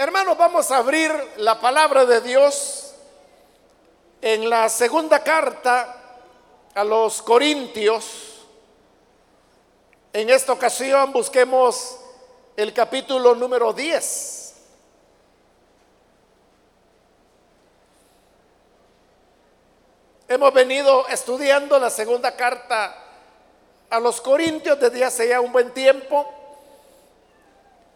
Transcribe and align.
Hermanos, 0.00 0.38
vamos 0.38 0.70
a 0.70 0.76
abrir 0.76 1.10
la 1.38 1.58
palabra 1.58 2.04
de 2.04 2.20
Dios 2.20 2.94
en 4.22 4.48
la 4.48 4.68
segunda 4.68 5.24
carta 5.24 6.20
a 6.72 6.84
los 6.84 7.20
Corintios. 7.20 8.46
En 10.12 10.30
esta 10.30 10.52
ocasión 10.52 11.12
busquemos 11.12 11.98
el 12.56 12.72
capítulo 12.72 13.34
número 13.34 13.72
10. 13.72 14.54
Hemos 20.28 20.54
venido 20.54 21.08
estudiando 21.08 21.76
la 21.80 21.90
segunda 21.90 22.36
carta 22.36 22.94
a 23.90 23.98
los 23.98 24.20
Corintios 24.20 24.78
desde 24.78 25.04
hace 25.04 25.28
ya 25.30 25.40
un 25.40 25.50
buen 25.50 25.74
tiempo 25.74 26.32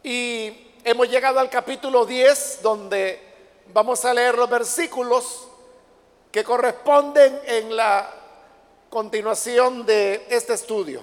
y 0.02 0.71
hemos 0.84 1.08
llegado 1.08 1.38
al 1.38 1.48
capítulo 1.48 2.04
10 2.04 2.60
donde 2.62 3.20
vamos 3.72 4.04
a 4.04 4.12
leer 4.12 4.36
los 4.36 4.50
versículos 4.50 5.48
que 6.30 6.42
corresponden 6.42 7.40
en 7.44 7.76
la 7.76 8.10
continuación 8.90 9.86
de 9.86 10.26
este 10.28 10.54
estudio. 10.54 11.02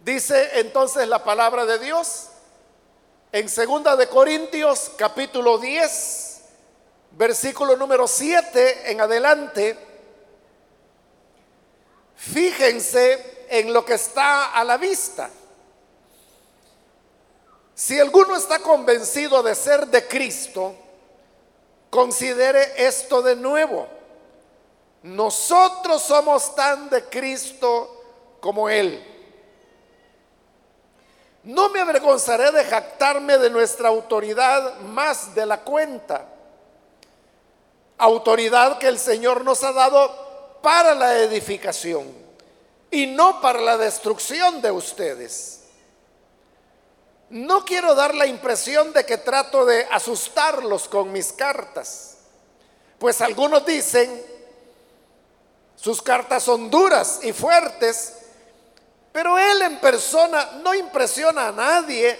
Dice 0.00 0.60
entonces 0.60 1.08
la 1.08 1.24
palabra 1.24 1.66
de 1.66 1.80
Dios 1.80 2.28
en 3.32 3.48
segunda 3.48 3.96
de 3.96 4.08
Corintios 4.08 4.92
capítulo 4.96 5.58
10 5.58 6.42
versículo 7.10 7.76
número 7.76 8.06
7 8.06 8.92
en 8.92 9.00
adelante 9.00 9.85
Fíjense 12.16 13.46
en 13.48 13.72
lo 13.72 13.84
que 13.84 13.94
está 13.94 14.52
a 14.52 14.64
la 14.64 14.76
vista. 14.76 15.30
Si 17.74 18.00
alguno 18.00 18.34
está 18.36 18.58
convencido 18.58 19.42
de 19.42 19.54
ser 19.54 19.86
de 19.88 20.08
Cristo, 20.08 20.74
considere 21.90 22.86
esto 22.86 23.20
de 23.20 23.36
nuevo. 23.36 23.86
Nosotros 25.02 26.02
somos 26.02 26.54
tan 26.54 26.88
de 26.88 27.04
Cristo 27.04 28.02
como 28.40 28.68
Él. 28.68 29.12
No 31.44 31.68
me 31.68 31.80
avergonzaré 31.80 32.50
de 32.50 32.64
jactarme 32.64 33.38
de 33.38 33.50
nuestra 33.50 33.88
autoridad 33.88 34.80
más 34.80 35.34
de 35.34 35.46
la 35.46 35.60
cuenta. 35.60 36.26
Autoridad 37.98 38.78
que 38.78 38.88
el 38.88 38.98
Señor 38.98 39.44
nos 39.44 39.62
ha 39.62 39.72
dado 39.72 40.25
para 40.66 40.96
la 40.96 41.16
edificación 41.18 42.12
y 42.90 43.06
no 43.06 43.40
para 43.40 43.60
la 43.60 43.76
destrucción 43.76 44.60
de 44.60 44.72
ustedes. 44.72 45.60
No 47.30 47.64
quiero 47.64 47.94
dar 47.94 48.16
la 48.16 48.26
impresión 48.26 48.92
de 48.92 49.06
que 49.06 49.18
trato 49.18 49.64
de 49.64 49.86
asustarlos 49.92 50.88
con 50.88 51.12
mis 51.12 51.32
cartas, 51.32 52.16
pues 52.98 53.20
algunos 53.20 53.64
dicen, 53.64 54.20
sus 55.76 56.02
cartas 56.02 56.42
son 56.42 56.68
duras 56.68 57.20
y 57.22 57.32
fuertes, 57.32 58.14
pero 59.12 59.38
él 59.38 59.62
en 59.62 59.78
persona 59.78 60.58
no 60.64 60.74
impresiona 60.74 61.46
a 61.46 61.52
nadie 61.52 62.18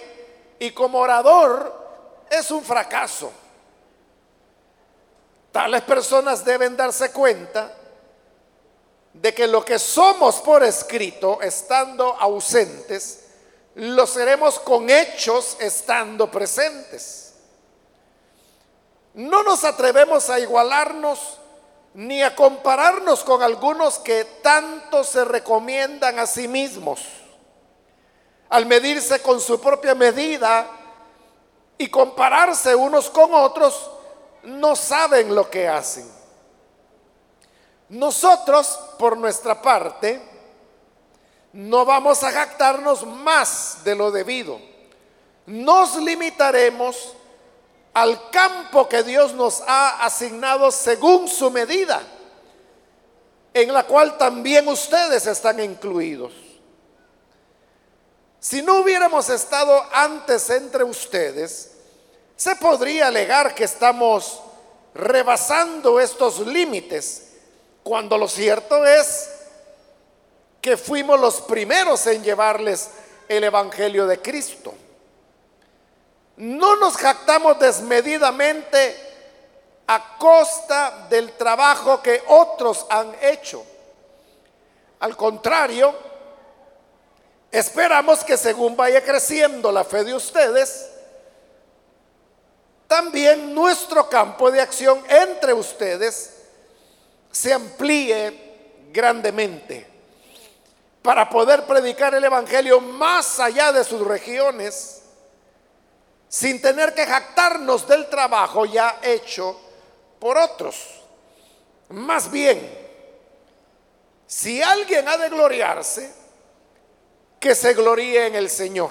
y 0.57 0.71
como 0.71 0.99
orador 0.99 2.25
es 2.29 2.49
un 2.49 2.63
fracaso. 2.63 3.29
Tales 5.51 5.81
personas 5.81 6.45
deben 6.45 6.77
darse 6.77 7.11
cuenta 7.11 7.73
de 9.21 9.33
que 9.33 9.47
lo 9.47 9.65
que 9.65 9.79
somos 9.79 10.35
por 10.37 10.63
escrito, 10.63 11.41
estando 11.41 12.15
ausentes, 12.19 13.25
lo 13.75 14.05
seremos 14.05 14.59
con 14.59 14.89
hechos 14.89 15.57
estando 15.59 16.29
presentes. 16.29 17.33
No 19.13 19.43
nos 19.43 19.63
atrevemos 19.63 20.29
a 20.29 20.39
igualarnos 20.39 21.39
ni 21.95 22.21
a 22.21 22.35
compararnos 22.35 23.23
con 23.23 23.41
algunos 23.41 23.97
que 23.97 24.23
tanto 24.43 25.03
se 25.03 25.25
recomiendan 25.25 26.19
a 26.19 26.27
sí 26.27 26.47
mismos. 26.47 27.01
Al 28.49 28.67
medirse 28.67 29.21
con 29.21 29.41
su 29.41 29.59
propia 29.59 29.95
medida 29.95 30.67
y 31.77 31.89
compararse 31.89 32.75
unos 32.75 33.09
con 33.09 33.33
otros, 33.33 33.89
no 34.43 34.75
saben 34.75 35.33
lo 35.33 35.49
que 35.49 35.67
hacen. 35.67 36.16
Nosotros, 37.89 38.79
por 38.99 39.17
nuestra 39.17 39.61
parte, 39.61 40.21
no 41.53 41.85
vamos 41.85 42.21
a 42.23 42.31
jactarnos 42.31 43.05
más 43.05 43.79
de 43.83 43.95
lo 43.95 44.11
debido. 44.11 44.59
Nos 45.45 45.95
limitaremos 45.95 47.13
al 47.93 48.29
campo 48.29 48.87
que 48.89 49.03
Dios 49.03 49.33
nos 49.33 49.61
ha 49.65 50.05
asignado 50.05 50.69
según 50.71 51.27
su 51.27 51.49
medida, 51.49 52.01
en 53.53 53.73
la 53.73 53.83
cual 53.85 54.17
también 54.17 54.67
ustedes 54.67 55.25
están 55.25 55.59
incluidos. 55.59 56.33
Si 58.39 58.61
no 58.61 58.81
hubiéramos 58.81 59.29
estado 59.29 59.83
antes 59.93 60.49
entre 60.49 60.83
ustedes, 60.83 61.71
se 62.35 62.55
podría 62.57 63.07
alegar 63.07 63.55
que 63.55 63.63
estamos 63.63 64.41
rebasando 64.93 65.99
estos 65.99 66.39
límites 66.39 67.26
cuando 67.87 68.17
lo 68.17 68.27
cierto 68.27 68.85
es 68.85 69.29
que 70.59 70.75
fuimos 70.75 71.17
los 71.17 71.39
primeros 71.43 72.05
en 72.07 72.21
llevarles 72.21 72.89
el 73.29 73.45
Evangelio 73.45 74.05
de 74.05 74.21
Cristo. 74.21 74.73
No 76.35 76.75
nos 76.75 76.97
jactamos 76.97 77.57
desmedidamente 77.57 78.93
a 79.87 80.17
costa 80.17 81.07
del 81.09 81.31
trabajo 81.37 82.01
que 82.01 82.21
otros 82.27 82.85
han 82.89 83.15
hecho. 83.21 83.63
Al 84.99 85.15
contrario, 85.15 85.95
esperamos 87.49 88.21
que 88.25 88.35
según 88.35 88.75
vaya 88.75 89.01
creciendo 89.01 89.71
la 89.71 89.85
fe 89.85 90.03
de 90.03 90.13
ustedes, 90.13 90.89
también 92.85 93.55
nuestro 93.55 94.09
campo 94.09 94.51
de 94.51 94.59
acción 94.59 95.01
entre 95.07 95.53
ustedes 95.53 96.36
se 97.37 97.53
amplíe 97.53 98.87
grandemente 98.91 99.85
para 101.03 101.29
poder 101.29 101.67
predicar 101.67 102.15
el 102.15 102.23
Evangelio 102.23 102.81
más 102.81 103.39
allá 103.39 103.71
de 103.71 103.83
sus 103.83 104.01
regiones, 104.01 105.03
sin 106.27 106.59
tener 106.59 106.95
que 106.95 107.05
jactarnos 107.05 107.87
del 107.87 108.09
trabajo 108.09 108.65
ya 108.65 108.97
hecho 109.03 109.55
por 110.17 110.35
otros. 110.35 111.03
Más 111.89 112.31
bien, 112.31 112.75
si 114.25 114.63
alguien 114.63 115.07
ha 115.07 115.17
de 115.17 115.29
gloriarse, 115.29 116.11
que 117.39 117.53
se 117.53 117.75
gloríe 117.75 118.25
en 118.25 118.35
el 118.35 118.49
Señor. 118.49 118.89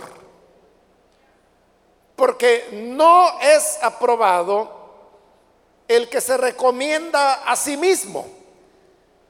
Porque 2.15 2.69
no 2.71 3.41
es 3.41 3.77
aprobado 3.83 4.77
el 5.89 6.09
que 6.09 6.21
se 6.21 6.37
recomienda 6.37 7.45
a 7.45 7.57
sí 7.57 7.77
mismo, 7.77 8.36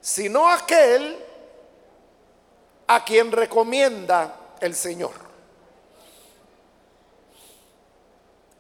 sino 0.01 0.49
aquel 0.49 1.25
a 2.87 3.05
quien 3.05 3.33
recomienda 3.33 4.37
el 4.61 4.75
Señor. 4.75 5.13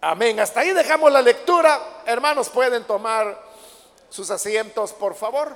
Amén. 0.00 0.38
Hasta 0.38 0.60
ahí 0.60 0.72
dejamos 0.72 1.10
la 1.10 1.22
lectura. 1.22 2.02
Hermanos, 2.06 2.48
pueden 2.48 2.84
tomar 2.84 3.42
sus 4.08 4.30
asientos, 4.30 4.92
por 4.92 5.14
favor. 5.14 5.52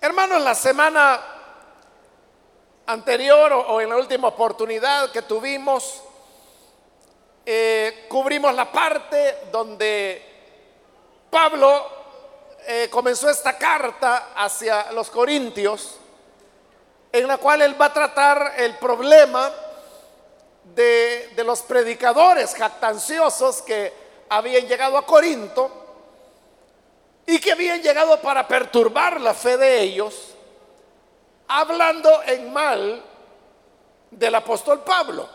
Hermanos, 0.00 0.42
la 0.42 0.54
semana 0.54 1.20
anterior 2.90 3.52
o, 3.52 3.80
en 3.80 3.88
la 3.88 3.96
última 3.96 4.28
oportunidad 4.28 5.10
que 5.10 5.22
tuvimos, 5.22 6.02
eh, 7.46 8.06
cubrimos 8.08 8.54
la 8.54 8.70
parte 8.70 9.38
donde 9.50 10.22
Pablo 11.30 11.86
eh, 12.66 12.88
comenzó 12.90 13.30
esta 13.30 13.56
carta 13.56 14.32
hacia 14.34 14.92
los 14.92 15.10
corintios, 15.10 15.96
en 17.12 17.26
la 17.26 17.38
cual 17.38 17.62
él 17.62 17.80
va 17.80 17.86
a 17.86 17.92
tratar 17.92 18.54
el 18.56 18.76
problema 18.76 19.50
de, 20.74 21.32
de 21.34 21.44
los 21.44 21.62
predicadores 21.62 22.54
jactanciosos 22.54 23.62
que 23.62 23.92
habían 24.28 24.66
llegado 24.66 24.98
a 24.98 25.06
Corinto 25.06 25.70
y 27.26 27.40
que 27.40 27.52
habían 27.52 27.82
llegado 27.82 28.20
para 28.20 28.46
perturbar 28.46 29.20
la 29.20 29.34
fe 29.34 29.56
de 29.56 29.80
ellos 29.80 30.29
hablando 31.58 32.22
en 32.24 32.52
mal 32.52 33.02
del 34.10 34.34
apóstol 34.34 34.80
Pablo. 34.80 35.28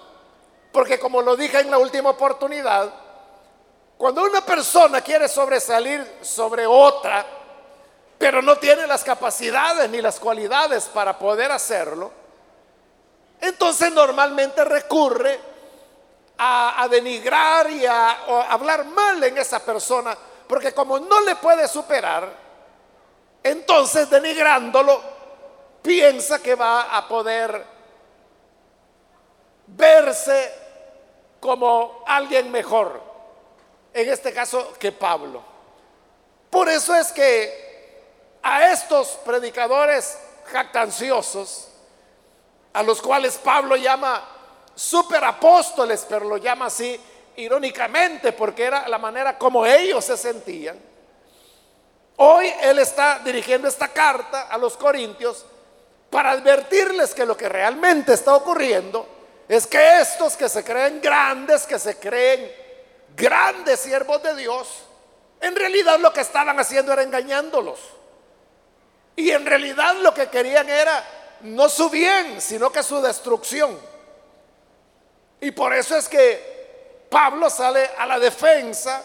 Porque 0.71 0.99
como 0.99 1.21
lo 1.21 1.35
dije 1.35 1.59
en 1.59 1.71
la 1.71 1.77
última 1.77 2.09
oportunidad, 2.11 2.91
Cuando 3.97 4.23
una 4.23 4.41
persona 4.41 4.99
quiere 4.99 5.29
sobresalir 5.29 6.17
sobre 6.21 6.67
otra, 6.67 7.25
pero 8.17 8.41
no 8.41 8.57
tiene 8.57 8.85
las 8.85 9.05
capacidades 9.05 9.89
ni 9.89 10.01
las 10.01 10.19
cualidades 10.19 10.85
para 10.85 11.17
poder 11.17 11.49
hacerlo, 11.49 12.11
entonces 13.39 13.93
normalmente 13.93 14.65
recurre 14.65 15.39
a, 16.37 16.87
denigrar 16.89 17.69
y 17.69 17.85
a, 17.85 18.23
hablar 18.49 18.83
mal 18.85 19.23
en 19.23 19.37
esa 19.37 19.59
persona, 19.59 20.17
porque 20.47 20.73
como 20.73 20.99
no 20.99 21.21
le 21.21 21.37
puede 21.37 21.67
superar, 21.67 22.29
entonces 23.43 24.09
denigrándolo, 24.09 25.14
piensa 25.85 26.41
que 26.41 26.55
va 26.55 26.97
a 26.97 27.07
poder 27.07 27.63
verse 29.67 30.51
como 31.39 32.03
alguien 32.07 32.51
mejor, 32.51 32.99
en 33.93 34.09
este 34.09 34.33
caso 34.33 34.73
que 34.79 34.91
Pablo. 34.91 35.43
Por 36.49 36.67
eso 36.69 36.95
es 36.95 37.11
que 37.11 38.01
a 38.41 38.71
estos 38.71 39.09
predicadores 39.23 40.17
jactanciosos, 40.45 41.67
a 42.73 42.81
los 42.81 42.99
cuales 43.01 43.37
Pablo 43.37 43.75
llama 43.75 44.23
superapóstoles, 44.73 46.05
pero 46.09 46.25
lo 46.25 46.37
llama 46.37 46.65
así 46.65 46.99
irónicamente 47.37 48.31
porque 48.31 48.63
era 48.63 48.87
la 48.87 48.97
manera 48.97 49.37
como 49.37 49.65
ellos 49.65 50.03
se 50.03 50.17
sentían. 50.17 50.79
Hoy 52.17 52.51
él 52.61 52.79
está 52.79 53.19
dirigiendo 53.19 53.67
esta 53.67 53.89
carta 53.89 54.43
a 54.43 54.57
los 54.57 54.77
corintios 54.77 55.45
para 56.15 56.31
advertirles 56.31 57.13
que 57.13 57.25
lo 57.25 57.35
que 57.35 57.49
realmente 57.49 58.13
está 58.13 58.35
ocurriendo 58.35 59.05
es 59.49 59.67
que 59.67 59.99
estos 59.99 60.37
que 60.37 60.47
se 60.47 60.63
creen 60.63 61.01
grandes, 61.01 61.63
que 61.63 61.77
se 61.77 61.99
creen 61.99 62.49
grandes 63.17 63.81
siervos 63.81 64.23
de 64.23 64.33
Dios, 64.33 64.65
en 65.41 65.53
realidad 65.53 65.99
lo 65.99 66.13
que 66.13 66.21
estaban 66.21 66.57
haciendo 66.57 66.93
era 66.93 67.03
engañándolos. 67.03 67.81
Y 69.17 69.29
en 69.31 69.45
realidad 69.45 69.93
lo 69.95 70.13
que 70.13 70.29
querían 70.29 70.69
era 70.69 71.05
no 71.41 71.67
su 71.67 71.89
bien, 71.89 72.39
sino 72.39 72.71
que 72.71 72.81
su 72.81 73.01
destrucción. 73.01 73.77
Y 75.41 75.51
por 75.51 75.73
eso 75.73 75.97
es 75.97 76.07
que 76.07 77.07
Pablo 77.09 77.49
sale 77.49 77.89
a 77.97 78.05
la 78.05 78.19
defensa 78.19 79.03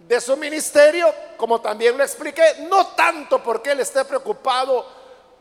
de 0.00 0.20
su 0.20 0.36
ministerio, 0.36 1.14
como 1.38 1.62
también 1.62 1.96
lo 1.96 2.04
expliqué, 2.04 2.66
no 2.68 2.88
tanto 2.88 3.42
porque 3.42 3.70
él 3.70 3.80
esté 3.80 4.04
preocupado 4.04 4.99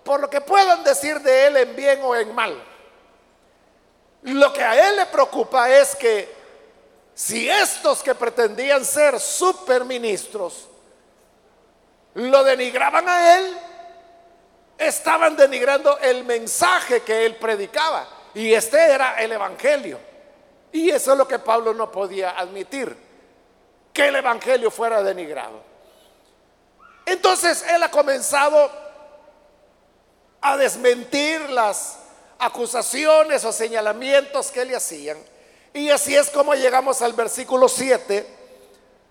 por 0.09 0.21
lo 0.21 0.27
que 0.27 0.41
puedan 0.41 0.83
decir 0.83 1.19
de 1.19 1.45
él 1.45 1.57
en 1.57 1.75
bien 1.75 2.00
o 2.01 2.15
en 2.15 2.33
mal. 2.33 2.59
Lo 4.23 4.51
que 4.51 4.63
a 4.63 4.89
él 4.89 4.95
le 4.95 5.06
preocupa 5.06 5.69
es 5.69 5.95
que 5.95 6.33
si 7.13 7.47
estos 7.47 8.01
que 8.01 8.15
pretendían 8.15 8.83
ser 8.83 9.19
superministros 9.19 10.67
lo 12.15 12.44
denigraban 12.44 13.07
a 13.07 13.38
él, 13.38 13.57
estaban 14.79 15.35
denigrando 15.35 16.00
el 16.00 16.23
mensaje 16.23 17.01
que 17.03 17.27
él 17.27 17.35
predicaba. 17.35 18.07
Y 18.33 18.51
este 18.51 18.79
era 18.79 19.21
el 19.21 19.31
Evangelio. 19.31 20.00
Y 20.71 20.89
eso 20.89 21.11
es 21.11 21.19
lo 21.19 21.27
que 21.27 21.38
Pablo 21.38 21.71
no 21.71 21.91
podía 21.91 22.31
admitir, 22.31 22.97
que 23.94 24.07
el 24.07 24.15
Evangelio 24.15 24.71
fuera 24.71 25.03
denigrado. 25.03 25.61
Entonces 27.06 27.63
él 27.69 27.83
ha 27.83 27.91
comenzado 27.91 28.88
a 30.41 30.57
desmentir 30.57 31.50
las 31.50 31.97
acusaciones 32.38 33.44
o 33.44 33.51
señalamientos 33.51 34.51
que 34.51 34.65
le 34.65 34.75
hacían. 34.75 35.18
Y 35.74 35.89
así 35.89 36.15
es 36.15 36.30
como 36.30 36.53
llegamos 36.53 37.01
al 37.01 37.13
versículo 37.13 37.68
7, 37.68 38.25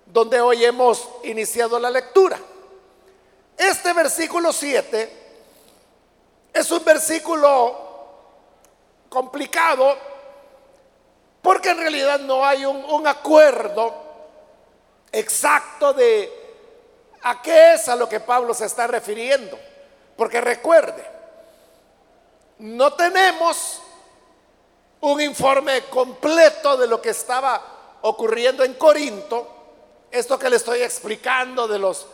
donde 0.06 0.40
hoy 0.40 0.64
hemos 0.64 1.08
iniciado 1.24 1.78
la 1.78 1.90
lectura. 1.90 2.38
Este 3.56 3.92
versículo 3.92 4.52
7 4.52 5.12
es 6.52 6.70
un 6.70 6.84
versículo 6.84 7.86
complicado 9.08 9.96
porque 11.42 11.70
en 11.70 11.78
realidad 11.78 12.20
no 12.20 12.44
hay 12.44 12.64
un, 12.64 12.84
un 12.84 13.06
acuerdo 13.06 13.94
exacto 15.12 15.92
de 15.92 16.32
a 17.22 17.40
qué 17.42 17.74
es 17.74 17.88
a 17.88 17.96
lo 17.96 18.08
que 18.08 18.20
Pablo 18.20 18.54
se 18.54 18.66
está 18.66 18.86
refiriendo. 18.86 19.58
Porque 20.16 20.40
recuerde, 20.40 21.17
no 22.58 22.92
tenemos 22.94 23.80
un 25.00 25.20
informe 25.20 25.82
completo 25.84 26.76
de 26.76 26.86
lo 26.86 27.00
que 27.00 27.10
estaba 27.10 27.98
ocurriendo 28.02 28.64
en 28.64 28.74
Corinto. 28.74 29.46
Esto 30.10 30.38
que 30.38 30.50
le 30.50 30.56
estoy 30.56 30.82
explicando 30.82 31.68
de 31.68 31.78
los 31.78 32.06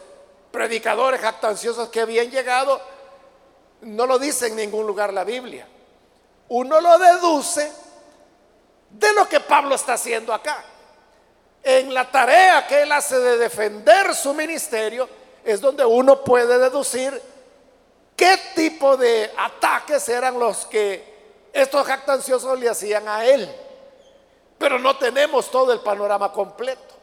predicadores 0.50 1.20
jactanciosos 1.20 1.88
que 1.88 2.00
habían 2.00 2.30
llegado, 2.30 2.80
no 3.82 4.06
lo 4.06 4.18
dice 4.18 4.48
en 4.48 4.56
ningún 4.56 4.86
lugar 4.86 5.12
la 5.12 5.24
Biblia. 5.24 5.66
Uno 6.48 6.80
lo 6.80 6.98
deduce 6.98 7.72
de 8.90 9.12
lo 9.14 9.28
que 9.28 9.40
Pablo 9.40 9.74
está 9.74 9.94
haciendo 9.94 10.32
acá. 10.32 10.62
En 11.62 11.94
la 11.94 12.10
tarea 12.10 12.66
que 12.66 12.82
él 12.82 12.92
hace 12.92 13.18
de 13.18 13.38
defender 13.38 14.14
su 14.14 14.34
ministerio 14.34 15.08
es 15.42 15.60
donde 15.60 15.84
uno 15.84 16.22
puede 16.22 16.58
deducir 16.58 17.20
qué 18.16 18.38
tipo 18.54 18.96
de 18.96 19.32
ataques 19.36 20.08
eran 20.08 20.38
los 20.38 20.66
que 20.66 21.14
estos 21.52 21.86
jactanciosos 21.86 22.58
le 22.58 22.68
hacían 22.68 23.08
a 23.08 23.24
él. 23.24 23.52
Pero 24.58 24.78
no 24.78 24.96
tenemos 24.96 25.50
todo 25.50 25.72
el 25.72 25.80
panorama 25.80 26.32
completo. 26.32 26.94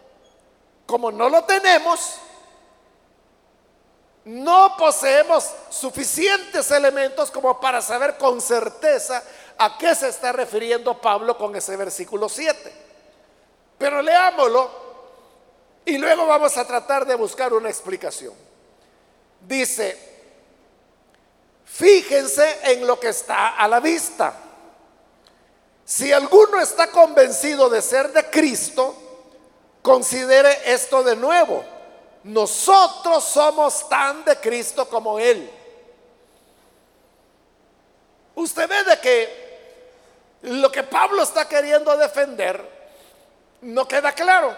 Como 0.85 1.11
no 1.11 1.29
lo 1.29 1.43
tenemos, 1.43 2.15
no 4.25 4.75
poseemos 4.77 5.49
suficientes 5.69 6.69
elementos 6.71 7.31
como 7.31 7.59
para 7.59 7.81
saber 7.81 8.17
con 8.17 8.41
certeza 8.41 9.23
a 9.57 9.77
qué 9.77 9.95
se 9.95 10.09
está 10.09 10.31
refiriendo 10.31 10.99
Pablo 10.99 11.37
con 11.37 11.55
ese 11.55 11.75
versículo 11.77 12.27
7. 12.27 12.73
Pero 13.77 14.01
leámoslo 14.01 14.69
y 15.85 15.97
luego 15.97 16.27
vamos 16.27 16.57
a 16.57 16.65
tratar 16.65 17.05
de 17.05 17.15
buscar 17.15 17.53
una 17.53 17.69
explicación. 17.69 18.33
Dice, 19.39 20.10
fíjense 21.73 22.59
en 22.63 22.85
lo 22.85 22.99
que 22.99 23.09
está 23.09 23.49
a 23.57 23.67
la 23.67 23.79
vista. 23.79 24.33
Si 25.85 26.11
alguno 26.11 26.59
está 26.59 26.87
convencido 26.91 27.69
de 27.69 27.81
ser 27.81 28.11
de 28.13 28.29
Cristo, 28.29 28.95
considere 29.81 30.71
esto 30.71 31.03
de 31.03 31.15
nuevo 31.15 31.63
nosotros 32.23 33.23
somos 33.23 33.89
tan 33.89 34.23
de 34.23 34.37
Cristo 34.37 34.87
como 34.87 35.17
Él. 35.17 35.49
Usted 38.35 38.69
ve 38.69 38.83
de 38.83 38.99
que 38.99 39.41
lo 40.43 40.71
que 40.71 40.83
Pablo 40.83 41.23
está 41.23 41.47
queriendo 41.47 41.95
defender 41.97 42.63
no 43.61 43.87
queda 43.87 44.11
claro. 44.13 44.55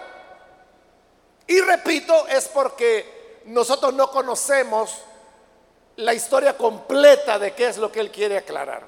Y 1.48 1.60
repito, 1.62 2.28
es 2.28 2.48
porque 2.48 3.42
nosotros 3.46 3.94
no 3.94 4.10
conocemos 4.12 4.98
la 5.98 6.14
historia 6.14 6.58
completa 6.58 7.38
de 7.40 7.54
qué 7.54 7.68
es 7.68 7.78
lo 7.78 7.92
que 7.92 8.00
él 8.00 8.12
quiere 8.12 8.38
aclarar. 8.38 8.84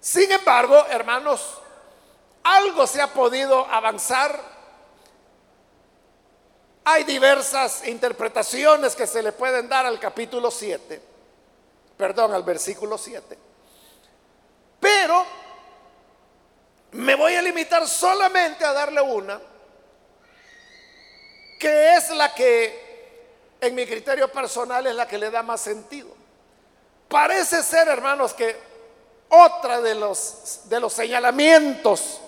Sin 0.00 0.30
embargo, 0.30 0.86
hermanos, 0.90 1.58
algo 2.42 2.86
se 2.86 3.00
ha 3.00 3.08
podido 3.08 3.66
avanzar 3.66 4.52
hay 6.84 7.04
diversas 7.04 7.86
interpretaciones 7.86 8.96
que 8.96 9.06
se 9.06 9.22
le 9.22 9.32
pueden 9.32 9.68
dar 9.68 9.86
al 9.86 10.00
capítulo 10.00 10.50
7, 10.50 11.00
perdón, 11.96 12.34
al 12.34 12.42
versículo 12.42 12.98
7. 12.98 13.38
Pero 14.80 15.24
me 16.92 17.14
voy 17.14 17.34
a 17.34 17.42
limitar 17.42 17.86
solamente 17.86 18.64
a 18.64 18.72
darle 18.72 19.00
una, 19.00 19.40
que 21.60 21.94
es 21.94 22.10
la 22.10 22.34
que 22.34 22.91
en 23.62 23.76
mi 23.76 23.86
criterio 23.86 24.26
personal 24.26 24.84
es 24.88 24.94
la 24.94 25.06
que 25.06 25.16
le 25.16 25.30
da 25.30 25.44
más 25.44 25.60
sentido. 25.60 26.08
Parece 27.08 27.62
ser, 27.62 27.86
hermanos, 27.86 28.34
que 28.34 28.56
otra 29.28 29.80
de 29.80 29.94
los, 29.94 30.62
de 30.64 30.80
los 30.80 30.92
señalamientos 30.92 32.20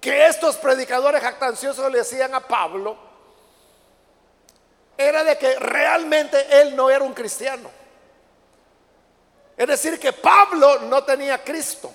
que 0.00 0.26
estos 0.26 0.56
predicadores 0.56 1.20
jactanciosos 1.20 1.92
le 1.92 2.00
hacían 2.00 2.34
a 2.34 2.40
Pablo, 2.40 2.96
era 4.96 5.22
de 5.22 5.36
que 5.36 5.58
realmente 5.58 6.62
él 6.62 6.74
no 6.74 6.88
era 6.88 7.04
un 7.04 7.12
cristiano. 7.12 7.70
Es 9.54 9.66
decir, 9.66 10.00
que 10.00 10.14
Pablo 10.14 10.78
no 10.80 11.04
tenía 11.04 11.44
Cristo. 11.44 11.92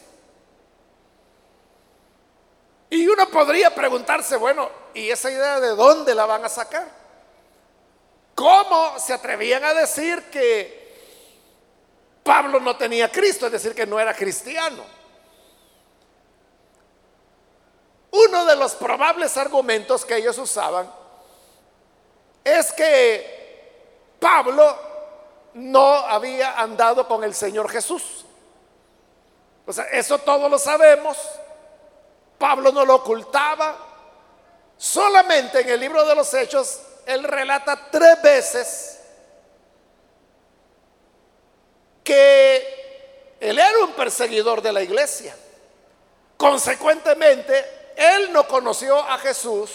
Y 2.92 3.08
uno 3.08 3.28
podría 3.30 3.74
preguntarse, 3.74 4.36
bueno, 4.36 4.70
¿y 4.94 5.10
esa 5.10 5.32
idea 5.32 5.60
de 5.60 5.70
dónde 5.70 6.14
la 6.14 6.28
van 6.28 6.46
a 6.46 6.50
sacar? 6.50 7.03
¿Cómo 8.36 9.00
se 9.00 9.14
atrevían 9.14 9.64
a 9.64 9.74
decir 9.74 10.30
que 10.32 10.84
Pablo 12.24 12.60
no 12.60 12.76
tenía 12.76 13.12
Cristo? 13.12 13.46
Es 13.46 13.52
decir, 13.52 13.76
que 13.76 13.86
no 13.86 14.00
era 14.00 14.14
cristiano. 14.14 14.84
Uno 18.12 18.46
de 18.46 18.56
los 18.56 18.76
probables 18.76 19.38
argumentos 19.38 20.06
que 20.06 20.18
ellos 20.18 20.38
usaban 20.38 20.90
es 22.44 22.72
que 22.74 24.16
Pablo 24.20 24.78
no 25.56 25.96
había 25.96 26.60
andado 26.60 27.08
con 27.08 27.24
el 27.24 27.34
Señor 27.34 27.70
Jesús. 27.70 28.26
O 29.66 29.74
sea, 29.74 29.86
eso 29.86 30.18
todos 30.20 30.50
lo 30.50 30.60
sabemos. 30.60 31.18
Pablo 32.38 32.72
no 32.72 32.86
lo 32.86 32.96
ocultaba. 32.96 33.78
Solamente 34.78 35.62
en 35.62 35.70
el 35.70 35.80
libro 35.80 36.06
de 36.06 36.16
los 36.16 36.34
Hechos, 36.34 36.82
él 37.06 37.24
relata 37.24 37.90
tres 37.92 38.22
veces 38.22 39.00
que 42.04 43.38
él 43.40 43.58
era 43.58 43.80
un 43.80 43.94
perseguidor 43.94 44.62
de 44.62 44.74
la 44.74 44.82
iglesia. 44.82 45.36
Consecuentemente, 46.38 47.94
él 47.96 48.32
no 48.34 48.48
conoció 48.48 48.98
a 48.98 49.18
Jesús 49.18 49.72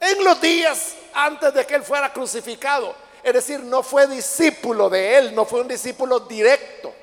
en 0.00 0.24
los 0.24 0.40
días 0.40 0.94
antes 1.14 1.52
de 1.54 1.66
que 1.66 1.74
él 1.74 1.82
fuera 1.82 2.12
crucificado. 2.12 2.94
Es 3.22 3.34
decir, 3.34 3.60
no 3.60 3.82
fue 3.82 4.06
discípulo 4.06 4.88
de 4.88 5.18
él, 5.18 5.34
no 5.34 5.44
fue 5.44 5.60
un 5.60 5.68
discípulo 5.68 6.20
directo. 6.20 6.94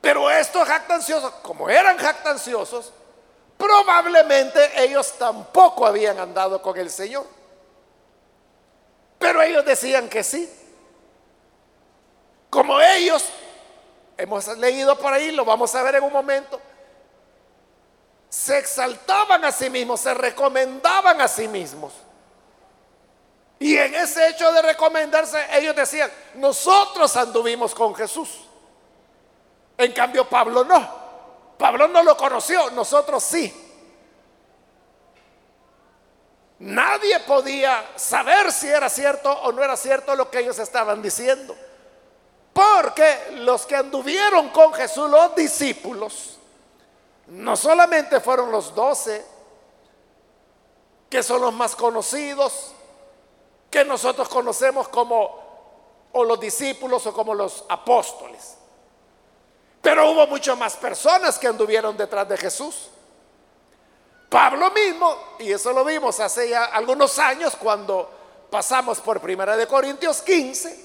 Pero 0.00 0.30
estos 0.30 0.66
jactanciosos, 0.66 1.32
como 1.42 1.68
eran 1.68 1.96
jactanciosos, 1.98 2.92
probablemente 3.56 4.82
ellos 4.82 5.14
tampoco 5.18 5.86
habían 5.86 6.18
andado 6.18 6.60
con 6.60 6.76
el 6.78 6.90
Señor. 6.90 7.26
Pero 9.18 9.42
ellos 9.42 9.64
decían 9.64 10.08
que 10.08 10.22
sí. 10.22 10.50
Como 12.50 12.80
ellos, 12.80 13.24
hemos 14.16 14.46
leído 14.58 14.96
por 14.98 15.12
ahí, 15.12 15.32
lo 15.32 15.44
vamos 15.44 15.74
a 15.74 15.82
ver 15.82 15.96
en 15.96 16.04
un 16.04 16.12
momento, 16.12 16.60
se 18.28 18.58
exaltaban 18.58 19.44
a 19.44 19.52
sí 19.52 19.70
mismos, 19.70 20.00
se 20.00 20.14
recomendaban 20.14 21.20
a 21.20 21.28
sí 21.28 21.48
mismos. 21.48 21.92
Y 23.58 23.76
en 23.76 23.94
ese 23.94 24.28
hecho 24.28 24.52
de 24.52 24.62
recomendarse, 24.62 25.38
ellos 25.52 25.74
decían, 25.74 26.10
nosotros 26.34 27.16
anduvimos 27.16 27.74
con 27.74 27.94
Jesús. 27.94 28.46
En 29.78 29.92
cambio, 29.92 30.28
Pablo 30.28 30.64
no. 30.64 31.05
Pablo 31.58 31.88
no 31.88 32.02
lo 32.02 32.16
conoció, 32.16 32.70
nosotros 32.70 33.22
sí. 33.22 33.62
Nadie 36.58 37.20
podía 37.20 37.84
saber 37.96 38.50
si 38.50 38.68
era 38.68 38.88
cierto 38.88 39.30
o 39.30 39.52
no 39.52 39.62
era 39.62 39.76
cierto 39.76 40.14
lo 40.16 40.30
que 40.30 40.40
ellos 40.40 40.58
estaban 40.58 41.02
diciendo. 41.02 41.54
Porque 42.52 43.32
los 43.32 43.66
que 43.66 43.76
anduvieron 43.76 44.48
con 44.48 44.72
Jesús, 44.72 45.10
los 45.10 45.34
discípulos, 45.34 46.38
no 47.26 47.56
solamente 47.56 48.20
fueron 48.20 48.50
los 48.50 48.74
doce, 48.74 49.24
que 51.10 51.22
son 51.22 51.42
los 51.42 51.52
más 51.52 51.76
conocidos, 51.76 52.72
que 53.70 53.84
nosotros 53.84 54.28
conocemos 54.28 54.88
como 54.88 55.44
o 56.12 56.24
los 56.24 56.40
discípulos 56.40 57.06
o 57.06 57.12
como 57.12 57.34
los 57.34 57.64
apóstoles. 57.68 58.56
Pero 59.86 60.10
hubo 60.10 60.26
muchas 60.26 60.58
más 60.58 60.74
personas 60.74 61.38
que 61.38 61.46
anduvieron 61.46 61.96
detrás 61.96 62.28
de 62.28 62.36
Jesús. 62.36 62.88
Pablo 64.28 64.72
mismo, 64.72 65.36
y 65.38 65.52
eso 65.52 65.72
lo 65.72 65.84
vimos 65.84 66.18
hace 66.18 66.48
ya 66.48 66.64
algunos 66.64 67.16
años 67.20 67.54
cuando 67.54 68.10
pasamos 68.50 68.98
por 68.98 69.20
Primera 69.20 69.56
de 69.56 69.68
Corintios 69.68 70.22
15, 70.22 70.84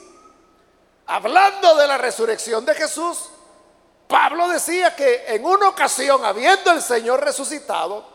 hablando 1.07 1.73
de 1.77 1.87
la 1.87 1.97
resurrección 1.97 2.63
de 2.63 2.75
Jesús, 2.75 3.31
Pablo 4.07 4.47
decía 4.47 4.95
que 4.95 5.25
en 5.29 5.43
una 5.45 5.69
ocasión, 5.69 6.23
habiendo 6.23 6.71
el 6.71 6.83
Señor 6.83 7.23
resucitado, 7.23 8.05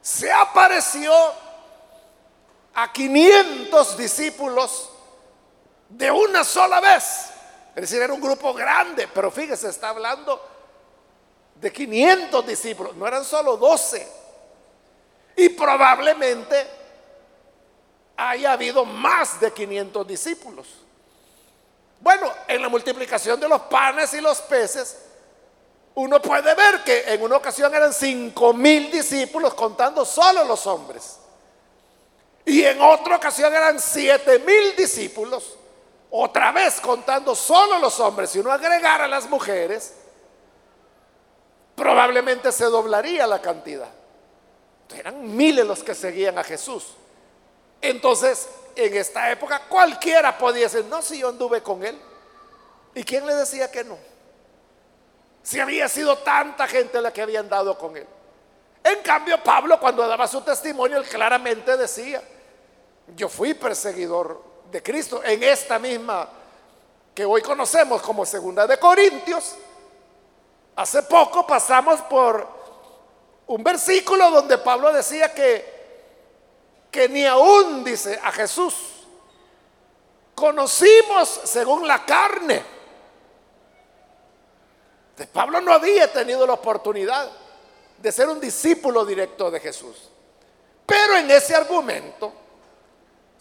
se 0.00 0.32
apareció 0.32 1.12
a 2.74 2.92
500 2.92 3.96
discípulos 3.96 4.90
de 5.90 6.10
una 6.10 6.42
sola 6.42 6.80
vez. 6.80 7.31
Es 7.74 7.82
decir, 7.82 8.02
era 8.02 8.12
un 8.12 8.20
grupo 8.20 8.52
grande, 8.52 9.08
pero 9.12 9.30
fíjese, 9.30 9.68
está 9.68 9.90
hablando 9.90 10.40
de 11.54 11.72
500 11.72 12.46
discípulos, 12.46 12.94
no 12.96 13.06
eran 13.06 13.24
solo 13.24 13.56
12. 13.56 14.06
Y 15.36 15.48
probablemente 15.50 16.66
haya 18.16 18.52
habido 18.52 18.84
más 18.84 19.40
de 19.40 19.52
500 19.52 20.06
discípulos. 20.06 20.66
Bueno, 22.00 22.30
en 22.48 22.60
la 22.60 22.68
multiplicación 22.68 23.38
de 23.38 23.48
los 23.48 23.62
panes 23.62 24.12
y 24.14 24.20
los 24.20 24.40
peces, 24.42 24.98
uno 25.94 26.20
puede 26.20 26.54
ver 26.54 26.82
que 26.82 27.12
en 27.12 27.22
una 27.22 27.36
ocasión 27.36 27.72
eran 27.74 27.92
cinco 27.92 28.52
mil 28.52 28.90
discípulos 28.90 29.54
contando 29.54 30.04
solo 30.04 30.44
los 30.44 30.66
hombres. 30.66 31.18
Y 32.44 32.64
en 32.64 32.80
otra 32.80 33.16
ocasión 33.16 33.54
eran 33.54 33.78
siete 33.78 34.40
mil 34.40 34.74
discípulos, 34.74 35.56
otra 36.14 36.52
vez 36.52 36.78
contando 36.78 37.34
solo 37.34 37.78
los 37.78 37.98
hombres. 37.98 38.30
Si 38.30 38.38
uno 38.38 38.52
agregara 38.52 39.08
las 39.08 39.28
mujeres, 39.30 39.94
probablemente 41.74 42.52
se 42.52 42.66
doblaría 42.66 43.26
la 43.26 43.40
cantidad. 43.40 43.88
Eran 44.94 45.34
miles 45.34 45.66
los 45.66 45.82
que 45.82 45.94
seguían 45.94 46.36
a 46.36 46.44
Jesús. 46.44 46.92
Entonces, 47.80 48.46
en 48.76 48.94
esta 48.94 49.30
época 49.30 49.62
cualquiera 49.66 50.36
podía 50.36 50.64
decir, 50.64 50.84
no, 50.84 51.00
si 51.00 51.18
yo 51.18 51.30
anduve 51.30 51.62
con 51.62 51.82
él. 51.82 51.98
¿Y 52.94 53.04
quién 53.04 53.26
le 53.26 53.34
decía 53.34 53.70
que 53.70 53.82
no? 53.82 53.96
Si 55.42 55.60
había 55.60 55.88
sido 55.88 56.18
tanta 56.18 56.68
gente 56.68 57.00
la 57.00 57.10
que 57.10 57.22
había 57.22 57.40
andado 57.40 57.78
con 57.78 57.96
él. 57.96 58.06
En 58.84 59.00
cambio, 59.00 59.42
Pablo 59.42 59.80
cuando 59.80 60.06
daba 60.06 60.28
su 60.28 60.42
testimonio, 60.42 60.98
él 60.98 61.04
claramente 61.08 61.74
decía, 61.78 62.22
yo 63.16 63.30
fui 63.30 63.54
perseguidor 63.54 64.51
de 64.72 64.82
Cristo 64.82 65.22
en 65.22 65.42
esta 65.42 65.78
misma 65.78 66.28
que 67.14 67.26
hoy 67.26 67.42
conocemos 67.42 68.00
como 68.00 68.24
segunda 68.24 68.66
de 68.66 68.78
Corintios. 68.78 69.54
Hace 70.74 71.02
poco 71.02 71.46
pasamos 71.46 72.00
por 72.00 72.48
un 73.46 73.62
versículo 73.62 74.30
donde 74.30 74.56
Pablo 74.58 74.92
decía 74.92 75.32
que 75.32 75.72
que 76.90 77.08
ni 77.08 77.24
aún, 77.24 77.82
dice, 77.82 78.20
a 78.22 78.30
Jesús 78.32 78.74
conocimos 80.34 81.40
según 81.44 81.88
la 81.88 82.04
carne. 82.04 82.62
De 85.16 85.26
Pablo 85.26 85.62
no 85.62 85.72
había 85.72 86.12
tenido 86.12 86.46
la 86.46 86.52
oportunidad 86.52 87.30
de 87.96 88.12
ser 88.12 88.28
un 88.28 88.38
discípulo 88.38 89.06
directo 89.06 89.50
de 89.50 89.60
Jesús. 89.60 90.10
Pero 90.84 91.16
en 91.16 91.30
ese 91.30 91.54
argumento, 91.54 92.30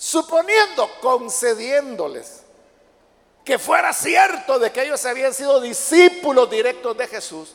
suponiendo, 0.02 0.90
concediéndoles 1.00 2.42
que 3.46 3.60
fuera 3.60 3.94
cierto 3.94 4.58
de 4.58 4.72
que 4.72 4.82
ellos 4.82 5.06
habían 5.06 5.32
sido 5.32 5.62
discípulos 5.62 6.50
directos 6.50 6.98
de 6.98 7.08
Jesús, 7.08 7.54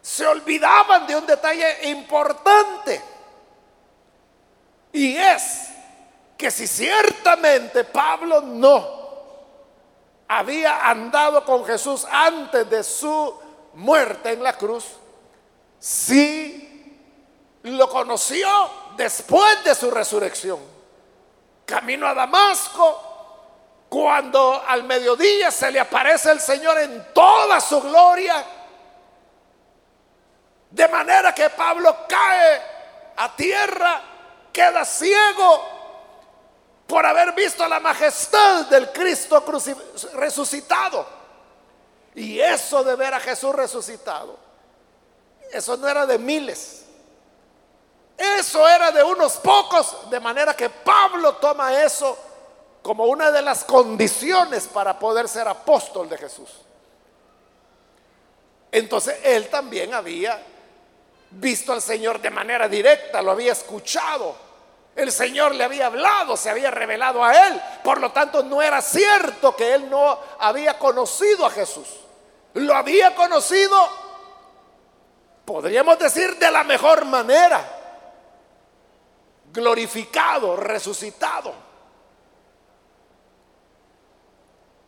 se 0.00 0.26
olvidaban 0.26 1.06
de 1.06 1.16
un 1.16 1.26
detalle 1.26 1.90
importante 1.90 3.02
y 4.90 5.18
es 5.18 5.68
que 6.38 6.50
si 6.50 6.66
ciertamente 6.66 7.84
Pablo 7.84 8.40
no 8.40 8.88
había 10.28 10.88
andado 10.88 11.44
con 11.44 11.62
Jesús 11.66 12.06
antes 12.10 12.70
de 12.70 12.82
su 12.82 13.38
muerte 13.74 14.32
en 14.32 14.42
la 14.42 14.56
cruz, 14.56 14.86
sí 15.78 16.98
lo 17.64 17.86
conoció 17.90 18.48
después 18.96 19.62
de 19.62 19.74
su 19.74 19.90
resurrección. 19.90 20.75
Camino 21.66 22.06
a 22.06 22.14
Damasco, 22.14 23.02
cuando 23.88 24.62
al 24.66 24.84
mediodía 24.84 25.50
se 25.50 25.70
le 25.70 25.80
aparece 25.80 26.30
el 26.30 26.40
Señor 26.40 26.78
en 26.78 27.12
toda 27.12 27.60
su 27.60 27.80
gloria, 27.82 28.44
de 30.70 30.88
manera 30.88 31.34
que 31.34 31.50
Pablo 31.50 32.06
cae 32.08 32.62
a 33.16 33.34
tierra 33.34 34.02
queda 34.56 34.86
ciego 34.86 35.62
por 36.86 37.04
haber 37.04 37.32
visto 37.32 37.68
la 37.68 37.78
majestad 37.78 38.64
del 38.66 38.90
Cristo 38.90 39.44
resucitado. 40.14 41.06
Y 42.14 42.40
eso 42.40 42.82
de 42.82 42.96
ver 42.96 43.12
a 43.12 43.20
Jesús 43.20 43.54
resucitado, 43.54 44.38
eso 45.52 45.76
no 45.76 45.86
era 45.86 46.06
de 46.06 46.18
miles. 46.18 46.85
Eso 48.16 48.66
era 48.66 48.90
de 48.90 49.02
unos 49.02 49.34
pocos, 49.34 50.08
de 50.10 50.20
manera 50.20 50.54
que 50.54 50.70
Pablo 50.70 51.34
toma 51.34 51.82
eso 51.82 52.16
como 52.82 53.04
una 53.04 53.30
de 53.30 53.42
las 53.42 53.64
condiciones 53.64 54.66
para 54.68 54.98
poder 54.98 55.28
ser 55.28 55.46
apóstol 55.48 56.08
de 56.08 56.16
Jesús. 56.16 56.48
Entonces 58.72 59.18
él 59.22 59.48
también 59.48 59.92
había 59.92 60.42
visto 61.30 61.72
al 61.72 61.82
Señor 61.82 62.20
de 62.20 62.30
manera 62.30 62.68
directa, 62.68 63.20
lo 63.20 63.32
había 63.32 63.52
escuchado. 63.52 64.46
El 64.94 65.12
Señor 65.12 65.54
le 65.54 65.64
había 65.64 65.86
hablado, 65.86 66.36
se 66.36 66.48
había 66.48 66.70
revelado 66.70 67.22
a 67.22 67.48
él. 67.48 67.60
Por 67.84 68.00
lo 68.00 68.12
tanto, 68.12 68.42
no 68.42 68.62
era 68.62 68.80
cierto 68.80 69.54
que 69.54 69.74
él 69.74 69.90
no 69.90 70.18
había 70.38 70.78
conocido 70.78 71.44
a 71.44 71.50
Jesús. 71.50 71.86
Lo 72.54 72.74
había 72.74 73.14
conocido 73.14 74.06
podríamos 75.46 75.98
decir 75.98 76.36
de 76.38 76.50
la 76.50 76.64
mejor 76.64 77.06
manera, 77.06 77.64
glorificado, 79.56 80.54
resucitado. 80.54 81.54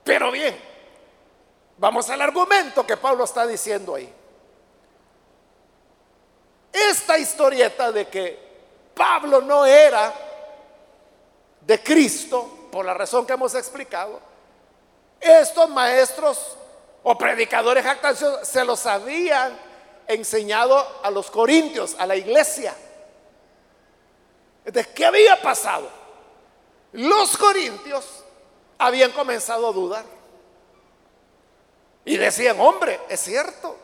Pero 0.04 0.30
bien, 0.30 0.58
vamos 1.78 2.08
al 2.10 2.20
argumento 2.20 2.86
que 2.86 2.96
Pablo 2.96 3.24
está 3.24 3.46
diciendo 3.46 3.94
ahí. 3.94 4.12
Esta 6.70 7.18
historieta 7.18 7.90
de 7.90 8.06
que 8.08 8.48
Pablo 8.94 9.40
no 9.40 9.64
era 9.64 10.12
de 11.62 11.82
Cristo, 11.82 12.68
por 12.70 12.84
la 12.84 12.94
razón 12.94 13.26
que 13.26 13.32
hemos 13.32 13.54
explicado, 13.54 14.20
estos 15.18 15.68
maestros 15.70 16.56
o 17.02 17.16
predicadores 17.16 17.84
jactanciosos 17.84 18.46
se 18.46 18.64
los 18.64 18.84
habían 18.86 19.58
enseñado 20.06 21.00
a 21.02 21.10
los 21.10 21.30
corintios, 21.30 21.96
a 21.98 22.06
la 22.06 22.16
iglesia. 22.16 22.74
¿De 24.72 24.84
qué 24.84 25.06
había 25.06 25.40
pasado? 25.40 25.88
Los 26.92 27.36
corintios 27.36 28.24
habían 28.78 29.12
comenzado 29.12 29.68
a 29.68 29.72
dudar. 29.72 30.04
Y 32.04 32.16
decían, 32.16 32.58
hombre, 32.60 33.00
es 33.08 33.20
cierto. 33.20 33.76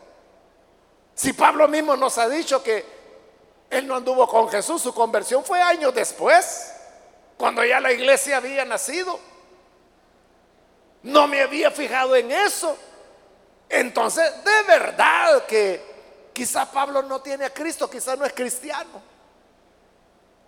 Si 1.14 1.32
Pablo 1.32 1.68
mismo 1.68 1.96
nos 1.96 2.18
ha 2.18 2.28
dicho 2.28 2.62
que 2.62 2.84
él 3.70 3.86
no 3.86 3.96
anduvo 3.96 4.26
con 4.28 4.48
Jesús, 4.48 4.82
su 4.82 4.94
conversión 4.94 5.44
fue 5.44 5.60
años 5.60 5.94
después, 5.94 6.72
cuando 7.36 7.64
ya 7.64 7.80
la 7.80 7.92
iglesia 7.92 8.38
había 8.38 8.64
nacido. 8.64 9.18
No 11.02 11.26
me 11.26 11.42
había 11.42 11.70
fijado 11.70 12.16
en 12.16 12.30
eso. 12.30 12.76
Entonces, 13.68 14.32
de 14.44 14.62
verdad 14.66 15.44
que 15.46 16.30
quizá 16.32 16.70
Pablo 16.70 17.02
no 17.02 17.20
tiene 17.20 17.46
a 17.46 17.50
Cristo, 17.50 17.90
quizá 17.90 18.16
no 18.16 18.24
es 18.24 18.32
cristiano. 18.32 19.13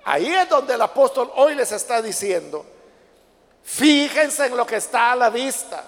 Ahí 0.08 0.32
es 0.32 0.48
donde 0.48 0.74
el 0.74 0.82
apóstol 0.82 1.32
hoy 1.34 1.56
les 1.56 1.72
está 1.72 2.00
diciendo, 2.00 2.64
fíjense 3.64 4.46
en 4.46 4.56
lo 4.56 4.64
que 4.64 4.76
está 4.76 5.10
a 5.10 5.16
la 5.16 5.30
vista, 5.30 5.82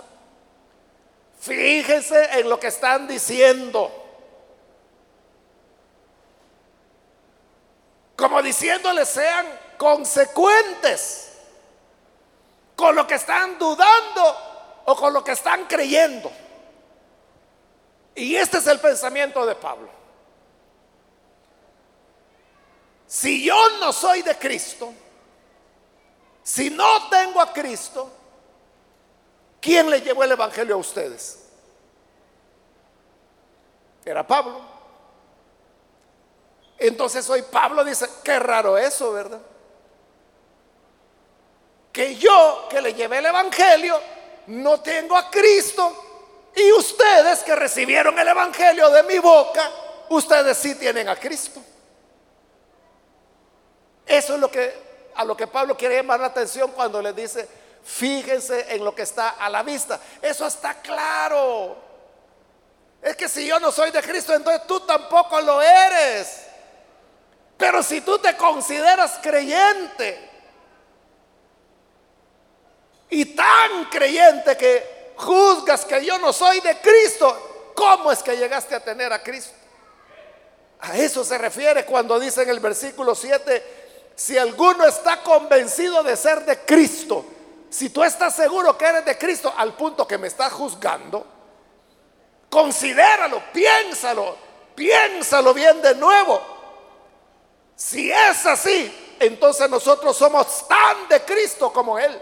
fíjense 1.38 2.40
en 2.40 2.48
lo 2.48 2.58
que 2.58 2.66
están 2.66 3.06
diciendo. 3.06 3.92
Como 8.16 8.42
diciéndoles 8.42 9.08
sean 9.08 9.46
consecuentes 9.78 11.34
con 12.74 12.96
lo 12.96 13.06
que 13.06 13.14
están 13.14 13.56
dudando 13.56 14.82
o 14.86 14.96
con 14.96 15.12
lo 15.12 15.22
que 15.22 15.30
están 15.30 15.66
creyendo. 15.66 16.28
Y 18.16 18.34
este 18.34 18.58
es 18.58 18.66
el 18.66 18.80
pensamiento 18.80 19.46
de 19.46 19.54
Pablo. 19.54 19.97
Si 23.08 23.42
yo 23.42 23.56
no 23.80 23.90
soy 23.90 24.20
de 24.20 24.36
Cristo, 24.36 24.92
si 26.42 26.68
no 26.68 27.08
tengo 27.08 27.40
a 27.40 27.50
Cristo, 27.54 28.10
¿quién 29.60 29.88
le 29.88 30.02
llevó 30.02 30.24
el 30.24 30.32
Evangelio 30.32 30.74
a 30.74 30.78
ustedes? 30.78 31.38
Era 34.04 34.26
Pablo. 34.26 34.60
Entonces 36.76 37.28
hoy 37.30 37.42
Pablo 37.42 37.82
dice, 37.82 38.06
qué 38.22 38.38
raro 38.38 38.76
eso, 38.76 39.10
¿verdad? 39.10 39.40
Que 41.90 42.14
yo 42.14 42.68
que 42.68 42.82
le 42.82 42.92
llevé 42.92 43.18
el 43.18 43.26
Evangelio, 43.26 43.98
no 44.48 44.80
tengo 44.82 45.16
a 45.16 45.30
Cristo 45.30 46.50
y 46.54 46.72
ustedes 46.72 47.42
que 47.42 47.56
recibieron 47.56 48.18
el 48.18 48.28
Evangelio 48.28 48.90
de 48.90 49.02
mi 49.04 49.18
boca, 49.18 49.70
ustedes 50.10 50.58
sí 50.58 50.74
tienen 50.74 51.08
a 51.08 51.16
Cristo. 51.16 51.62
Eso 54.08 54.34
es 54.34 54.40
lo 54.40 54.50
que 54.50 54.88
a 55.18 55.24
lo 55.24 55.36
que 55.36 55.48
Pablo 55.48 55.76
quiere 55.76 55.96
llamar 55.96 56.20
la 56.20 56.26
atención 56.26 56.70
cuando 56.70 57.02
le 57.02 57.12
dice, 57.12 57.48
fíjense 57.82 58.72
en 58.72 58.84
lo 58.84 58.94
que 58.94 59.02
está 59.02 59.30
a 59.30 59.50
la 59.50 59.64
vista. 59.64 59.98
Eso 60.22 60.46
está 60.46 60.74
claro. 60.80 61.76
Es 63.02 63.16
que 63.16 63.28
si 63.28 63.44
yo 63.44 63.58
no 63.58 63.72
soy 63.72 63.90
de 63.90 64.00
Cristo, 64.00 64.32
entonces 64.32 64.64
tú 64.68 64.78
tampoco 64.80 65.40
lo 65.40 65.60
eres. 65.60 66.44
Pero 67.56 67.82
si 67.82 68.00
tú 68.00 68.16
te 68.20 68.36
consideras 68.36 69.18
creyente 69.20 70.30
y 73.10 73.24
tan 73.34 73.86
creyente 73.90 74.56
que 74.56 75.14
juzgas 75.16 75.84
que 75.84 76.04
yo 76.04 76.16
no 76.18 76.32
soy 76.32 76.60
de 76.60 76.76
Cristo, 76.80 77.72
¿cómo 77.74 78.12
es 78.12 78.22
que 78.22 78.36
llegaste 78.36 78.76
a 78.76 78.84
tener 78.84 79.12
a 79.12 79.20
Cristo? 79.20 79.54
A 80.80 80.96
eso 80.96 81.24
se 81.24 81.36
refiere 81.36 81.84
cuando 81.84 82.20
dice 82.20 82.42
en 82.42 82.50
el 82.50 82.60
versículo 82.60 83.16
7, 83.16 83.77
si 84.18 84.36
alguno 84.36 84.84
está 84.84 85.22
convencido 85.22 86.02
de 86.02 86.16
ser 86.16 86.44
de 86.44 86.58
Cristo, 86.64 87.24
si 87.70 87.90
tú 87.90 88.02
estás 88.02 88.34
seguro 88.34 88.76
que 88.76 88.84
eres 88.84 89.04
de 89.04 89.16
Cristo 89.16 89.54
al 89.56 89.74
punto 89.74 90.08
que 90.08 90.18
me 90.18 90.26
estás 90.26 90.52
juzgando, 90.52 91.24
considéralo, 92.50 93.40
piénsalo, 93.52 94.36
piénsalo 94.74 95.54
bien 95.54 95.80
de 95.80 95.94
nuevo. 95.94 96.42
Si 97.76 98.10
es 98.10 98.44
así, 98.44 99.16
entonces 99.20 99.70
nosotros 99.70 100.16
somos 100.16 100.66
tan 100.66 101.06
de 101.08 101.22
Cristo 101.22 101.72
como 101.72 101.96
Él. 101.96 102.20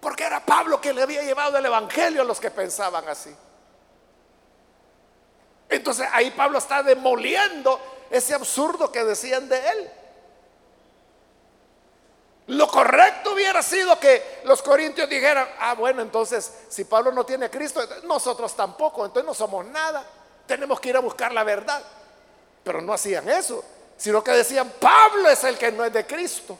Porque 0.00 0.24
era 0.24 0.44
Pablo 0.44 0.82
que 0.82 0.92
le 0.92 1.00
había 1.00 1.22
llevado 1.22 1.56
el 1.56 1.64
Evangelio 1.64 2.20
a 2.20 2.26
los 2.26 2.38
que 2.38 2.50
pensaban 2.50 3.08
así. 3.08 3.34
Entonces 5.70 6.06
ahí 6.12 6.30
Pablo 6.32 6.58
está 6.58 6.82
demoliendo 6.82 7.95
ese 8.10 8.34
absurdo 8.34 8.90
que 8.90 9.04
decían 9.04 9.48
de 9.48 9.58
él. 9.68 9.90
Lo 12.48 12.68
correcto 12.68 13.32
hubiera 13.32 13.60
sido 13.62 13.98
que 13.98 14.40
los 14.44 14.62
corintios 14.62 15.08
dijeran, 15.08 15.48
ah, 15.58 15.74
bueno, 15.74 16.00
entonces 16.00 16.52
si 16.68 16.84
Pablo 16.84 17.10
no 17.10 17.26
tiene 17.26 17.50
Cristo, 17.50 17.80
nosotros 18.04 18.54
tampoco, 18.54 19.04
entonces 19.04 19.26
no 19.26 19.34
somos 19.34 19.66
nada, 19.66 20.04
tenemos 20.46 20.78
que 20.78 20.90
ir 20.90 20.96
a 20.96 21.00
buscar 21.00 21.32
la 21.32 21.42
verdad. 21.42 21.82
Pero 22.62 22.80
no 22.80 22.92
hacían 22.92 23.28
eso, 23.28 23.64
sino 23.96 24.22
que 24.22 24.30
decían, 24.30 24.72
Pablo 24.80 25.28
es 25.28 25.42
el 25.42 25.58
que 25.58 25.72
no 25.72 25.84
es 25.84 25.92
de 25.92 26.06
Cristo. 26.06 26.56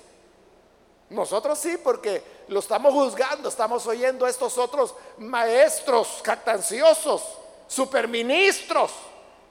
Nosotros 1.10 1.56
sí, 1.56 1.76
porque 1.76 2.22
lo 2.48 2.58
estamos 2.58 2.92
juzgando, 2.92 3.48
estamos 3.48 3.86
oyendo 3.86 4.26
a 4.26 4.30
estos 4.30 4.58
otros 4.58 4.94
maestros 5.18 6.20
captanciosos, 6.22 7.22
superministros, 7.68 8.90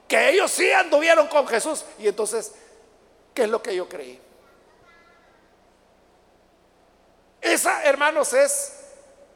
que 0.08 0.30
ellos 0.30 0.50
sí 0.50 0.70
anduvieron 0.72 1.26
con 1.28 1.46
Jesús. 1.46 1.84
Y 1.98 2.08
entonces, 2.08 2.52
¿qué 3.34 3.44
es 3.44 3.48
lo 3.48 3.62
que 3.62 3.74
yo 3.74 3.88
creí? 3.88 4.20
Esa, 7.40 7.84
hermanos, 7.84 8.32
es, 8.32 8.72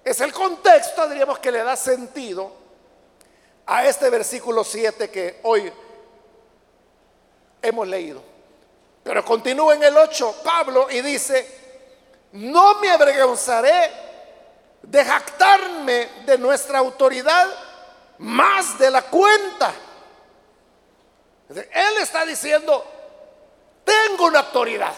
es 0.05 0.21
el 0.21 0.33
contexto, 0.33 1.09
diríamos, 1.09 1.39
que 1.39 1.53
le 1.53 1.63
da 1.63 1.77
sentido 1.77 2.53
a 3.67 3.87
este 3.87 4.11
versículo 4.11 4.65
7 4.65 5.11
que 5.11 5.41
hoy 5.45 5.73
hemos 7.63 7.87
leído. 7.87 8.23
Pero 9.03 9.25
continúa 9.25 9.75
en 9.75 9.83
el 9.85 9.97
8 9.97 10.37
Pablo 10.45 10.91
y 10.91 11.01
dice, 11.01 11.47
no 12.33 12.81
me 12.81 12.91
avergonzaré 12.91 13.91
de 14.83 15.05
jactarme 15.05 16.09
de 16.27 16.39
nuestra 16.39 16.79
autoridad 16.79 17.49
más 18.19 18.79
de 18.79 18.91
la 18.91 19.03
cuenta. 19.03 19.73
Él 21.51 21.97
está 22.01 22.25
diciendo, 22.25 22.85
tengo 23.85 24.27
una 24.27 24.41
autoridad. 24.41 24.95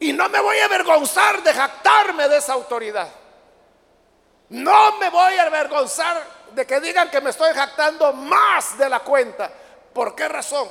Y 0.00 0.12
no 0.12 0.28
me 0.28 0.40
voy 0.40 0.58
a 0.58 0.66
avergonzar 0.66 1.42
de 1.42 1.52
jactarme 1.52 2.28
de 2.28 2.36
esa 2.36 2.52
autoridad. 2.52 3.08
No 4.50 4.98
me 4.98 5.10
voy 5.10 5.34
a 5.36 5.44
avergonzar 5.44 6.22
de 6.52 6.66
que 6.66 6.80
digan 6.80 7.10
que 7.10 7.20
me 7.20 7.30
estoy 7.30 7.52
jactando 7.52 8.12
más 8.12 8.78
de 8.78 8.88
la 8.88 9.00
cuenta. 9.00 9.50
¿Por 9.92 10.14
qué 10.14 10.28
razón? 10.28 10.68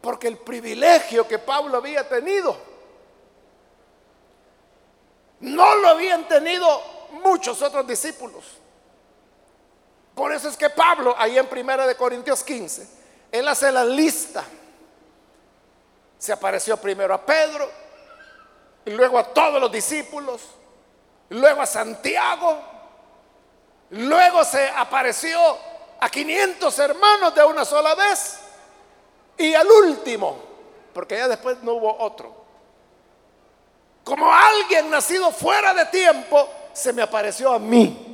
Porque 0.00 0.28
el 0.28 0.38
privilegio 0.38 1.26
que 1.26 1.38
Pablo 1.38 1.78
había 1.78 2.08
tenido 2.08 2.76
no 5.40 5.74
lo 5.76 5.88
habían 5.88 6.26
tenido 6.28 6.82
muchos 7.22 7.60
otros 7.60 7.86
discípulos. 7.86 8.44
Por 10.16 10.32
eso 10.32 10.48
es 10.48 10.56
que 10.56 10.70
Pablo, 10.70 11.14
ahí 11.18 11.36
en 11.36 11.46
Primera 11.46 11.86
de 11.86 11.94
Corintios 11.94 12.42
15, 12.42 12.88
él 13.30 13.46
hace 13.46 13.70
la 13.70 13.84
lista. 13.84 14.42
Se 16.16 16.32
apareció 16.32 16.78
primero 16.78 17.12
a 17.12 17.20
Pedro, 17.20 17.70
y 18.86 18.92
luego 18.92 19.18
a 19.18 19.24
todos 19.24 19.60
los 19.60 19.70
discípulos, 19.70 20.40
luego 21.28 21.60
a 21.60 21.66
Santiago, 21.66 22.58
luego 23.90 24.42
se 24.42 24.70
apareció 24.70 25.38
a 26.00 26.08
500 26.08 26.78
hermanos 26.78 27.34
de 27.34 27.44
una 27.44 27.66
sola 27.66 27.94
vez. 27.94 28.38
Y 29.36 29.52
al 29.52 29.70
último, 29.70 30.38
porque 30.94 31.18
ya 31.18 31.28
después 31.28 31.62
no 31.62 31.74
hubo 31.74 31.94
otro. 31.98 32.34
Como 34.02 34.32
alguien 34.32 34.88
nacido 34.88 35.30
fuera 35.30 35.74
de 35.74 35.84
tiempo, 35.84 36.48
se 36.72 36.94
me 36.94 37.02
apareció 37.02 37.52
a 37.52 37.58
mí. 37.58 38.05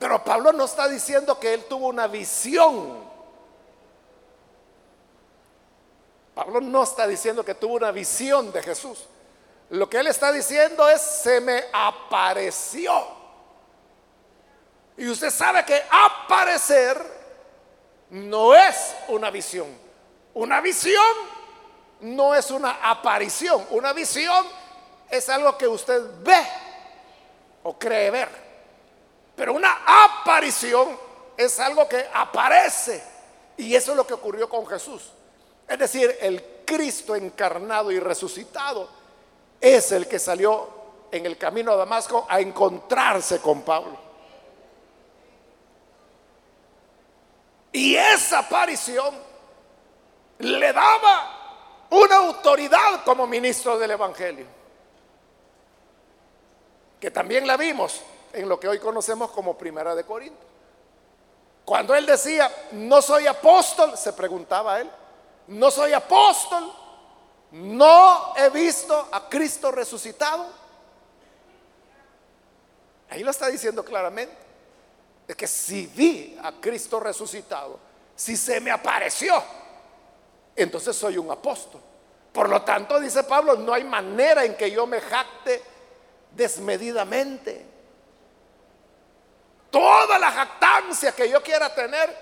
Pero 0.00 0.24
Pablo 0.24 0.50
no 0.54 0.64
está 0.64 0.88
diciendo 0.88 1.38
que 1.38 1.52
él 1.52 1.66
tuvo 1.66 1.88
una 1.88 2.06
visión. 2.06 3.04
Pablo 6.34 6.62
no 6.62 6.82
está 6.82 7.06
diciendo 7.06 7.44
que 7.44 7.54
tuvo 7.54 7.74
una 7.74 7.90
visión 7.92 8.50
de 8.50 8.62
Jesús. 8.62 9.04
Lo 9.68 9.90
que 9.90 9.98
él 9.98 10.06
está 10.06 10.32
diciendo 10.32 10.88
es, 10.88 11.02
se 11.02 11.42
me 11.42 11.64
apareció. 11.70 12.90
Y 14.96 15.06
usted 15.06 15.28
sabe 15.28 15.66
que 15.66 15.82
aparecer 15.90 16.98
no 18.08 18.54
es 18.54 18.96
una 19.08 19.30
visión. 19.30 19.68
Una 20.32 20.62
visión 20.62 21.14
no 22.00 22.34
es 22.34 22.50
una 22.50 22.90
aparición. 22.90 23.66
Una 23.68 23.92
visión 23.92 24.46
es 25.10 25.28
algo 25.28 25.58
que 25.58 25.68
usted 25.68 26.00
ve 26.22 26.42
o 27.64 27.78
cree 27.78 28.10
ver. 28.10 28.49
Pero 29.40 29.54
una 29.54 29.84
aparición 29.86 30.98
es 31.34 31.58
algo 31.60 31.88
que 31.88 32.06
aparece. 32.12 33.02
Y 33.56 33.74
eso 33.74 33.92
es 33.92 33.96
lo 33.96 34.06
que 34.06 34.12
ocurrió 34.12 34.50
con 34.50 34.66
Jesús. 34.66 35.12
Es 35.66 35.78
decir, 35.78 36.14
el 36.20 36.44
Cristo 36.66 37.16
encarnado 37.16 37.90
y 37.90 37.98
resucitado 37.98 38.86
es 39.58 39.92
el 39.92 40.06
que 40.06 40.18
salió 40.18 40.68
en 41.10 41.24
el 41.24 41.38
camino 41.38 41.72
a 41.72 41.76
Damasco 41.76 42.26
a 42.28 42.38
encontrarse 42.38 43.38
con 43.38 43.62
Pablo. 43.62 43.96
Y 47.72 47.96
esa 47.96 48.40
aparición 48.40 49.14
le 50.40 50.70
daba 50.70 51.86
una 51.88 52.16
autoridad 52.16 53.04
como 53.06 53.26
ministro 53.26 53.78
del 53.78 53.92
Evangelio, 53.92 54.44
que 57.00 57.10
también 57.10 57.46
la 57.46 57.56
vimos 57.56 58.02
en 58.32 58.48
lo 58.48 58.58
que 58.58 58.68
hoy 58.68 58.78
conocemos 58.78 59.30
como 59.30 59.56
Primera 59.56 59.94
de 59.94 60.04
Corinto. 60.04 60.46
Cuando 61.64 61.94
él 61.94 62.06
decía, 62.06 62.50
no 62.72 63.00
soy 63.00 63.26
apóstol, 63.26 63.96
se 63.96 64.12
preguntaba 64.12 64.80
él, 64.80 64.90
no 65.48 65.70
soy 65.70 65.92
apóstol, 65.92 66.72
no 67.52 68.34
he 68.36 68.48
visto 68.50 69.08
a 69.12 69.28
Cristo 69.28 69.70
resucitado. 69.70 70.46
Ahí 73.08 73.22
lo 73.22 73.30
está 73.30 73.48
diciendo 73.48 73.84
claramente. 73.84 74.34
Es 75.26 75.36
que 75.36 75.46
si 75.46 75.86
vi 75.86 76.38
a 76.42 76.52
Cristo 76.52 76.98
resucitado, 76.98 77.78
si 78.16 78.36
se 78.36 78.60
me 78.60 78.70
apareció, 78.70 79.40
entonces 80.56 80.96
soy 80.96 81.18
un 81.18 81.30
apóstol. 81.30 81.80
Por 82.32 82.48
lo 82.48 82.62
tanto, 82.62 82.98
dice 83.00 83.24
Pablo, 83.24 83.56
no 83.56 83.72
hay 83.72 83.84
manera 83.84 84.44
en 84.44 84.56
que 84.56 84.70
yo 84.70 84.86
me 84.86 85.00
jacte 85.00 85.62
desmedidamente. 86.32 87.69
Toda 89.70 90.18
la 90.18 90.32
jactancia 90.32 91.12
que 91.12 91.28
yo 91.28 91.42
quiera 91.42 91.72
tener, 91.74 92.16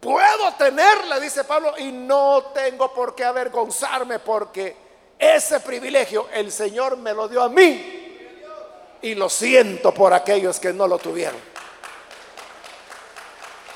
puedo 0.00 0.52
tenerla, 0.54 1.20
dice 1.20 1.44
Pablo, 1.44 1.74
y 1.78 1.92
no 1.92 2.50
tengo 2.54 2.92
por 2.92 3.14
qué 3.14 3.24
avergonzarme 3.24 4.18
porque 4.18 4.76
ese 5.18 5.60
privilegio 5.60 6.28
el 6.32 6.50
Señor 6.50 6.96
me 6.96 7.14
lo 7.14 7.28
dio 7.28 7.42
a 7.42 7.48
mí. 7.48 8.02
Y 9.02 9.14
lo 9.14 9.28
siento 9.28 9.92
por 9.94 10.12
aquellos 10.12 10.58
que 10.58 10.72
no 10.72 10.88
lo 10.88 10.98
tuvieron. 10.98 11.40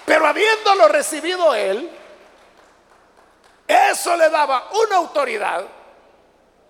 Pero 0.05 0.27
habiéndolo 0.27 0.89
recibido 0.89 1.55
él, 1.55 1.89
eso 3.69 4.17
le 4.17 4.29
daba 4.29 4.69
una 4.85 4.97
autoridad 4.97 5.65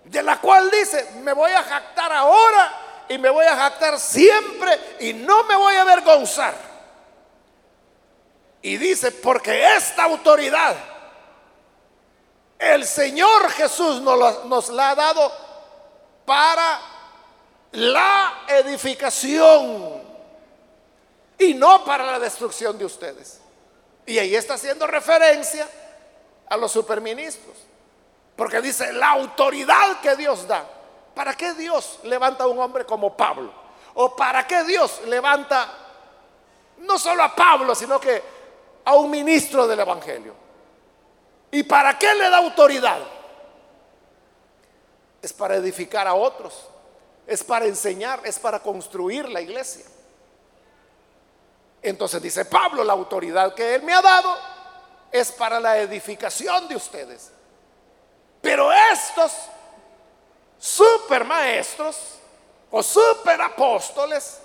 de 0.03 0.23
la 0.23 0.39
cual 0.39 0.69
dice, 0.69 1.11
me 1.23 1.33
voy 1.33 1.51
a 1.51 1.63
jactar 1.63 2.11
ahora 2.11 2.80
y 3.11 3.17
me 3.17 3.29
voy 3.29 3.45
a 3.45 3.55
jactar 3.55 3.99
siempre 3.99 4.97
y 4.99 5.13
no 5.13 5.43
me 5.43 5.55
voy 5.55 5.75
a 5.75 5.81
avergonzar. 5.81 6.55
Y 8.61 8.77
dice, 8.77 9.11
porque 9.11 9.75
esta 9.75 10.03
autoridad 10.03 10.75
el 12.61 12.85
Señor 12.85 13.49
Jesús 13.49 14.01
nos, 14.01 14.45
nos 14.45 14.69
la 14.69 14.91
ha 14.91 14.95
dado 14.95 15.31
para 16.25 16.79
la 17.71 18.43
edificación 18.47 19.99
y 21.39 21.55
no 21.55 21.83
para 21.83 22.05
la 22.05 22.19
destrucción 22.19 22.77
de 22.77 22.85
ustedes. 22.85 23.39
Y 24.05 24.19
ahí 24.19 24.35
está 24.35 24.53
haciendo 24.53 24.85
referencia 24.85 25.67
a 26.47 26.55
los 26.55 26.71
superministros. 26.71 27.57
Porque 28.35 28.61
dice 28.61 28.93
la 28.93 29.09
autoridad 29.09 29.99
que 29.99 30.15
Dios 30.15 30.47
da. 30.47 30.63
¿Para 31.13 31.35
qué 31.35 31.53
Dios 31.53 31.99
levanta 32.03 32.45
a 32.45 32.47
un 32.47 32.59
hombre 32.59 32.85
como 32.85 33.15
Pablo? 33.15 33.51
¿O 33.93 34.15
para 34.15 34.47
qué 34.47 34.63
Dios 34.63 35.01
levanta 35.07 35.69
no 36.77 36.97
solo 36.97 37.23
a 37.23 37.35
Pablo, 37.35 37.75
sino 37.75 37.99
que 37.99 38.21
a 38.85 38.95
un 38.95 39.09
ministro 39.11 39.67
del 39.67 39.79
Evangelio? 39.79 40.33
¿Y 41.51 41.63
para 41.63 41.97
qué 41.99 42.13
le 42.15 42.29
da 42.29 42.37
autoridad? 42.37 42.99
Es 45.21 45.33
para 45.33 45.55
edificar 45.55 46.07
a 46.07 46.13
otros, 46.13 46.67
es 47.27 47.43
para 47.43 47.65
enseñar, 47.65 48.21
es 48.23 48.39
para 48.39 48.59
construir 48.59 49.27
la 49.29 49.41
iglesia. 49.41 49.85
Entonces 51.81 52.21
dice 52.21 52.45
Pablo, 52.45 52.83
la 52.83 52.93
autoridad 52.93 53.53
que 53.53 53.75
él 53.75 53.83
me 53.83 53.93
ha 53.93 54.01
dado 54.01 54.37
es 55.11 55.31
para 55.31 55.59
la 55.59 55.77
edificación 55.77 56.67
de 56.67 56.75
ustedes. 56.75 57.31
Pero 58.41 58.71
estos 58.71 59.31
super 60.61 61.25
maestros 61.25 61.97
o 62.69 62.83
super 62.83 63.41
apóstoles 63.41 64.39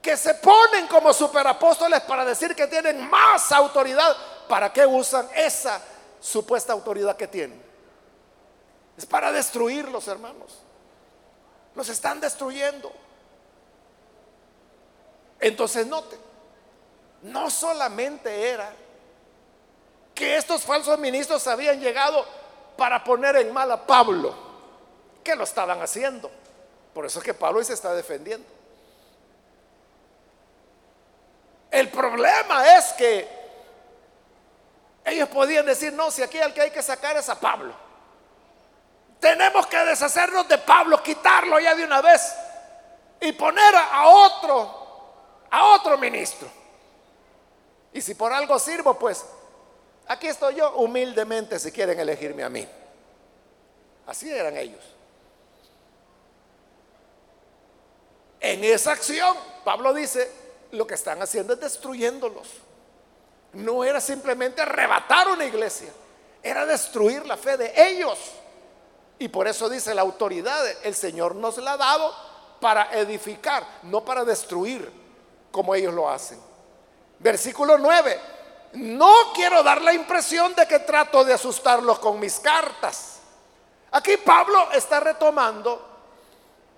que 0.00 0.16
se 0.16 0.32
ponen 0.36 0.86
como 0.86 1.12
superapóstoles 1.12 2.00
para 2.00 2.24
decir 2.24 2.56
que 2.56 2.66
tienen 2.66 3.06
más 3.10 3.52
autoridad, 3.52 4.16
¿para 4.48 4.72
qué 4.72 4.86
usan 4.86 5.28
esa 5.34 5.82
supuesta 6.20 6.72
autoridad 6.72 7.18
que 7.18 7.28
tienen? 7.28 7.62
Es 8.96 9.04
para 9.04 9.30
destruirlos, 9.30 10.08
hermanos. 10.08 10.58
Los 11.74 11.90
están 11.90 12.18
destruyendo. 12.18 12.90
Entonces 15.38 15.86
noten, 15.86 16.18
no 17.22 17.50
solamente 17.50 18.48
era 18.48 18.72
que 20.14 20.36
estos 20.36 20.62
falsos 20.62 20.98
ministros 20.98 21.46
habían 21.46 21.78
llegado 21.78 22.24
para 22.78 23.02
poner 23.02 23.34
en 23.34 23.52
mal 23.52 23.68
a 23.72 23.84
Pablo, 23.84 24.32
que 25.24 25.34
lo 25.34 25.42
estaban 25.42 25.82
haciendo. 25.82 26.30
Por 26.94 27.04
eso 27.04 27.18
es 27.18 27.24
que 27.24 27.34
Pablo 27.34 27.58
hoy 27.58 27.64
se 27.64 27.74
está 27.74 27.92
defendiendo. 27.92 28.46
El 31.72 31.88
problema 31.90 32.76
es 32.76 32.92
que 32.92 33.28
ellos 35.04 35.28
podían 35.28 35.66
decir, 35.66 35.92
no, 35.92 36.12
si 36.12 36.22
aquí 36.22 36.38
al 36.38 36.54
que 36.54 36.60
hay 36.60 36.70
que 36.70 36.80
sacar 36.80 37.16
es 37.16 37.28
a 37.28 37.40
Pablo. 37.40 37.74
Tenemos 39.18 39.66
que 39.66 39.76
deshacernos 39.78 40.46
de 40.46 40.58
Pablo, 40.58 41.02
quitarlo 41.02 41.58
ya 41.58 41.74
de 41.74 41.82
una 41.82 42.00
vez 42.00 42.32
y 43.20 43.32
poner 43.32 43.74
a 43.74 44.06
otro, 44.06 45.44
a 45.50 45.64
otro 45.74 45.98
ministro. 45.98 46.48
Y 47.92 48.00
si 48.00 48.14
por 48.14 48.32
algo 48.32 48.56
sirvo, 48.60 48.94
pues 48.94 49.26
aquí 50.08 50.26
estoy 50.26 50.56
yo 50.56 50.72
humildemente 50.72 51.58
si 51.58 51.70
quieren 51.70 52.00
elegirme 52.00 52.42
a 52.42 52.48
mí. 52.48 52.66
Así 54.06 54.30
eran 54.30 54.56
ellos. 54.56 54.82
En 58.40 58.64
esa 58.64 58.92
acción, 58.92 59.36
Pablo 59.64 59.92
dice, 59.92 60.30
lo 60.72 60.86
que 60.86 60.94
están 60.94 61.20
haciendo 61.22 61.54
es 61.54 61.60
destruyéndolos. 61.60 62.48
No 63.52 63.84
era 63.84 64.00
simplemente 64.00 64.62
arrebatar 64.62 65.28
una 65.28 65.44
iglesia, 65.44 65.92
era 66.42 66.64
destruir 66.64 67.26
la 67.26 67.36
fe 67.36 67.56
de 67.56 67.72
ellos. 67.76 68.18
Y 69.18 69.28
por 69.28 69.48
eso 69.48 69.68
dice 69.68 69.94
la 69.94 70.02
autoridad, 70.02 70.64
el 70.84 70.94
Señor 70.94 71.34
nos 71.34 71.58
la 71.58 71.72
ha 71.72 71.76
dado 71.76 72.14
para 72.60 72.92
edificar, 72.98 73.66
no 73.82 74.04
para 74.04 74.24
destruir 74.24 74.90
como 75.50 75.74
ellos 75.74 75.92
lo 75.92 76.08
hacen. 76.08 76.38
Versículo 77.18 77.78
9. 77.78 78.37
No 78.72 79.32
quiero 79.34 79.62
dar 79.62 79.82
la 79.82 79.92
impresión 79.92 80.54
de 80.54 80.66
que 80.66 80.80
trato 80.80 81.24
de 81.24 81.32
asustarlos 81.32 81.98
con 81.98 82.20
mis 82.20 82.38
cartas. 82.38 83.20
Aquí 83.90 84.16
Pablo 84.18 84.70
está 84.72 85.00
retomando 85.00 85.86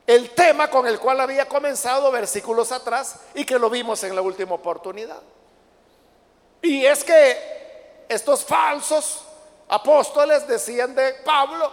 el 0.07 0.31
tema 0.31 0.69
con 0.69 0.87
el 0.87 0.99
cual 0.99 1.21
había 1.21 1.47
comenzado 1.47 2.11
versículos 2.11 2.73
atrás 2.73 3.17
y 3.35 3.45
que 3.45 3.59
lo 3.59 3.69
vimos 3.69 4.03
en 4.05 4.15
la 4.15 4.23
última 4.23 4.55
oportunidad. 4.55 5.21
Y 6.63 6.85
es 6.85 7.03
que 7.03 8.05
estos 8.09 8.45
falsos 8.45 9.25
apóstoles 9.69 10.47
decían 10.47 10.95
de 10.95 11.15
Pablo, 11.25 11.73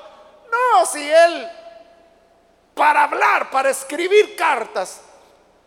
no, 0.52 0.86
si 0.86 1.02
él 1.10 1.50
para 2.78 3.04
hablar, 3.04 3.50
para 3.50 3.72
escribir 3.72 4.36
cartas, 4.36 5.02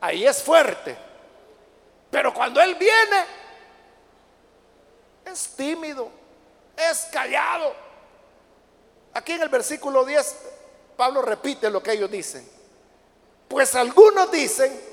ahí 0.01 0.27
es 0.27 0.43
fuerte. 0.43 0.97
Pero 2.11 2.33
cuando 2.33 2.63
Él 2.63 2.77
viene, 2.77 3.25
es 5.31 5.55
tímido, 5.57 6.11
es 6.77 7.09
callado. 7.13 7.75
Aquí 9.15 9.33
en 9.33 9.43
el 9.43 9.49
versículo 9.49 10.05
10, 10.05 10.37
Pablo 10.97 11.23
repite 11.23 11.71
lo 11.71 11.83
que 11.83 11.93
ellos 11.93 12.11
dicen. 12.11 12.49
Pues 13.49 13.75
algunos 13.75 14.31
dicen 14.31 14.91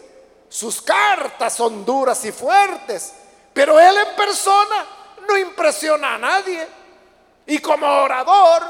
sus 0.49 0.81
cartas 0.81 1.53
son 1.53 1.85
duras 1.85 2.23
y 2.25 2.31
fuertes, 2.31 3.13
pero 3.53 3.79
él 3.79 3.95
en 3.97 4.15
persona 4.15 4.85
no 5.27 5.37
impresiona 5.37 6.15
a 6.15 6.17
nadie. 6.17 6.67
Y 7.45 7.59
como 7.59 7.85
orador 7.85 8.63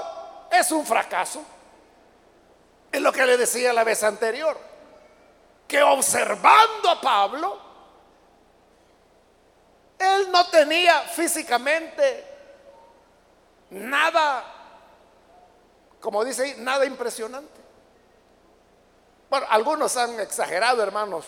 es 0.52 0.72
un 0.72 0.86
fracaso. 0.86 1.44
Es 2.92 3.02
lo 3.02 3.12
que 3.12 3.26
le 3.26 3.38
decía 3.38 3.74
la 3.74 3.84
vez 3.84 4.04
anterior, 4.04 4.58
que 5.68 5.82
observando 5.84 6.90
a 6.90 7.02
Pablo, 7.02 7.67
él 10.00 10.32
no 10.32 10.48
tenía 10.50 11.02
físicamente 11.02 12.26
nada, 13.70 14.44
como 16.00 16.24
dice 16.24 16.44
ahí, 16.44 16.56
nada 16.60 16.86
impresionante. 16.86 17.60
Bueno, 19.30 19.46
algunos 19.50 19.96
han 19.98 20.20
exagerado, 20.20 20.82
hermanos. 20.82 21.26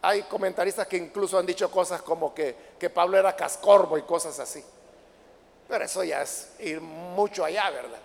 Hay 0.00 0.22
comentaristas 0.22 0.86
que 0.86 0.96
incluso 0.96 1.38
han 1.38 1.44
dicho 1.44 1.70
cosas 1.70 2.02
como 2.02 2.32
que, 2.32 2.74
que 2.78 2.88
Pablo 2.88 3.18
era 3.18 3.34
cascorbo 3.34 3.98
y 3.98 4.02
cosas 4.02 4.38
así. 4.38 4.64
Pero 5.66 5.84
eso 5.84 6.02
ya 6.04 6.22
es 6.22 6.52
ir 6.60 6.80
mucho 6.80 7.44
allá, 7.44 7.68
¿verdad? 7.70 7.98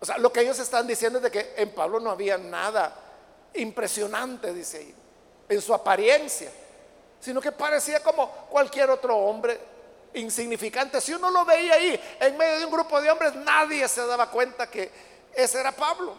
O 0.00 0.06
sea, 0.06 0.16
lo 0.16 0.32
que 0.32 0.40
ellos 0.40 0.58
están 0.58 0.86
diciendo 0.86 1.18
es 1.18 1.24
de 1.24 1.30
que 1.30 1.54
en 1.56 1.74
Pablo 1.74 2.00
no 2.00 2.10
había 2.10 2.38
nada 2.38 2.94
impresionante, 3.54 4.54
dice 4.54 4.78
ahí, 4.78 4.94
en 5.48 5.60
su 5.60 5.74
apariencia, 5.74 6.50
sino 7.20 7.40
que 7.40 7.52
parecía 7.52 8.02
como 8.02 8.30
cualquier 8.48 8.90
otro 8.90 9.16
hombre 9.16 9.60
insignificante. 10.14 11.00
Si 11.00 11.12
uno 11.12 11.30
lo 11.30 11.44
veía 11.44 11.74
ahí 11.74 12.00
en 12.20 12.36
medio 12.36 12.58
de 12.58 12.64
un 12.64 12.72
grupo 12.72 13.00
de 13.00 13.10
hombres, 13.10 13.34
nadie 13.34 13.86
se 13.88 14.04
daba 14.06 14.30
cuenta 14.30 14.68
que 14.68 14.90
ese 15.34 15.60
era 15.60 15.72
Pablo. 15.72 16.14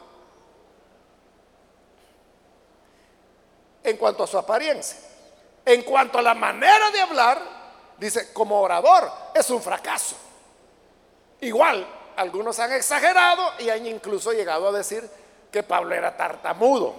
En 3.84 3.98
cuanto 3.98 4.24
a 4.24 4.28
su 4.28 4.38
apariencia, 4.38 4.98
en 5.66 5.82
cuanto 5.82 6.20
a 6.20 6.22
la 6.22 6.36
manera 6.36 6.92
de 6.92 7.02
hablar, 7.02 7.42
dice, 7.98 8.32
como 8.32 8.62
orador, 8.62 9.12
es 9.34 9.50
un 9.50 9.62
fracaso. 9.62 10.16
Igual, 11.42 11.86
algunos 12.16 12.60
han 12.60 12.72
exagerado 12.74 13.54
y 13.60 13.70
han 13.70 13.86
incluso 13.88 14.32
llegado 14.32 14.70
a 14.70 14.72
decir 14.72 15.10
que 15.52 15.64
Pablo 15.64 15.96
era 15.96 16.16
tartamudo. 16.16 16.94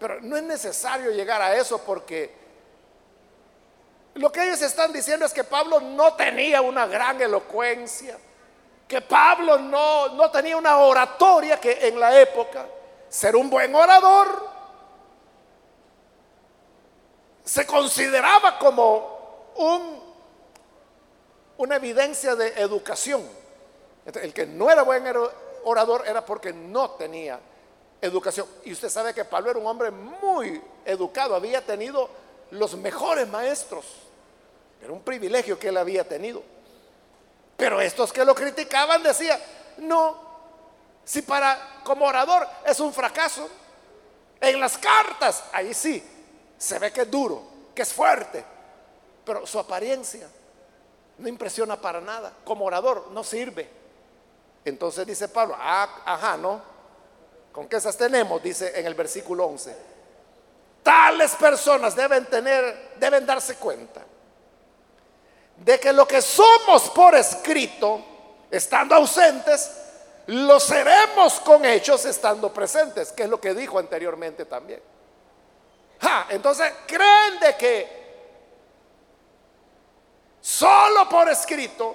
Pero 0.00 0.20
no 0.20 0.36
es 0.36 0.42
necesario 0.42 1.12
llegar 1.12 1.40
a 1.40 1.56
eso 1.56 1.78
porque 1.78 2.37
lo 4.18 4.30
que 4.30 4.42
ellos 4.44 4.62
están 4.62 4.92
diciendo 4.92 5.26
es 5.26 5.32
que 5.32 5.44
Pablo 5.44 5.80
no 5.80 6.14
tenía 6.14 6.60
una 6.60 6.86
gran 6.86 7.20
elocuencia, 7.20 8.18
que 8.86 9.00
Pablo 9.00 9.58
no, 9.58 10.08
no 10.10 10.30
tenía 10.30 10.56
una 10.56 10.78
oratoria 10.78 11.60
que 11.60 11.88
en 11.88 11.98
la 11.98 12.20
época 12.20 12.66
ser 13.08 13.36
un 13.36 13.48
buen 13.48 13.74
orador 13.74 14.48
se 17.44 17.66
consideraba 17.66 18.58
como 18.58 19.52
un 19.56 20.08
una 21.58 21.76
evidencia 21.76 22.34
de 22.34 22.48
educación. 22.60 23.22
El 24.06 24.32
que 24.32 24.46
no 24.46 24.70
era 24.70 24.82
buen 24.82 25.04
orador 25.64 26.04
era 26.06 26.24
porque 26.24 26.52
no 26.52 26.92
tenía 26.92 27.38
educación. 28.00 28.46
Y 28.64 28.72
usted 28.72 28.88
sabe 28.88 29.12
que 29.12 29.24
Pablo 29.24 29.50
era 29.50 29.58
un 29.58 29.66
hombre 29.66 29.90
muy 29.90 30.62
educado, 30.84 31.34
había 31.34 31.60
tenido 31.64 32.08
los 32.52 32.76
mejores 32.76 33.28
maestros. 33.28 33.84
Era 34.82 34.92
un 34.92 35.02
privilegio 35.02 35.58
que 35.58 35.68
él 35.68 35.76
había 35.76 36.06
tenido. 36.06 36.42
Pero 37.56 37.80
estos 37.80 38.12
que 38.12 38.24
lo 38.24 38.34
criticaban 38.34 39.02
decían, 39.02 39.40
no, 39.78 40.16
si 41.04 41.22
para 41.22 41.80
como 41.82 42.06
orador 42.06 42.46
es 42.64 42.78
un 42.80 42.92
fracaso, 42.92 43.48
en 44.40 44.60
las 44.60 44.78
cartas, 44.78 45.42
ahí 45.52 45.74
sí, 45.74 46.02
se 46.56 46.78
ve 46.78 46.92
que 46.92 47.02
es 47.02 47.10
duro, 47.10 47.42
que 47.74 47.82
es 47.82 47.92
fuerte, 47.92 48.44
pero 49.24 49.44
su 49.46 49.58
apariencia 49.58 50.28
no 51.18 51.28
impresiona 51.28 51.80
para 51.80 52.00
nada. 52.00 52.32
Como 52.44 52.64
orador 52.64 53.08
no 53.10 53.24
sirve. 53.24 53.68
Entonces 54.64 55.06
dice 55.06 55.28
Pablo, 55.28 55.56
ah, 55.58 56.02
ajá, 56.04 56.36
¿no? 56.36 56.62
¿Con 57.52 57.68
qué 57.68 57.76
esas 57.76 57.96
tenemos? 57.96 58.40
Dice 58.40 58.78
en 58.78 58.86
el 58.86 58.94
versículo 58.94 59.46
11. 59.46 59.76
Tales 60.84 61.34
personas 61.34 61.96
deben 61.96 62.26
tener, 62.26 62.92
deben 63.00 63.26
darse 63.26 63.56
cuenta 63.56 64.02
de 65.64 65.78
que 65.78 65.92
lo 65.92 66.06
que 66.06 66.22
somos 66.22 66.90
por 66.90 67.14
escrito, 67.14 68.04
estando 68.50 68.94
ausentes, 68.94 69.70
lo 70.26 70.60
seremos 70.60 71.40
con 71.40 71.64
hechos 71.64 72.04
estando 72.04 72.52
presentes, 72.52 73.12
que 73.12 73.24
es 73.24 73.28
lo 73.28 73.40
que 73.40 73.54
dijo 73.54 73.78
anteriormente 73.78 74.44
también. 74.44 74.82
entonces, 76.30 76.72
¿creen 76.86 77.40
de 77.40 77.56
que 77.56 77.98
Solo 80.40 81.06
por 81.10 81.28
escrito 81.28 81.94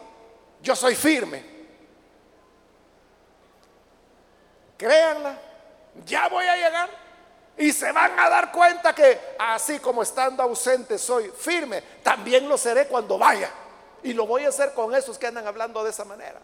yo 0.62 0.76
soy 0.76 0.95
firme. 0.95 1.43
Créanla, 4.78 5.38
ya 6.06 6.28
voy 6.30 6.45
a 6.45 6.56
llegar. 6.56 7.03
Y 7.58 7.72
se 7.72 7.92
van 7.92 8.20
a 8.20 8.30
dar 8.30 8.52
cuenta 8.52 8.94
que 8.96 9.36
así 9.38 9.80
como 9.80 10.02
estando 10.02 10.42
ausente 10.42 10.98
soy 10.98 11.30
firme, 11.30 11.82
también 12.02 12.50
lo 12.50 12.58
seré 12.58 12.88
cuando 12.88 13.18
vaya. 13.18 13.52
Y 14.02 14.13
lo 14.13 14.26
voy 14.26 14.46
a 14.46 14.50
hacer 14.50 14.74
con 14.74 14.94
esos 14.96 15.18
que 15.18 15.28
andan 15.28 15.48
hablando 15.48 15.84
de 15.84 15.92
esa 15.92 16.04
manera. 16.04 16.42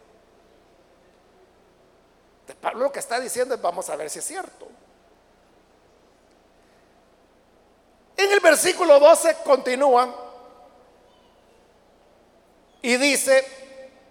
Pablo 2.62 2.86
lo 2.86 2.92
que 2.92 3.00
está 3.00 3.20
diciendo 3.20 3.56
es 3.56 3.62
vamos 3.62 3.90
a 3.90 3.96
ver 3.96 4.10
si 4.10 4.20
es 4.20 4.26
cierto. 4.26 4.68
En 8.18 8.32
el 8.32 8.40
versículo 8.40 9.00
12 9.00 9.38
continúan 9.46 10.14
y 12.82 12.98
dice, 12.98 13.46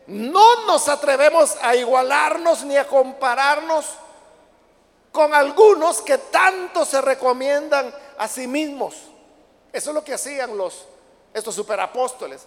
no 0.07 0.67
nos 0.67 0.89
atrevemos 0.89 1.57
a 1.61 1.77
igualarnos 1.77 2.65
ni 2.65 2.77
a 2.77 2.87
compararnos 2.87 3.87
con 5.13 5.35
algunos 5.35 6.03
que 6.03 6.19
tanto 6.19 6.85
se 6.85 7.01
recomiendan 7.01 7.93
a 8.19 8.29
sí 8.29 8.47
mismos. 8.47 8.95
Eso 9.73 9.91
es 9.91 9.95
lo 9.95 10.05
que 10.05 10.15
hacían 10.15 10.57
los 10.57 10.87
estos 11.33 11.55
superapóstoles, 11.55 12.43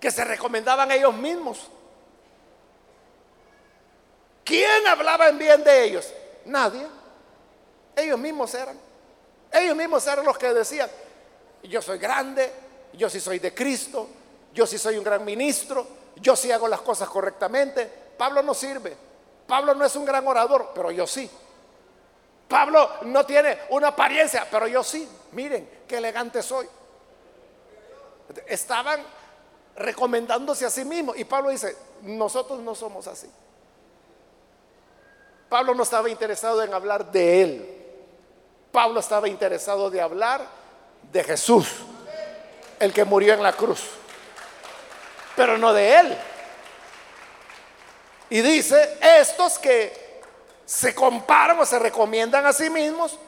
que 0.00 0.10
se 0.10 0.24
recomendaban 0.24 0.90
ellos 0.90 1.14
mismos. 1.14 1.68
¿Quién 4.44 4.86
hablaba 4.86 5.28
en 5.28 5.38
bien 5.38 5.62
de 5.62 5.84
ellos? 5.84 6.12
Nadie. 6.44 6.86
Ellos 7.94 8.18
mismos 8.18 8.54
eran. 8.54 8.78
Ellos 9.52 9.76
mismos 9.76 10.06
eran 10.06 10.24
los 10.24 10.38
que 10.38 10.52
decían, 10.52 10.90
yo 11.62 11.82
soy 11.82 11.98
grande, 11.98 12.50
yo 12.94 13.08
sí 13.10 13.20
soy 13.20 13.38
de 13.38 13.54
Cristo, 13.54 14.08
yo 14.52 14.66
sí 14.66 14.78
soy 14.78 14.96
un 14.96 15.04
gran 15.04 15.24
ministro, 15.24 15.86
yo 16.16 16.34
sí 16.34 16.50
hago 16.50 16.68
las 16.68 16.80
cosas 16.80 17.08
correctamente. 17.08 17.90
Pablo 18.16 18.42
no 18.42 18.54
sirve. 18.54 18.96
Pablo 19.46 19.74
no 19.74 19.84
es 19.84 19.94
un 19.96 20.04
gran 20.04 20.26
orador, 20.26 20.70
pero 20.74 20.90
yo 20.90 21.06
sí. 21.06 21.30
Pablo 22.52 22.90
no 23.02 23.24
tiene 23.24 23.58
una 23.70 23.88
apariencia, 23.88 24.46
pero 24.50 24.66
yo 24.66 24.84
sí. 24.84 25.08
Miren 25.32 25.84
qué 25.88 25.96
elegante 25.96 26.42
soy. 26.42 26.68
Estaban 28.46 29.02
recomendándose 29.76 30.66
a 30.66 30.70
sí 30.70 30.84
mismos. 30.84 31.16
Y 31.16 31.24
Pablo 31.24 31.48
dice, 31.48 31.74
nosotros 32.02 32.60
no 32.60 32.74
somos 32.74 33.06
así. 33.06 33.30
Pablo 35.48 35.74
no 35.74 35.82
estaba 35.82 36.10
interesado 36.10 36.62
en 36.62 36.74
hablar 36.74 37.10
de 37.10 37.42
él. 37.42 37.78
Pablo 38.70 39.00
estaba 39.00 39.28
interesado 39.28 39.90
de 39.90 40.00
hablar 40.00 40.46
de 41.10 41.24
Jesús, 41.24 41.68
el 42.78 42.92
que 42.92 43.04
murió 43.04 43.34
en 43.34 43.42
la 43.42 43.52
cruz 43.52 43.80
pero 45.36 45.58
no 45.58 45.72
de 45.72 45.98
Él. 45.98 46.18
Y 48.30 48.40
dice, 48.40 48.98
estos 49.00 49.58
que 49.58 50.11
se 50.72 50.94
comparan 50.94 51.60
o 51.60 51.66
se 51.66 51.78
recomiendan 51.78 52.46
a 52.46 52.52
sí 52.52 52.70
mismos, 52.70 53.18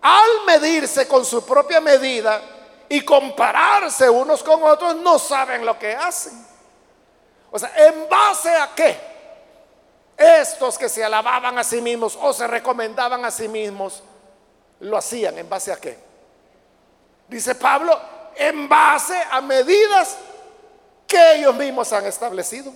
al 0.00 0.46
medirse 0.46 1.06
con 1.06 1.22
su 1.22 1.44
propia 1.44 1.82
medida 1.82 2.40
y 2.88 3.04
compararse 3.04 4.08
unos 4.08 4.42
con 4.42 4.62
otros, 4.62 4.96
no 4.96 5.18
saben 5.18 5.66
lo 5.66 5.78
que 5.78 5.94
hacen. 5.94 6.46
O 7.50 7.58
sea, 7.58 7.70
¿en 7.76 8.08
base 8.08 8.56
a 8.56 8.74
qué? 8.74 8.98
Estos 10.16 10.78
que 10.78 10.88
se 10.88 11.04
alababan 11.04 11.58
a 11.58 11.62
sí 11.62 11.82
mismos 11.82 12.18
o 12.18 12.32
se 12.32 12.46
recomendaban 12.46 13.22
a 13.22 13.30
sí 13.30 13.48
mismos, 13.48 14.02
lo 14.80 14.96
hacían 14.96 15.36
en 15.36 15.46
base 15.46 15.70
a 15.70 15.76
qué? 15.76 15.98
Dice 17.28 17.54
Pablo, 17.54 18.00
en 18.34 18.66
base 18.66 19.22
a 19.30 19.42
medidas 19.42 20.16
que 21.06 21.34
ellos 21.34 21.54
mismos 21.54 21.92
han 21.92 22.06
establecido. 22.06 22.72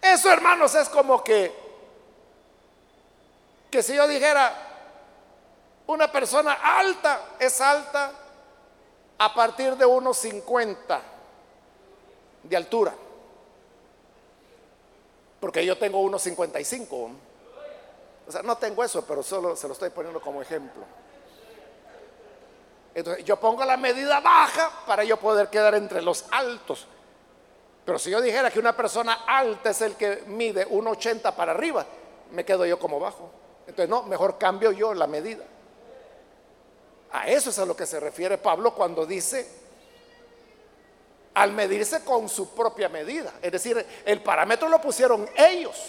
Eso, 0.00 0.30
hermanos, 0.30 0.74
es 0.74 0.88
como 0.88 1.22
que, 1.22 1.52
que 3.70 3.82
si 3.82 3.94
yo 3.94 4.06
dijera, 4.06 4.54
una 5.86 6.10
persona 6.10 6.52
alta 6.52 7.20
es 7.38 7.60
alta 7.60 8.12
a 9.18 9.34
partir 9.34 9.76
de 9.76 9.84
unos 9.84 10.18
50 10.18 11.00
de 12.44 12.56
altura. 12.56 12.94
Porque 15.40 15.64
yo 15.64 15.76
tengo 15.78 16.00
unos 16.00 16.22
55. 16.22 17.10
O 18.26 18.32
sea, 18.32 18.42
no 18.42 18.56
tengo 18.56 18.84
eso, 18.84 19.04
pero 19.06 19.22
solo 19.22 19.56
se 19.56 19.66
lo 19.66 19.72
estoy 19.72 19.90
poniendo 19.90 20.20
como 20.20 20.42
ejemplo. 20.42 20.82
Entonces, 22.94 23.24
yo 23.24 23.38
pongo 23.38 23.64
la 23.64 23.76
medida 23.76 24.20
baja 24.20 24.70
para 24.86 25.04
yo 25.04 25.16
poder 25.18 25.48
quedar 25.48 25.74
entre 25.74 26.02
los 26.02 26.24
altos. 26.30 26.86
Pero 27.88 27.98
si 27.98 28.10
yo 28.10 28.20
dijera 28.20 28.50
que 28.50 28.58
una 28.58 28.76
persona 28.76 29.24
alta 29.26 29.70
es 29.70 29.80
el 29.80 29.94
que 29.94 30.24
mide 30.26 30.68
1,80 30.68 31.34
para 31.34 31.52
arriba, 31.52 31.86
me 32.32 32.44
quedo 32.44 32.66
yo 32.66 32.78
como 32.78 33.00
bajo. 33.00 33.30
Entonces, 33.66 33.88
no, 33.88 34.02
mejor 34.02 34.36
cambio 34.36 34.72
yo 34.72 34.92
la 34.92 35.06
medida. 35.06 35.42
A 37.12 37.28
eso 37.28 37.48
es 37.48 37.58
a 37.58 37.64
lo 37.64 37.74
que 37.74 37.86
se 37.86 37.98
refiere 37.98 38.36
Pablo 38.36 38.74
cuando 38.74 39.06
dice, 39.06 39.48
al 41.32 41.52
medirse 41.52 42.04
con 42.04 42.28
su 42.28 42.50
propia 42.50 42.90
medida. 42.90 43.32
Es 43.40 43.52
decir, 43.52 43.82
el 44.04 44.22
parámetro 44.22 44.68
lo 44.68 44.82
pusieron 44.82 45.26
ellos. 45.34 45.82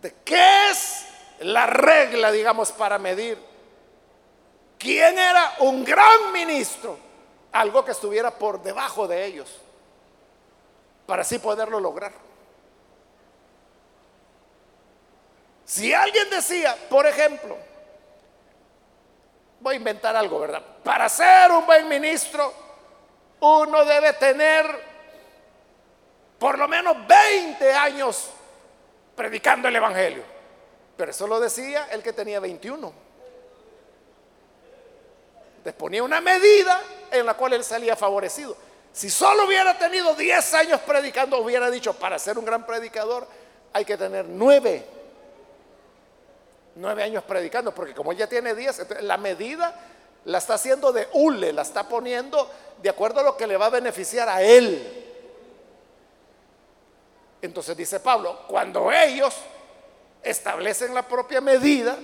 ¿De 0.00 0.14
qué 0.24 0.70
es 0.70 1.04
la 1.40 1.66
regla, 1.66 2.32
digamos, 2.32 2.72
para 2.72 2.98
medir? 2.98 3.36
¿Quién 4.78 5.18
era 5.18 5.56
un 5.58 5.84
gran 5.84 6.32
ministro? 6.32 7.09
Algo 7.52 7.84
que 7.84 7.92
estuviera 7.92 8.30
por 8.30 8.62
debajo 8.62 9.08
de 9.08 9.24
ellos, 9.24 9.60
para 11.06 11.22
así 11.22 11.38
poderlo 11.38 11.80
lograr. 11.80 12.12
Si 15.64 15.94
alguien 15.94 16.28
decía, 16.30 16.76
por 16.88 17.06
ejemplo, 17.06 17.56
voy 19.60 19.74
a 19.74 19.78
inventar 19.78 20.16
algo, 20.16 20.40
¿verdad? 20.40 20.62
Para 20.82 21.08
ser 21.08 21.52
un 21.52 21.64
buen 21.66 21.88
ministro, 21.88 22.52
uno 23.40 23.84
debe 23.84 24.12
tener 24.14 24.90
por 26.38 26.58
lo 26.58 26.66
menos 26.66 26.96
20 27.06 27.72
años 27.72 28.30
predicando 29.14 29.68
el 29.68 29.76
Evangelio. 29.76 30.24
Pero 30.96 31.10
eso 31.10 31.26
lo 31.26 31.38
decía 31.38 31.88
el 31.92 32.02
que 32.02 32.12
tenía 32.12 32.40
21. 32.40 33.09
Les 35.64 35.74
ponía 35.74 36.02
una 36.02 36.20
medida 36.20 36.80
en 37.10 37.26
la 37.26 37.34
cual 37.34 37.52
él 37.52 37.64
salía 37.64 37.96
favorecido. 37.96 38.56
Si 38.92 39.10
solo 39.10 39.46
hubiera 39.46 39.78
tenido 39.78 40.14
10 40.14 40.54
años 40.54 40.80
predicando, 40.80 41.38
hubiera 41.38 41.70
dicho, 41.70 41.94
para 41.94 42.18
ser 42.18 42.38
un 42.38 42.44
gran 42.44 42.66
predicador 42.66 43.26
hay 43.72 43.84
que 43.84 43.96
tener 43.96 44.26
9. 44.26 44.84
9 46.74 47.02
años 47.02 47.22
predicando, 47.24 47.74
porque 47.74 47.94
como 47.94 48.12
ya 48.12 48.26
tiene 48.26 48.54
10, 48.54 49.02
la 49.02 49.16
medida 49.16 49.74
la 50.24 50.38
está 50.38 50.54
haciendo 50.54 50.92
de 50.92 51.08
hule, 51.12 51.52
la 51.52 51.62
está 51.62 51.88
poniendo 51.88 52.50
de 52.82 52.88
acuerdo 52.88 53.20
a 53.20 53.22
lo 53.22 53.36
que 53.36 53.46
le 53.46 53.56
va 53.56 53.66
a 53.66 53.70
beneficiar 53.70 54.28
a 54.28 54.42
él. 54.42 54.96
Entonces 57.42 57.76
dice 57.76 58.00
Pablo, 58.00 58.40
cuando 58.46 58.92
ellos 58.92 59.34
establecen 60.22 60.94
la 60.94 61.06
propia 61.06 61.40
medida, 61.40 61.96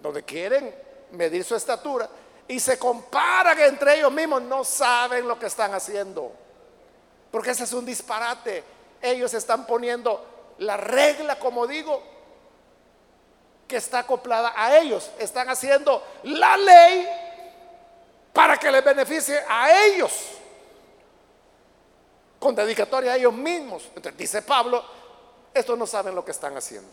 donde 0.00 0.22
quieren 0.24 0.74
medir 1.12 1.44
su 1.44 1.54
estatura, 1.54 2.08
y 2.48 2.60
se 2.60 2.78
comparan 2.78 3.58
entre 3.60 3.98
ellos 3.98 4.12
mismos, 4.12 4.42
no 4.42 4.64
saben 4.64 5.26
lo 5.26 5.38
que 5.38 5.46
están 5.46 5.74
haciendo. 5.74 6.32
Porque 7.30 7.50
ese 7.50 7.64
es 7.64 7.72
un 7.72 7.86
disparate. 7.86 8.62
Ellos 9.00 9.32
están 9.34 9.66
poniendo 9.66 10.54
la 10.58 10.76
regla, 10.76 11.38
como 11.38 11.66
digo, 11.66 12.02
que 13.66 13.76
está 13.76 14.00
acoplada 14.00 14.52
a 14.54 14.76
ellos. 14.78 15.10
Están 15.18 15.48
haciendo 15.48 16.04
la 16.24 16.56
ley 16.56 17.08
para 18.32 18.58
que 18.58 18.70
les 18.70 18.84
beneficie 18.84 19.40
a 19.48 19.84
ellos. 19.86 20.12
Con 22.38 22.54
dedicatoria 22.54 23.12
a 23.12 23.16
ellos 23.16 23.32
mismos. 23.32 23.84
Entonces 23.94 24.16
dice 24.16 24.42
Pablo, 24.42 24.84
estos 25.54 25.78
no 25.78 25.86
saben 25.86 26.14
lo 26.14 26.24
que 26.24 26.32
están 26.32 26.56
haciendo. 26.56 26.90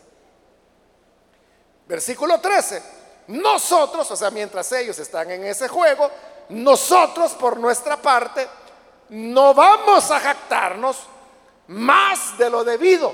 Versículo 1.88 2.39
13. 2.39 2.98
Nosotros, 3.29 4.09
o 4.09 4.15
sea, 4.15 4.31
mientras 4.31 4.71
ellos 4.71 4.97
están 4.97 5.29
en 5.29 5.45
ese 5.45 5.67
juego, 5.67 6.09
nosotros 6.49 7.33
por 7.33 7.59
nuestra 7.59 7.95
parte 7.97 8.47
no 9.09 9.53
vamos 9.53 10.09
a 10.09 10.19
jactarnos 10.19 10.97
más 11.67 12.35
de 12.39 12.49
lo 12.49 12.63
debido. 12.63 13.13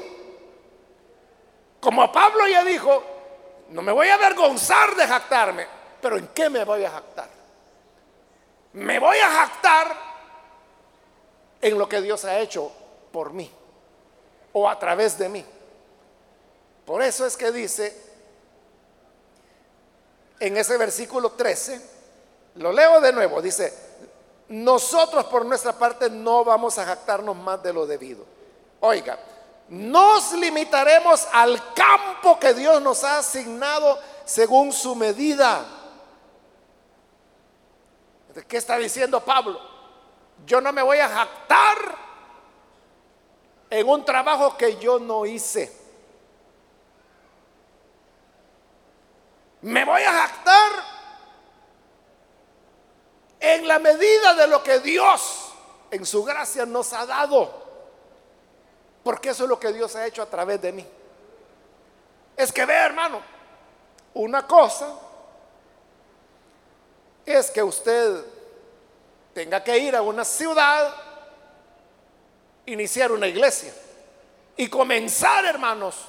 Como 1.82 2.10
Pablo 2.14 2.48
ya 2.48 2.64
dijo, 2.64 3.04
no 3.72 3.82
me 3.82 3.92
voy 3.92 4.08
a 4.08 4.14
avergonzar 4.14 4.96
de 4.96 5.06
jactarme, 5.06 5.68
pero 6.02 6.18
¿en 6.18 6.30
qué 6.30 6.50
me 6.50 6.64
voy 6.64 6.86
a 6.86 6.92
jactar? 6.92 7.30
Me 8.72 9.00
voy 9.00 9.18
a 9.18 9.30
jactar 9.30 9.98
en 11.60 11.78
lo 11.78 11.90
que 11.90 12.00
Dios 12.00 12.24
ha 12.24 12.40
hecho 12.40 12.72
por 13.12 13.34
mí 13.34 13.52
o 14.54 14.70
a 14.70 14.80
través 14.80 15.18
de 15.18 15.28
mí. 15.28 15.46
Por 16.86 17.02
eso 17.02 17.26
es 17.26 17.36
que 17.36 17.52
dice 17.52 18.05
en 20.40 20.58
ese 20.58 20.78
versículo 20.78 21.32
13, 21.32 21.82
lo 22.56 22.72
leo 22.72 23.02
de 23.02 23.14
nuevo, 23.14 23.42
dice, 23.42 23.74
nosotros 24.50 25.26
por 25.26 25.46
nuestra 25.46 25.74
parte 25.74 26.10
no 26.10 26.44
vamos 26.44 26.78
a 26.78 26.86
jactarnos 26.86 27.36
más 27.36 27.62
de 27.64 27.74
lo 27.74 27.86
debido. 27.86 28.26
Oiga, 28.82 29.18
nos 29.70 30.34
limitaremos 30.34 31.28
al 31.34 31.74
campo 31.74 32.40
que 32.40 32.54
Dios 32.54 32.82
nos 32.82 33.04
ha 33.04 33.20
asignado 33.20 33.98
según 34.26 34.72
su 34.72 34.96
medida. 34.96 35.66
¿Qué 38.48 38.58
está 38.58 38.78
diciendo 38.78 39.22
Pablo? 39.22 39.60
Yo 40.46 40.62
no 40.62 40.72
me 40.74 40.82
voy 40.82 41.00
a 41.00 41.08
jactar 41.08 42.06
en 43.70 43.90
un 43.90 44.06
trabajo 44.06 44.58
que 44.58 44.78
yo 44.78 45.00
no 45.00 45.26
hice. 45.26 45.85
Me 49.66 49.84
voy 49.84 50.04
a 50.04 50.12
jactar 50.12 50.72
en 53.40 53.68
la 53.68 53.80
medida 53.80 54.36
de 54.36 54.46
lo 54.46 54.62
que 54.62 54.78
Dios 54.80 55.54
en 55.90 56.06
su 56.06 56.24
gracia 56.24 56.68
nos 56.68 56.94
ha 56.94 57.04
dado. 57.08 57.66
Porque 59.04 59.30
eso 59.30 59.46
es 59.46 59.50
lo 59.50 59.60
que 59.60 59.74
Dios 59.74 59.96
ha 59.96 60.06
hecho 60.06 60.22
a 60.22 60.28
través 60.28 60.62
de 60.62 60.72
mí. 60.72 60.88
Es 62.38 62.52
que 62.52 62.64
ve, 62.64 62.76
hermano, 62.76 63.24
una 64.14 64.46
cosa 64.46 65.00
es 67.26 67.50
que 67.50 67.64
usted 67.64 68.24
tenga 69.34 69.64
que 69.64 69.80
ir 69.80 69.96
a 69.96 70.04
una 70.04 70.24
ciudad, 70.24 70.94
iniciar 72.68 73.12
una 73.12 73.26
iglesia 73.26 73.74
y 74.58 74.70
comenzar, 74.70 75.44
hermanos, 75.44 76.06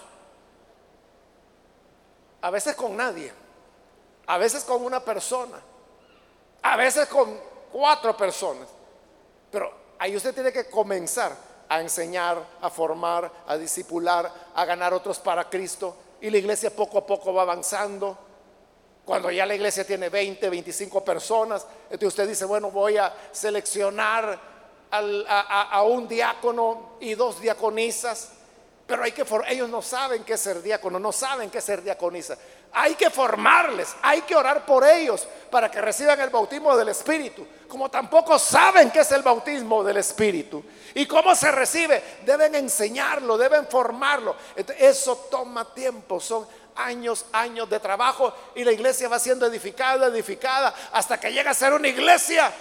a 2.42 2.50
veces 2.50 2.76
con 2.76 2.94
nadie 2.94 3.45
a 4.26 4.38
veces 4.38 4.64
con 4.64 4.84
una 4.84 5.00
persona, 5.00 5.60
a 6.62 6.76
veces 6.76 7.06
con 7.08 7.38
cuatro 7.72 8.16
personas. 8.16 8.68
Pero 9.50 9.72
ahí 9.98 10.16
usted 10.16 10.34
tiene 10.34 10.52
que 10.52 10.68
comenzar 10.68 11.36
a 11.68 11.80
enseñar, 11.80 12.42
a 12.60 12.70
formar, 12.70 13.30
a 13.46 13.56
discipular, 13.56 14.30
a 14.54 14.64
ganar 14.64 14.94
otros 14.94 15.18
para 15.18 15.48
Cristo. 15.48 15.96
Y 16.20 16.30
la 16.30 16.38
iglesia 16.38 16.70
poco 16.74 16.98
a 16.98 17.06
poco 17.06 17.32
va 17.32 17.42
avanzando. 17.42 18.16
Cuando 19.04 19.30
ya 19.30 19.46
la 19.46 19.54
iglesia 19.54 19.86
tiene 19.86 20.08
20, 20.08 20.48
25 20.48 21.04
personas, 21.04 21.64
entonces 21.84 22.08
usted 22.08 22.28
dice, 22.28 22.44
bueno, 22.44 22.70
voy 22.70 22.96
a 22.96 23.14
seleccionar 23.30 24.56
a, 24.90 25.82
un 25.82 26.08
diácono 26.08 26.96
y 27.00 27.14
dos 27.14 27.40
diaconisas. 27.40 28.30
Pero 28.86 29.02
hay 29.02 29.12
que 29.12 29.24
ellos 29.48 29.68
no 29.68 29.82
saben 29.82 30.24
qué 30.24 30.34
es 30.34 30.40
ser 30.40 30.62
diácono, 30.62 30.98
no 30.98 31.12
saben 31.12 31.50
qué 31.50 31.58
es 31.58 31.64
ser 31.64 31.82
diaconisa. 31.82 32.36
Hay 32.72 32.94
que 32.94 33.10
formarles, 33.10 33.94
hay 34.02 34.22
que 34.22 34.36
orar 34.36 34.66
por 34.66 34.86
ellos 34.86 35.26
para 35.50 35.70
que 35.70 35.80
reciban 35.80 36.20
el 36.20 36.30
bautismo 36.30 36.76
del 36.76 36.90
Espíritu. 36.90 37.46
Como 37.68 37.90
tampoco 37.90 38.38
saben 38.38 38.90
qué 38.90 39.00
es 39.00 39.12
el 39.12 39.22
bautismo 39.22 39.82
del 39.82 39.96
Espíritu 39.96 40.62
y 40.94 41.06
cómo 41.06 41.34
se 41.34 41.50
recibe, 41.50 42.02
deben 42.24 42.54
enseñarlo, 42.54 43.38
deben 43.38 43.66
formarlo. 43.66 44.36
Eso 44.78 45.26
toma 45.30 45.72
tiempo, 45.72 46.20
son 46.20 46.46
años, 46.76 47.26
años 47.32 47.68
de 47.68 47.80
trabajo 47.80 48.32
y 48.54 48.64
la 48.64 48.72
iglesia 48.72 49.08
va 49.08 49.18
siendo 49.18 49.46
edificada, 49.46 50.06
edificada, 50.08 50.74
hasta 50.92 51.18
que 51.18 51.32
llega 51.32 51.50
a 51.50 51.54
ser 51.54 51.72
una 51.72 51.88
iglesia 51.88 52.52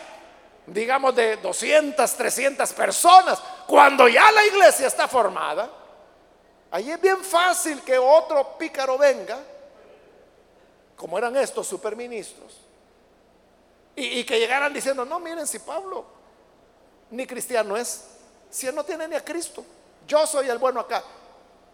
digamos 0.67 1.15
de 1.15 1.37
200, 1.37 2.11
300 2.11 2.73
personas, 2.73 3.39
cuando 3.67 4.07
ya 4.07 4.31
la 4.31 4.43
iglesia 4.47 4.87
está 4.87 5.07
formada, 5.07 5.69
Ahí 6.75 6.91
es 6.91 6.99
bien 6.99 7.23
fácil 7.23 7.81
que 7.83 7.97
otro 7.97 8.57
pícaro 8.57 8.97
venga, 8.97 9.39
como 10.95 11.17
eran 11.17 11.35
estos 11.37 11.67
superministros, 11.67 12.57
y, 13.95 14.19
y 14.19 14.23
que 14.25 14.39
llegaran 14.39 14.73
diciendo, 14.73 15.05
no, 15.05 15.19
miren, 15.19 15.47
si 15.47 15.59
Pablo 15.59 16.05
ni 17.11 17.25
cristiano 17.25 17.77
es, 17.77 18.05
si 18.49 18.67
él 18.67 18.75
no 18.75 18.83
tiene 18.83 19.07
ni 19.07 19.15
a 19.15 19.23
Cristo, 19.23 19.63
yo 20.07 20.25
soy 20.27 20.49
el 20.49 20.57
bueno 20.57 20.79
acá. 20.79 21.03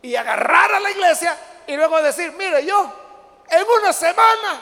Y 0.02 0.16
agarrar 0.16 0.74
a 0.74 0.80
la 0.80 0.92
iglesia 0.92 1.38
y 1.68 1.76
luego 1.76 2.02
decir, 2.02 2.32
mire, 2.34 2.66
yo 2.66 2.92
en 3.50 3.66
una 3.80 3.94
semana 3.94 4.62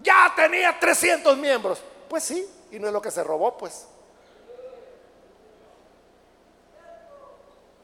ya 0.00 0.32
tenía 0.36 0.78
300 0.78 1.36
miembros. 1.36 1.80
Pues 2.08 2.24
sí, 2.24 2.46
y 2.70 2.78
no 2.78 2.88
es 2.88 2.92
lo 2.92 3.00
que 3.00 3.10
se 3.10 3.24
robó, 3.24 3.56
pues. 3.56 3.86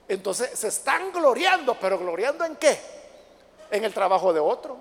Entonces 0.09 0.59
se 0.59 0.69
están 0.69 1.13
gloriando, 1.13 1.77
pero 1.81 1.99
gloriando 1.99 2.45
en 2.45 2.57
qué? 2.57 2.79
En 3.71 3.85
el 3.85 3.93
trabajo 3.93 4.33
de 4.33 4.41
otro. 4.41 4.77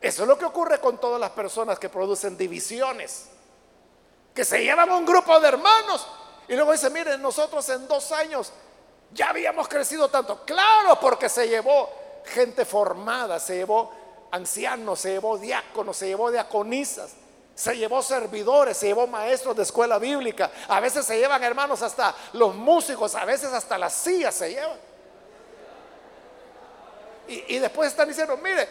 Eso 0.00 0.22
es 0.22 0.28
lo 0.28 0.38
que 0.38 0.46
ocurre 0.46 0.80
con 0.80 0.98
todas 0.98 1.20
las 1.20 1.30
personas 1.30 1.78
que 1.78 1.90
producen 1.90 2.36
divisiones, 2.36 3.26
que 4.34 4.44
se 4.44 4.62
llevan 4.62 4.90
un 4.90 5.04
grupo 5.04 5.38
de 5.38 5.48
hermanos 5.48 6.06
y 6.50 6.54
luego 6.56 6.72
dicen, 6.72 6.92
miren, 6.92 7.22
nosotros 7.22 7.68
en 7.68 7.86
dos 7.86 8.10
años 8.10 8.52
ya 9.12 9.28
habíamos 9.30 9.68
crecido 9.68 10.08
tanto. 10.08 10.44
Claro, 10.44 10.98
porque 10.98 11.28
se 11.28 11.48
llevó 11.48 11.88
gente 12.24 12.64
formada, 12.64 13.38
se 13.38 13.56
llevó 13.56 13.92
ancianos, 14.32 14.98
se 14.98 15.12
llevó 15.12 15.38
diáconos, 15.38 15.96
se 15.96 16.08
llevó 16.08 16.30
diaconisas, 16.30 17.12
se 17.54 17.76
llevó 17.76 18.02
servidores, 18.02 18.76
se 18.76 18.86
llevó 18.86 19.06
maestros 19.06 19.54
de 19.54 19.62
escuela 19.62 19.98
bíblica. 20.00 20.50
A 20.66 20.80
veces 20.80 21.04
se 21.04 21.18
llevan 21.18 21.44
hermanos 21.44 21.82
hasta 21.82 22.16
los 22.32 22.54
músicos, 22.54 23.14
a 23.14 23.24
veces 23.24 23.52
hasta 23.52 23.78
las 23.78 23.92
sillas 23.92 24.34
se 24.34 24.50
llevan. 24.50 24.78
Y, 27.28 27.54
y 27.54 27.58
después 27.60 27.90
están 27.90 28.08
diciendo, 28.08 28.36
mire, 28.38 28.68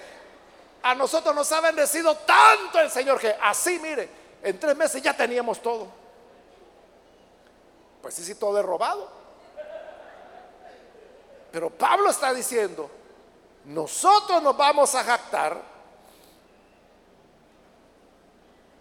a 0.81 0.95
nosotros 0.95 1.35
nos 1.35 1.51
ha 1.51 1.61
bendecido 1.61 2.15
tanto 2.15 2.79
el 2.79 2.89
Señor 2.89 3.19
que 3.19 3.35
así, 3.41 3.79
mire, 3.79 4.09
en 4.41 4.59
tres 4.59 4.75
meses 4.75 5.01
ya 5.01 5.15
teníamos 5.15 5.61
todo. 5.61 5.87
Pues 8.01 8.13
sí, 8.13 8.23
sí, 8.23 8.35
todo 8.35 8.59
es 8.59 8.65
robado. 8.65 9.09
Pero 11.51 11.69
Pablo 11.69 12.09
está 12.09 12.33
diciendo, 12.33 12.89
nosotros 13.65 14.41
nos 14.41 14.55
vamos 14.55 14.93
a 14.95 15.03
jactar, 15.03 15.61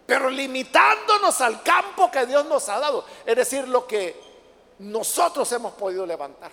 pero 0.05 0.29
limitándonos 0.29 1.41
al 1.41 1.61
campo 1.63 2.09
que 2.09 2.25
Dios 2.25 2.45
nos 2.45 2.69
ha 2.69 2.79
dado, 2.79 3.05
es 3.25 3.35
decir, 3.35 3.67
lo 3.67 3.85
que 3.85 4.19
nosotros 4.79 5.51
hemos 5.51 5.73
podido 5.73 6.05
levantar. 6.05 6.51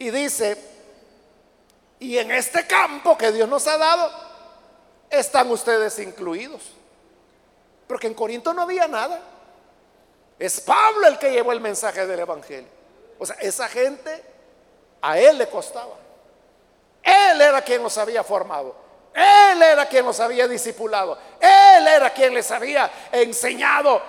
Y 0.00 0.10
dice, 0.10 0.56
y 1.98 2.16
en 2.16 2.30
este 2.30 2.66
campo 2.66 3.18
que 3.18 3.30
Dios 3.32 3.46
nos 3.46 3.66
ha 3.66 3.76
dado, 3.76 4.10
están 5.10 5.50
ustedes 5.50 5.98
incluidos. 5.98 6.72
Porque 7.86 8.06
en 8.06 8.14
Corinto 8.14 8.54
no 8.54 8.62
había 8.62 8.88
nada. 8.88 9.20
Es 10.38 10.58
Pablo 10.62 11.06
el 11.06 11.18
que 11.18 11.30
llevó 11.30 11.52
el 11.52 11.60
mensaje 11.60 12.06
del 12.06 12.18
Evangelio. 12.18 12.70
O 13.18 13.26
sea, 13.26 13.36
esa 13.40 13.68
gente 13.68 14.24
a 15.02 15.18
él 15.18 15.36
le 15.36 15.46
costaba. 15.50 15.96
Él 17.02 17.38
era 17.38 17.60
quien 17.60 17.82
los 17.82 17.98
había 17.98 18.24
formado. 18.24 18.74
Él 19.12 19.62
era 19.62 19.84
quien 19.84 20.06
los 20.06 20.18
había 20.18 20.48
discipulado. 20.48 21.18
Él 21.38 21.86
era 21.86 22.08
quien 22.08 22.32
les 22.32 22.50
había 22.50 22.90
enseñado 23.12 24.00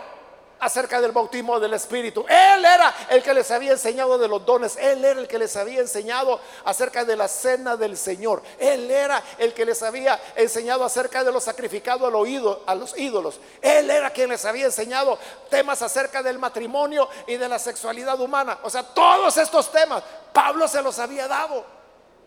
acerca 0.62 1.01
del 1.01 1.12
bautismo 1.12 1.59
del 1.59 1.74
Espíritu. 1.74 2.24
Él 2.30 2.64
era 2.64 2.93
el 3.09 3.22
que 3.22 3.34
les 3.34 3.49
había 3.51 3.72
enseñado 3.72 4.18
de 4.18 4.28
los 4.28 4.45
dones. 4.45 4.78
Él 4.78 5.03
era 5.03 5.20
el 5.20 5.28
que 5.28 5.39
les 5.39 5.55
había 5.55 5.82
enseñado 5.82 6.39
acerca 6.64 7.03
de 7.03 7.16
la 7.16 7.28
cena 7.28 7.76
del 7.76 7.97
Señor. 7.97 8.41
Él 8.59 8.89
era 8.89 9.22
el 9.39 9.53
que 9.53 9.66
les 9.66 9.82
había 9.82 10.20
enseñado 10.36 10.86
acerca 10.86 11.24
de 11.24 11.32
lo 11.32 11.41
sacrificado 11.41 12.07
a 12.07 12.76
los 12.76 12.97
ídolos. 12.97 13.39
Él 13.62 13.89
era 13.89 14.12
quien 14.12 14.30
les 14.30 14.45
había 14.45 14.66
enseñado 14.66 15.18
temas 15.49 15.82
acerca 15.82 16.22
del 16.22 16.38
matrimonio 16.38 17.09
y 17.26 17.38
de 17.38 17.49
la 17.49 17.57
sexualidad 17.57 18.20
humana. 18.22 18.59
O 18.64 18.70
sea, 18.70 18.84
todos 18.84 19.36
estos 19.38 19.72
temas 19.72 20.03
Pablo 20.32 20.68
se 20.68 20.82
los 20.82 20.99
había 20.99 21.28
dado. 21.28 21.66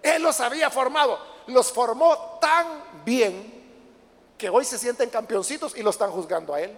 Él 0.03 0.23
los 0.23 0.41
había 0.41 0.71
formado. 0.71 1.19
Los 1.47 1.71
formó 1.71 2.39
tan 2.41 2.83
bien 3.05 3.63
que 4.37 4.51
hoy 4.51 4.65
se 4.65 4.77
sienten 4.77 5.09
campeoncitos 5.09 5.77
y 5.77 5.83
lo 5.83 5.91
están 5.91 6.11
juzgando 6.11 6.53
a 6.53 6.61
él. 6.61 6.77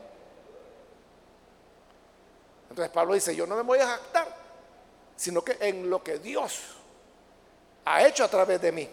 Entonces 2.77 2.93
Pablo 2.93 3.15
dice, 3.15 3.35
yo 3.35 3.47
no 3.47 3.57
me 3.57 3.63
voy 3.63 3.79
a 3.79 3.87
jactar, 3.87 4.29
sino 5.17 5.43
que 5.43 5.57
en 5.61 5.89
lo 5.89 6.05
que 6.05 6.19
Dios 6.19 6.61
ha 7.87 8.07
hecho 8.07 8.23
a 8.23 8.29
través 8.29 8.61
de 8.61 8.71
mí. 8.71 8.87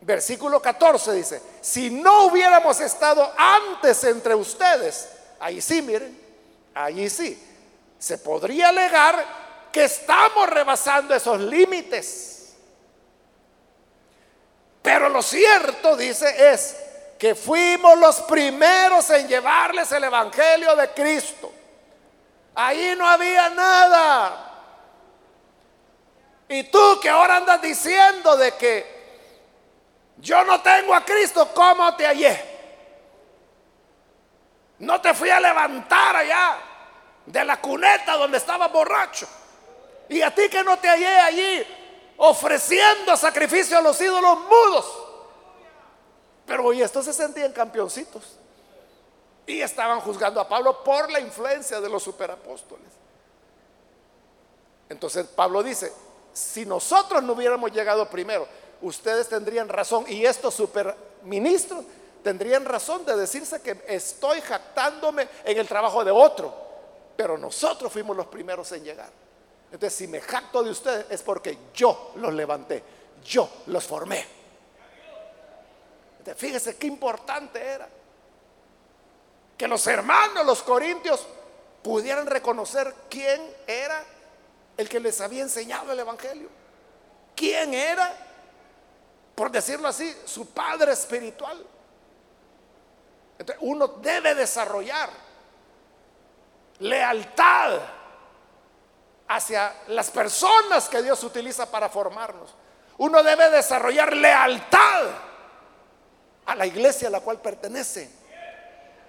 Versículo 0.00 0.60
14 0.60 1.12
dice, 1.12 1.40
si 1.60 1.90
no 1.90 2.24
hubiéramos 2.26 2.80
estado 2.80 3.32
antes 3.36 4.02
entre 4.02 4.34
ustedes, 4.34 5.08
ahí 5.38 5.60
sí, 5.60 5.82
miren, 5.82 6.18
ahí 6.74 7.08
sí, 7.08 7.40
se 7.96 8.18
podría 8.18 8.70
alegar 8.70 9.70
que 9.70 9.84
estamos 9.84 10.50
rebasando 10.50 11.14
esos 11.14 11.38
límites. 11.42 12.54
Pero 14.82 15.08
lo 15.08 15.22
cierto, 15.22 15.96
dice, 15.96 16.52
es 16.52 16.74
que 17.20 17.36
fuimos 17.36 17.96
los 18.00 18.22
primeros 18.22 19.08
en 19.10 19.28
llevarles 19.28 19.92
el 19.92 20.02
Evangelio 20.02 20.74
de 20.74 20.88
Cristo. 20.88 21.52
Ahí 22.54 22.94
no 22.96 23.06
había 23.08 23.50
nada. 23.50 24.50
Y 26.48 26.64
tú 26.64 27.00
que 27.00 27.08
ahora 27.08 27.36
andas 27.36 27.60
diciendo 27.60 28.36
de 28.36 28.54
que 28.56 28.94
yo 30.18 30.44
no 30.44 30.60
tengo 30.60 30.94
a 30.94 31.04
Cristo, 31.04 31.50
¿cómo 31.54 31.94
te 31.96 32.06
hallé? 32.06 32.54
No 34.78 35.00
te 35.00 35.14
fui 35.14 35.30
a 35.30 35.40
levantar 35.40 36.16
allá 36.16 36.58
de 37.26 37.44
la 37.44 37.60
cuneta 37.60 38.16
donde 38.16 38.38
estaba 38.38 38.68
borracho. 38.68 39.26
Y 40.08 40.20
a 40.22 40.32
ti 40.34 40.48
que 40.48 40.62
no 40.62 40.78
te 40.78 40.88
hallé 40.88 41.20
allí 41.20 41.66
ofreciendo 42.18 43.16
sacrificio 43.16 43.78
a 43.78 43.80
los 43.80 44.00
ídolos 44.00 44.38
mudos. 44.40 45.04
Pero 46.46 46.64
hoy 46.64 46.82
estos 46.82 47.06
se 47.06 47.12
sentían 47.12 47.52
campeoncitos. 47.52 48.38
Y 49.46 49.60
estaban 49.60 50.00
juzgando 50.00 50.40
a 50.40 50.48
Pablo 50.48 50.82
por 50.82 51.10
la 51.10 51.20
influencia 51.20 51.80
de 51.80 51.88
los 51.88 52.02
superapóstoles. 52.02 52.88
Entonces 54.88 55.26
Pablo 55.26 55.62
dice, 55.62 55.92
si 56.32 56.64
nosotros 56.64 57.22
no 57.22 57.34
hubiéramos 57.34 57.72
llegado 57.72 58.08
primero, 58.08 58.46
ustedes 58.82 59.28
tendrían 59.28 59.68
razón 59.68 60.04
y 60.08 60.24
estos 60.24 60.54
superministros 60.54 61.84
tendrían 62.22 62.64
razón 62.64 63.04
de 63.04 63.16
decirse 63.16 63.60
que 63.60 63.84
estoy 63.86 64.40
jactándome 64.40 65.28
en 65.44 65.58
el 65.58 65.68
trabajo 65.68 66.04
de 66.04 66.10
otro, 66.10 66.54
pero 67.16 67.36
nosotros 67.36 67.92
fuimos 67.92 68.16
los 68.16 68.26
primeros 68.26 68.72
en 68.72 68.84
llegar. 68.84 69.10
Entonces, 69.70 69.98
si 69.98 70.06
me 70.06 70.20
jacto 70.20 70.62
de 70.62 70.70
ustedes 70.70 71.06
es 71.10 71.22
porque 71.22 71.58
yo 71.74 72.12
los 72.16 72.32
levanté, 72.32 72.82
yo 73.24 73.48
los 73.66 73.84
formé. 73.84 74.24
Fíjese 76.36 76.76
qué 76.76 76.86
importante 76.86 77.60
era 77.60 77.88
que 79.56 79.68
los 79.68 79.86
hermanos, 79.86 80.44
los 80.44 80.62
corintios, 80.62 81.26
pudieran 81.82 82.26
reconocer 82.26 82.94
quién 83.08 83.40
era 83.66 84.02
el 84.76 84.88
que 84.88 85.00
les 85.00 85.20
había 85.20 85.42
enseñado 85.42 85.92
el 85.92 86.00
Evangelio. 86.00 86.48
¿Quién 87.36 87.74
era, 87.74 88.14
por 89.34 89.50
decirlo 89.50 89.88
así, 89.88 90.16
su 90.24 90.46
padre 90.50 90.92
espiritual? 90.92 91.64
Entonces, 93.38 93.62
uno 93.66 93.88
debe 93.88 94.34
desarrollar 94.34 95.10
lealtad 96.78 97.80
hacia 99.28 99.74
las 99.88 100.10
personas 100.10 100.88
que 100.88 101.02
Dios 101.02 101.22
utiliza 101.24 101.70
para 101.70 101.88
formarnos. 101.88 102.54
Uno 102.98 103.22
debe 103.22 103.50
desarrollar 103.50 104.14
lealtad 104.16 105.06
a 106.46 106.54
la 106.54 106.66
iglesia 106.66 107.08
a 107.08 107.10
la 107.10 107.20
cual 107.20 107.40
pertenece. 107.40 108.23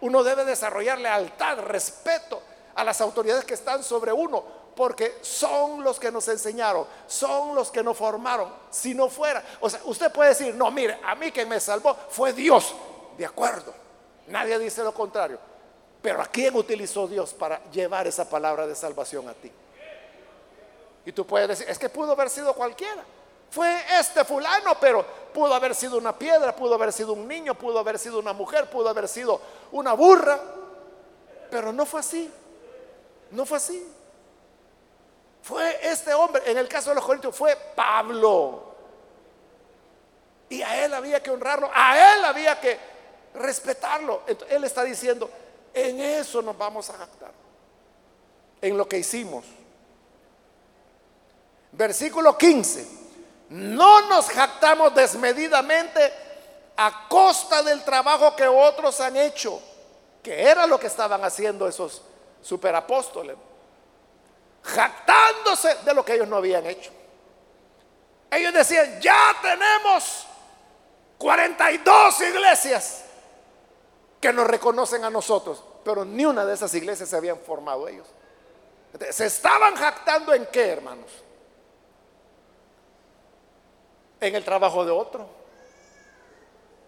Uno 0.01 0.23
debe 0.23 0.45
desarrollar 0.45 0.99
lealtad, 0.99 1.59
respeto 1.59 2.41
a 2.75 2.83
las 2.83 2.99
autoridades 3.01 3.45
que 3.45 3.53
están 3.53 3.83
sobre 3.83 4.11
uno, 4.11 4.43
porque 4.75 5.17
son 5.21 5.83
los 5.83 5.99
que 5.99 6.11
nos 6.11 6.27
enseñaron, 6.27 6.85
son 7.07 7.55
los 7.55 7.71
que 7.71 7.81
nos 7.81 7.97
formaron. 7.97 8.51
Si 8.69 8.93
no 8.93 9.07
fuera, 9.09 9.43
o 9.61 9.69
sea, 9.69 9.79
usted 9.85 10.11
puede 10.11 10.29
decir, 10.29 10.53
no, 10.55 10.69
mire, 10.71 10.99
a 11.03 11.15
mí 11.15 11.31
quien 11.31 11.47
me 11.47 11.59
salvó 11.59 11.95
fue 12.09 12.33
Dios, 12.33 12.75
de 13.17 13.25
acuerdo. 13.25 13.73
Nadie 14.27 14.59
dice 14.59 14.83
lo 14.83 14.93
contrario. 14.93 15.39
Pero 16.01 16.21
¿a 16.21 16.25
quién 16.25 16.55
utilizó 16.55 17.07
Dios 17.07 17.33
para 17.33 17.63
llevar 17.71 18.05
esa 18.05 18.29
palabra 18.29 18.67
de 18.67 18.75
salvación 18.75 19.27
a 19.27 19.33
ti? 19.33 19.51
Y 21.05 21.11
tú 21.11 21.25
puedes 21.25 21.47
decir, 21.47 21.67
es 21.69 21.79
que 21.79 21.89
pudo 21.89 22.11
haber 22.11 22.29
sido 22.29 22.53
cualquiera. 22.53 23.03
Fue 23.49 23.83
este 23.99 24.25
fulano, 24.25 24.77
pero 24.79 25.05
pudo 25.33 25.53
haber 25.53 25.75
sido 25.75 25.97
una 25.97 26.17
piedra, 26.17 26.55
pudo 26.55 26.75
haber 26.75 26.91
sido 26.91 27.13
un 27.13 27.27
niño, 27.27 27.55
pudo 27.55 27.79
haber 27.79 27.99
sido 27.99 28.19
una 28.19 28.33
mujer, 28.33 28.69
pudo 28.69 28.89
haber 28.89 29.07
sido 29.07 29.39
una 29.71 29.93
burra. 29.93 30.39
Pero 31.49 31.71
no 31.71 31.85
fue 31.85 31.99
así. 31.99 32.31
No 33.31 33.45
fue 33.45 33.57
así. 33.57 33.85
Fue 35.41 35.79
este 35.87 36.13
hombre, 36.13 36.41
en 36.45 36.57
el 36.57 36.67
caso 36.67 36.89
de 36.89 36.95
los 36.95 37.05
Corintios, 37.05 37.35
fue 37.35 37.55
Pablo. 37.75 38.75
Y 40.49 40.61
a 40.61 40.83
él 40.83 40.93
había 40.93 41.21
que 41.21 41.29
honrarlo, 41.29 41.69
a 41.73 42.13
él 42.13 42.25
había 42.25 42.59
que 42.59 42.79
respetarlo. 43.35 44.23
él 44.49 44.63
está 44.63 44.83
diciendo, 44.83 45.29
en 45.73 45.99
eso 45.99 46.41
nos 46.41 46.57
vamos 46.57 46.89
a 46.89 46.93
jactar. 46.93 47.31
En 48.61 48.77
lo 48.77 48.87
que 48.87 48.97
hicimos. 48.97 49.45
Versículo 51.73 52.37
15 52.37 53.04
no 53.55 54.09
nos 54.09 54.29
jactamos 54.29 54.93
desmedidamente 54.93 56.11
a 56.75 57.07
costa 57.07 57.63
del 57.63 57.85
trabajo 57.85 58.35
que 58.35 58.45
otros 58.45 58.99
han 58.99 59.15
hecho, 59.15 59.61
que 60.21 60.43
era 60.43 60.67
lo 60.67 60.77
que 60.77 60.87
estaban 60.87 61.23
haciendo 61.23 61.65
esos 61.65 62.01
superapóstoles, 62.41 63.37
jactándose 64.61 65.73
de 65.85 65.93
lo 65.93 66.03
que 66.03 66.15
ellos 66.15 66.27
no 66.27 66.35
habían 66.35 66.65
hecho. 66.65 66.91
Ellos 68.29 68.53
decían, 68.53 68.99
ya 68.99 69.37
tenemos 69.41 70.27
42 71.17 72.21
iglesias 72.21 73.05
que 74.19 74.33
nos 74.33 74.47
reconocen 74.47 75.05
a 75.05 75.09
nosotros, 75.09 75.63
pero 75.85 76.03
ni 76.03 76.25
una 76.25 76.45
de 76.45 76.55
esas 76.55 76.73
iglesias 76.73 77.07
se 77.07 77.15
habían 77.15 77.39
formado 77.39 77.87
ellos. 77.87 78.07
Se 79.11 79.27
estaban 79.27 79.75
jactando 79.75 80.33
en 80.33 80.45
qué, 80.47 80.71
hermanos? 80.71 81.24
En 84.19 84.35
el 84.35 84.43
trabajo 84.43 84.85
de 84.85 84.91
otro, 84.91 85.27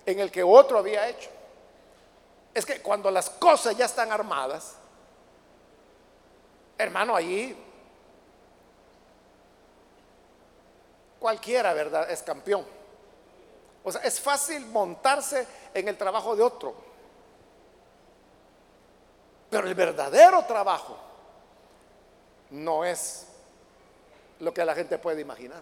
en 0.05 0.19
el 0.19 0.31
que 0.31 0.43
otro 0.43 0.79
había 0.79 1.07
hecho. 1.07 1.29
Es 2.53 2.65
que 2.65 2.81
cuando 2.81 3.11
las 3.11 3.29
cosas 3.29 3.75
ya 3.77 3.85
están 3.85 4.11
armadas, 4.11 4.75
hermano, 6.77 7.15
allí 7.15 7.55
cualquiera, 11.19 11.73
¿verdad? 11.73 12.09
Es 12.09 12.23
campeón. 12.23 12.65
O 13.83 13.91
sea, 13.91 14.01
es 14.01 14.19
fácil 14.19 14.65
montarse 14.67 15.47
en 15.73 15.87
el 15.87 15.97
trabajo 15.97 16.35
de 16.35 16.43
otro. 16.43 16.75
Pero 19.49 19.67
el 19.67 19.75
verdadero 19.75 20.43
trabajo 20.45 20.97
no 22.49 22.83
es 22.83 23.27
lo 24.39 24.53
que 24.53 24.65
la 24.65 24.75
gente 24.75 24.97
puede 24.97 25.21
imaginar. 25.21 25.61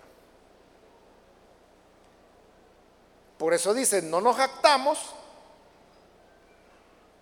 Por 3.46 3.54
eso 3.54 3.76
dice, 3.76 4.02
no 4.02 4.22
nos 4.22 4.38
jactamos 4.38 4.98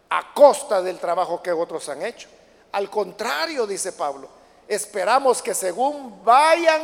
a 0.09 0.33
costa 0.33 0.81
del 0.81 0.97
trabajo 0.97 1.43
que 1.43 1.51
otros 1.51 1.89
han 1.89 2.01
hecho. 2.01 2.29
Al 2.71 2.89
contrario, 2.89 3.67
dice 3.67 3.91
Pablo, 3.91 4.29
esperamos 4.65 5.41
que 5.41 5.53
según 5.53 6.23
vayan, 6.23 6.81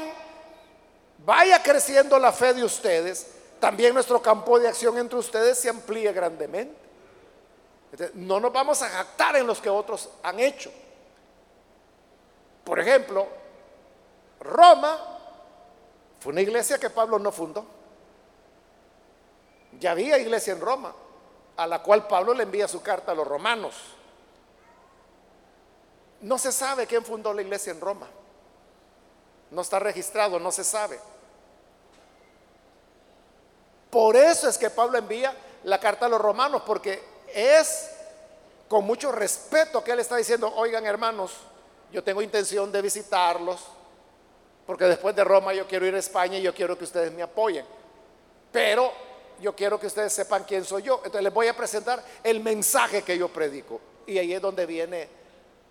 vaya 1.19 1.63
creciendo 1.63 2.19
la 2.19 2.33
fe 2.33 2.53
de 2.53 2.65
ustedes, 2.65 3.27
también 3.61 3.93
nuestro 3.93 4.21
campo 4.21 4.59
de 4.59 4.67
acción 4.67 4.97
entre 4.97 5.17
ustedes 5.17 5.57
se 5.57 5.69
amplíe 5.69 6.11
grandemente. 6.11 6.75
No 8.15 8.41
nos 8.41 8.51
vamos 8.51 8.81
a 8.81 8.89
jactar 8.89 9.37
en 9.37 9.47
los 9.47 9.61
que 9.61 9.69
otros 9.69 10.09
han 10.21 10.37
hecho. 10.41 10.69
Por 12.65 12.77
ejemplo, 12.77 13.25
Roma 14.41 14.99
fue 16.19 16.33
una 16.33 16.41
iglesia 16.41 16.77
que 16.77 16.89
Pablo 16.89 17.17
no 17.17 17.31
fundó. 17.31 17.78
Ya 19.79 19.91
había 19.91 20.17
iglesia 20.17 20.53
en 20.53 20.61
Roma, 20.61 20.93
a 21.55 21.67
la 21.67 21.81
cual 21.81 22.07
Pablo 22.07 22.33
le 22.33 22.43
envía 22.43 22.67
su 22.67 22.81
carta 22.81 23.11
a 23.11 23.15
los 23.15 23.27
romanos. 23.27 23.75
No 26.21 26.37
se 26.37 26.51
sabe 26.51 26.85
quién 26.85 27.03
fundó 27.03 27.33
la 27.33 27.41
iglesia 27.41 27.71
en 27.71 27.79
Roma. 27.79 28.07
No 29.51 29.61
está 29.61 29.79
registrado, 29.79 30.39
no 30.39 30.51
se 30.51 30.63
sabe. 30.63 30.99
Por 33.89 34.15
eso 34.15 34.47
es 34.47 34.57
que 34.57 34.69
Pablo 34.69 34.97
envía 34.97 35.33
la 35.63 35.79
carta 35.79 36.05
a 36.05 36.09
los 36.09 36.21
romanos, 36.21 36.61
porque 36.65 37.01
es 37.33 37.91
con 38.67 38.85
mucho 38.85 39.11
respeto 39.11 39.83
que 39.83 39.91
él 39.91 39.99
está 39.99 40.15
diciendo, 40.15 40.53
oigan 40.55 40.85
hermanos, 40.85 41.33
yo 41.91 42.03
tengo 42.03 42.21
intención 42.21 42.71
de 42.71 42.81
visitarlos, 42.81 43.59
porque 44.67 44.85
después 44.85 45.15
de 45.15 45.23
Roma 45.23 45.53
yo 45.53 45.67
quiero 45.67 45.87
ir 45.87 45.95
a 45.95 45.99
España 45.99 46.37
y 46.37 46.43
yo 46.43 46.53
quiero 46.53 46.77
que 46.77 46.83
ustedes 46.83 47.11
me 47.11 47.23
apoyen. 47.23 47.65
Pero 48.51 48.93
yo 49.41 49.55
quiero 49.55 49.79
que 49.79 49.87
ustedes 49.87 50.13
sepan 50.13 50.43
quién 50.43 50.65
soy 50.65 50.83
yo. 50.83 50.97
Entonces 50.97 51.23
les 51.23 51.33
voy 51.33 51.47
a 51.47 51.55
presentar 51.55 52.03
el 52.23 52.41
mensaje 52.41 53.01
que 53.03 53.17
yo 53.17 53.29
predico. 53.29 53.79
Y 54.05 54.17
ahí 54.17 54.33
es 54.33 54.41
donde 54.41 54.65
viene 54.65 55.07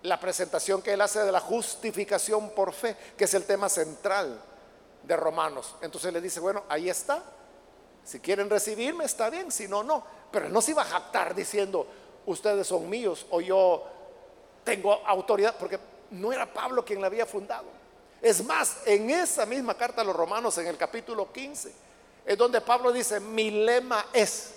la 0.02 0.18
presentación 0.20 0.80
que 0.82 0.92
él 0.92 1.00
hace 1.00 1.20
de 1.20 1.32
la 1.32 1.40
justificación 1.40 2.50
por 2.50 2.72
fe, 2.72 2.96
que 3.16 3.24
es 3.24 3.34
el 3.34 3.44
tema 3.44 3.68
central 3.68 4.40
de 5.02 5.16
Romanos. 5.16 5.74
Entonces 5.80 6.12
le 6.12 6.20
dice, 6.20 6.40
bueno, 6.40 6.64
ahí 6.68 6.88
está. 6.88 7.22
Si 8.04 8.20
quieren 8.20 8.48
recibirme, 8.48 9.04
está 9.04 9.28
bien, 9.28 9.50
si 9.50 9.68
no, 9.68 9.82
no. 9.82 10.04
Pero 10.30 10.48
no 10.48 10.60
se 10.60 10.70
iba 10.70 10.82
a 10.82 10.86
jactar 10.86 11.34
diciendo, 11.34 11.86
ustedes 12.26 12.66
son 12.66 12.88
míos 12.88 13.26
o 13.30 13.40
yo 13.40 13.84
tengo 14.64 14.92
autoridad, 15.06 15.56
porque 15.58 15.78
no 16.10 16.32
era 16.32 16.52
Pablo 16.52 16.84
quien 16.84 17.00
la 17.00 17.06
había 17.06 17.26
fundado. 17.26 17.66
Es 18.20 18.44
más, 18.44 18.78
en 18.86 19.10
esa 19.10 19.46
misma 19.46 19.74
carta 19.74 20.02
a 20.02 20.04
los 20.04 20.14
romanos, 20.14 20.58
en 20.58 20.66
el 20.66 20.76
capítulo 20.76 21.32
15, 21.32 21.72
es 22.28 22.36
donde 22.36 22.60
Pablo 22.60 22.92
dice, 22.92 23.20
mi 23.20 23.50
lema 23.50 24.04
es 24.12 24.52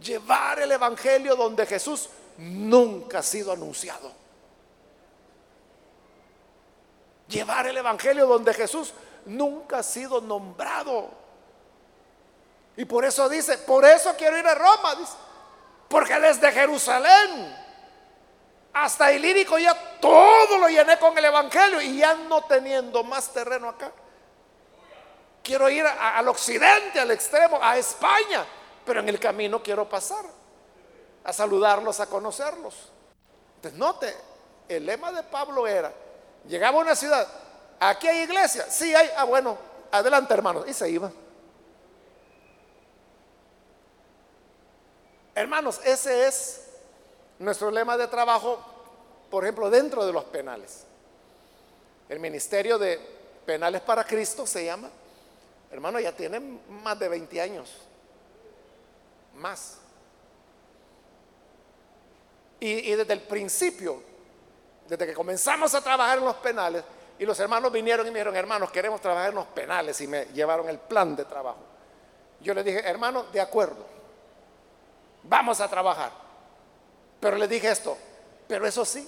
llevar 0.00 0.58
el 0.60 0.72
Evangelio 0.72 1.36
donde 1.36 1.66
Jesús 1.66 2.08
nunca 2.38 3.18
ha 3.18 3.22
sido 3.22 3.52
anunciado. 3.52 4.10
Llevar 7.28 7.66
el 7.66 7.76
Evangelio 7.76 8.26
donde 8.26 8.54
Jesús 8.54 8.94
nunca 9.26 9.80
ha 9.80 9.82
sido 9.82 10.22
nombrado. 10.22 11.10
Y 12.78 12.86
por 12.86 13.04
eso 13.04 13.28
dice, 13.28 13.58
por 13.58 13.84
eso 13.84 14.14
quiero 14.16 14.38
ir 14.38 14.46
a 14.46 14.54
Roma, 14.54 14.94
dice. 14.94 15.12
Porque 15.90 16.18
desde 16.18 16.50
Jerusalén 16.52 17.54
hasta 18.72 19.12
Ilírico 19.12 19.58
ya 19.58 19.74
todo 20.00 20.56
lo 20.56 20.68
llené 20.70 20.98
con 20.98 21.18
el 21.18 21.26
Evangelio 21.26 21.82
y 21.82 21.98
ya 21.98 22.14
no 22.14 22.44
teniendo 22.44 23.04
más 23.04 23.30
terreno 23.30 23.68
acá. 23.68 23.92
Quiero 25.50 25.68
ir 25.68 25.84
al 25.84 26.28
occidente, 26.28 27.00
al 27.00 27.10
extremo, 27.10 27.58
a 27.60 27.76
España, 27.76 28.46
pero 28.86 29.00
en 29.00 29.08
el 29.08 29.18
camino 29.18 29.60
quiero 29.60 29.88
pasar 29.88 30.24
a 31.24 31.32
saludarlos, 31.32 31.98
a 31.98 32.06
conocerlos. 32.06 32.76
Entonces, 33.56 33.76
note, 33.76 34.14
el 34.68 34.86
lema 34.86 35.10
de 35.10 35.24
Pablo 35.24 35.66
era, 35.66 35.92
llegaba 36.46 36.78
a 36.78 36.82
una 36.82 36.94
ciudad, 36.94 37.26
aquí 37.80 38.06
hay 38.06 38.20
iglesia, 38.20 38.64
sí 38.70 38.94
hay, 38.94 39.10
ah 39.16 39.24
bueno, 39.24 39.58
adelante 39.90 40.32
hermanos, 40.34 40.66
y 40.68 40.72
se 40.72 40.88
iba. 40.88 41.10
Hermanos, 45.34 45.80
ese 45.82 46.28
es 46.28 46.64
nuestro 47.40 47.72
lema 47.72 47.96
de 47.96 48.06
trabajo, 48.06 48.64
por 49.28 49.42
ejemplo, 49.42 49.68
dentro 49.68 50.06
de 50.06 50.12
los 50.12 50.22
penales. 50.26 50.84
El 52.08 52.20
Ministerio 52.20 52.78
de 52.78 53.00
Penales 53.44 53.80
para 53.80 54.04
Cristo 54.04 54.46
se 54.46 54.64
llama. 54.64 54.88
Hermano, 55.70 56.00
ya 56.00 56.12
tiene 56.12 56.40
más 56.40 56.98
de 56.98 57.08
20 57.08 57.40
años. 57.40 57.76
Más. 59.36 59.78
Y, 62.58 62.90
y, 62.90 62.94
desde 62.94 63.12
el 63.12 63.22
principio, 63.22 64.02
desde 64.88 65.06
que 65.06 65.14
comenzamos 65.14 65.74
a 65.74 65.80
trabajar 65.80 66.18
en 66.18 66.24
los 66.24 66.36
penales, 66.36 66.84
y 67.18 67.24
los 67.24 67.38
hermanos 67.38 67.70
vinieron 67.72 68.06
y 68.06 68.10
me 68.10 68.18
dijeron, 68.18 68.36
hermanos, 68.36 68.70
queremos 68.70 69.00
trabajar 69.00 69.30
en 69.30 69.36
los 69.36 69.46
penales, 69.46 70.00
y 70.00 70.06
me 70.06 70.26
llevaron 70.26 70.68
el 70.68 70.78
plan 70.78 71.16
de 71.16 71.24
trabajo. 71.24 71.60
Yo 72.40 72.52
les 72.54 72.64
dije, 72.64 72.80
hermano, 72.80 73.24
de 73.32 73.40
acuerdo 73.40 74.00
vamos 75.24 75.60
a 75.60 75.68
trabajar. 75.68 76.12
Pero 77.20 77.36
le 77.36 77.46
dije 77.46 77.70
esto, 77.70 77.96
pero 78.48 78.66
eso 78.66 78.84
sí, 78.84 79.06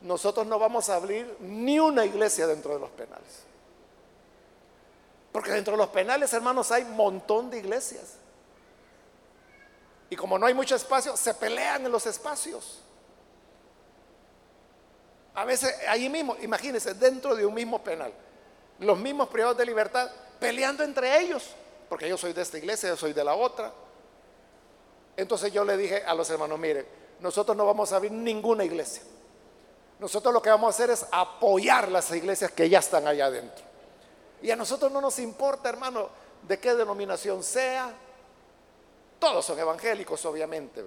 nosotros 0.00 0.46
no 0.46 0.58
vamos 0.58 0.88
a 0.88 0.96
abrir 0.96 1.36
ni 1.40 1.78
una 1.78 2.04
iglesia 2.04 2.46
dentro 2.46 2.74
de 2.74 2.80
los 2.80 2.90
penales. 2.90 3.44
Porque 5.34 5.50
dentro 5.50 5.72
de 5.72 5.78
los 5.78 5.88
penales, 5.88 6.32
hermanos, 6.32 6.70
hay 6.70 6.84
montón 6.84 7.50
de 7.50 7.58
iglesias. 7.58 8.18
Y 10.08 10.14
como 10.14 10.38
no 10.38 10.46
hay 10.46 10.54
mucho 10.54 10.76
espacio, 10.76 11.16
se 11.16 11.34
pelean 11.34 11.84
en 11.84 11.90
los 11.90 12.06
espacios. 12.06 12.78
A 15.34 15.44
veces 15.44 15.74
ahí 15.88 16.08
mismo, 16.08 16.36
imagínense, 16.40 16.94
dentro 16.94 17.34
de 17.34 17.44
un 17.44 17.52
mismo 17.52 17.82
penal, 17.82 18.12
los 18.78 18.96
mismos 18.96 19.28
privados 19.28 19.56
de 19.56 19.66
libertad 19.66 20.08
peleando 20.38 20.84
entre 20.84 21.18
ellos, 21.18 21.50
porque 21.88 22.08
yo 22.08 22.16
soy 22.16 22.32
de 22.32 22.42
esta 22.42 22.58
iglesia, 22.58 22.90
yo 22.90 22.96
soy 22.96 23.12
de 23.12 23.24
la 23.24 23.34
otra. 23.34 23.72
Entonces 25.16 25.52
yo 25.52 25.64
le 25.64 25.76
dije 25.76 26.04
a 26.04 26.14
los 26.14 26.30
hermanos, 26.30 26.60
miren, 26.60 26.86
nosotros 27.18 27.56
no 27.56 27.66
vamos 27.66 27.92
a 27.92 27.96
abrir 27.96 28.12
ninguna 28.12 28.62
iglesia. 28.62 29.02
Nosotros 29.98 30.32
lo 30.32 30.40
que 30.40 30.50
vamos 30.50 30.68
a 30.68 30.70
hacer 30.76 30.90
es 30.90 31.04
apoyar 31.10 31.88
las 31.88 32.08
iglesias 32.12 32.52
que 32.52 32.68
ya 32.68 32.78
están 32.78 33.08
allá 33.08 33.26
adentro. 33.26 33.63
Y 34.44 34.50
a 34.50 34.56
nosotros 34.56 34.92
no 34.92 35.00
nos 35.00 35.18
importa, 35.20 35.70
hermano, 35.70 36.06
de 36.46 36.60
qué 36.60 36.74
denominación 36.74 37.42
sea. 37.42 37.90
Todos 39.18 39.42
son 39.42 39.58
evangélicos, 39.58 40.22
obviamente. 40.26 40.84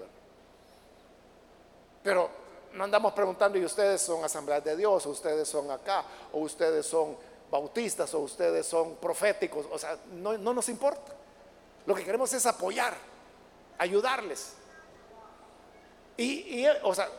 Pero 2.03 2.30
no 2.74 2.84
andamos 2.84 3.14
preguntando, 3.14 3.58
¿y 3.58 3.66
ustedes 3.66 3.99
son 3.99 4.24
asambleas 4.24 4.64
de 4.64 4.78
Dios? 4.78 5.03
¿O 5.08 5.10
ustedes 5.10 5.47
son 5.49 5.72
acá? 5.72 6.05
¿O 6.34 6.41
ustedes 6.41 6.86
son 6.86 7.18
bautistas? 7.49 8.14
¿O 8.14 8.20
ustedes 8.20 8.64
son 8.68 8.97
proféticos? 8.97 9.66
O 9.72 9.80
sea, 9.80 9.97
no, 10.12 10.38
no 10.38 10.53
nos 10.53 10.70
importa. 10.70 11.14
Lo 11.88 11.95
que 11.95 12.05
queremos 12.05 12.32
es 12.34 12.45
apoyar 12.45 12.93
ayudarles. 13.80 14.53
Y, 16.16 16.64
o 16.84 16.93
sea, 16.93 17.10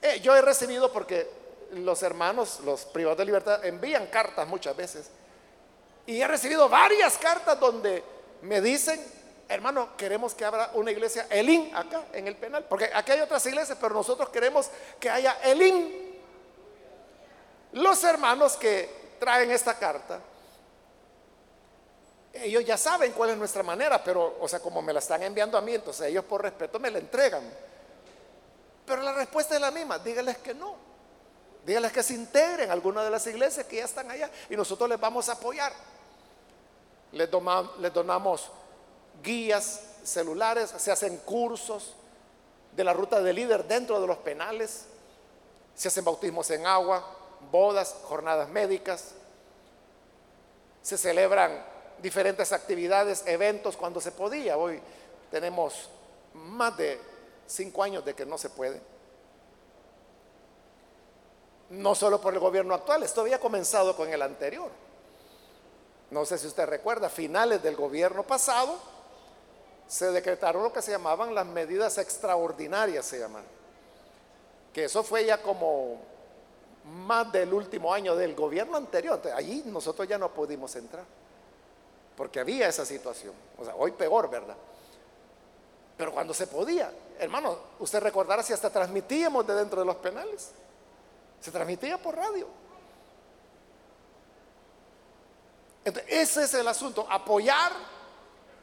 eh, 0.00 0.18
yo 0.22 0.34
he 0.34 0.40
recibido 0.40 0.90
porque 0.90 1.39
los 1.72 2.02
hermanos, 2.02 2.60
los 2.64 2.84
privados 2.86 3.18
de 3.18 3.24
libertad, 3.24 3.64
envían 3.64 4.06
cartas 4.06 4.46
muchas 4.46 4.76
veces. 4.76 5.10
Y 6.06 6.20
he 6.20 6.26
recibido 6.26 6.68
varias 6.68 7.16
cartas 7.18 7.58
donde 7.58 8.02
me 8.42 8.60
dicen, 8.60 9.00
hermano, 9.48 9.96
queremos 9.96 10.34
que 10.34 10.44
abra 10.44 10.70
una 10.74 10.90
iglesia 10.90 11.26
Elín 11.30 11.70
acá 11.74 12.04
en 12.12 12.26
el 12.26 12.36
penal, 12.36 12.64
porque 12.68 12.90
aquí 12.92 13.12
hay 13.12 13.20
otras 13.20 13.44
iglesias, 13.46 13.78
pero 13.80 13.94
nosotros 13.94 14.28
queremos 14.30 14.70
que 14.98 15.10
haya 15.10 15.38
Elín. 15.44 16.18
Los 17.72 18.02
hermanos 18.02 18.56
que 18.56 19.16
traen 19.18 19.50
esta 19.50 19.78
carta, 19.78 20.20
ellos 22.32 22.64
ya 22.64 22.76
saben 22.76 23.12
cuál 23.12 23.30
es 23.30 23.36
nuestra 23.36 23.62
manera, 23.62 24.02
pero, 24.02 24.38
o 24.40 24.48
sea, 24.48 24.60
como 24.60 24.82
me 24.82 24.92
la 24.92 25.00
están 25.00 25.22
enviando 25.22 25.58
a 25.58 25.60
mí, 25.60 25.74
entonces 25.74 26.06
ellos 26.08 26.24
por 26.24 26.42
respeto 26.42 26.78
me 26.78 26.90
la 26.90 26.98
entregan. 26.98 27.42
Pero 28.86 29.02
la 29.02 29.12
respuesta 29.12 29.54
es 29.54 29.60
la 29.60 29.70
misma, 29.70 29.98
díganles 29.98 30.38
que 30.38 30.54
no. 30.54 30.89
Díganles 31.66 31.92
que 31.92 32.02
se 32.02 32.14
integren 32.14 32.70
a 32.70 32.72
alguna 32.72 33.04
de 33.04 33.10
las 33.10 33.26
iglesias 33.26 33.66
que 33.66 33.76
ya 33.76 33.84
están 33.84 34.10
allá 34.10 34.30
y 34.48 34.56
nosotros 34.56 34.88
les 34.88 34.98
vamos 34.98 35.28
a 35.28 35.32
apoyar. 35.32 35.72
Les, 37.12 37.28
les 37.78 37.92
donamos 37.92 38.50
guías 39.22 39.82
celulares, 40.02 40.72
se 40.76 40.90
hacen 40.90 41.18
cursos 41.18 41.94
de 42.74 42.84
la 42.84 42.92
ruta 42.92 43.20
de 43.20 43.32
líder 43.32 43.66
dentro 43.66 44.00
de 44.00 44.06
los 44.06 44.18
penales, 44.18 44.86
se 45.74 45.88
hacen 45.88 46.04
bautismos 46.04 46.50
en 46.50 46.66
agua, 46.66 47.04
bodas, 47.50 47.96
jornadas 48.04 48.48
médicas, 48.48 49.12
se 50.82 50.96
celebran 50.96 51.64
diferentes 52.00 52.52
actividades, 52.52 53.24
eventos 53.26 53.76
cuando 53.76 54.00
se 54.00 54.12
podía. 54.12 54.56
Hoy 54.56 54.80
tenemos 55.30 55.90
más 56.34 56.76
de 56.76 57.00
cinco 57.46 57.82
años 57.82 58.04
de 58.04 58.14
que 58.14 58.24
no 58.24 58.38
se 58.38 58.50
puede. 58.50 58.80
No 61.70 61.94
solo 61.94 62.20
por 62.20 62.34
el 62.34 62.40
gobierno 62.40 62.74
actual, 62.74 63.02
esto 63.02 63.20
había 63.20 63.38
comenzado 63.38 63.96
con 63.96 64.08
el 64.12 64.20
anterior. 64.22 64.70
No 66.10 66.24
sé 66.26 66.38
si 66.38 66.48
usted 66.48 66.66
recuerda, 66.66 67.08
finales 67.08 67.62
del 67.62 67.76
gobierno 67.76 68.24
pasado 68.24 68.76
se 69.86 70.10
decretaron 70.10 70.62
lo 70.62 70.72
que 70.72 70.82
se 70.82 70.90
llamaban 70.90 71.34
las 71.34 71.46
medidas 71.46 71.98
extraordinarias, 71.98 73.04
se 73.04 73.20
llaman. 73.20 73.44
Que 74.72 74.84
eso 74.84 75.04
fue 75.04 75.24
ya 75.24 75.40
como 75.40 76.00
más 77.06 77.30
del 77.30 77.54
último 77.54 77.92
año 77.94 78.16
del 78.16 78.34
gobierno 78.34 78.76
anterior. 78.76 79.20
Allí 79.34 79.62
nosotros 79.66 80.08
ya 80.08 80.18
no 80.18 80.32
pudimos 80.32 80.74
entrar, 80.74 81.04
porque 82.16 82.40
había 82.40 82.68
esa 82.68 82.84
situación. 82.84 83.34
O 83.58 83.64
sea, 83.64 83.76
hoy 83.76 83.92
peor, 83.92 84.28
¿verdad? 84.28 84.56
Pero 85.96 86.12
cuando 86.12 86.34
se 86.34 86.48
podía, 86.48 86.90
hermano, 87.18 87.56
usted 87.78 88.00
recordará 88.00 88.42
si 88.42 88.52
hasta 88.52 88.70
transmitíamos 88.70 89.46
de 89.46 89.54
dentro 89.54 89.80
de 89.80 89.86
los 89.86 89.96
penales. 89.96 90.50
Se 91.40 91.50
transmitía 91.50 91.98
por 91.98 92.16
radio. 92.16 92.46
Entonces, 95.84 96.12
ese 96.12 96.44
es 96.44 96.54
el 96.54 96.68
asunto, 96.68 97.06
apoyar 97.08 97.72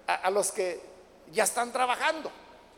a, 0.06 0.30
los 0.30 0.52
que 0.52 0.80
ya 1.32 1.44
están 1.44 1.72
trabajando. 1.72 2.32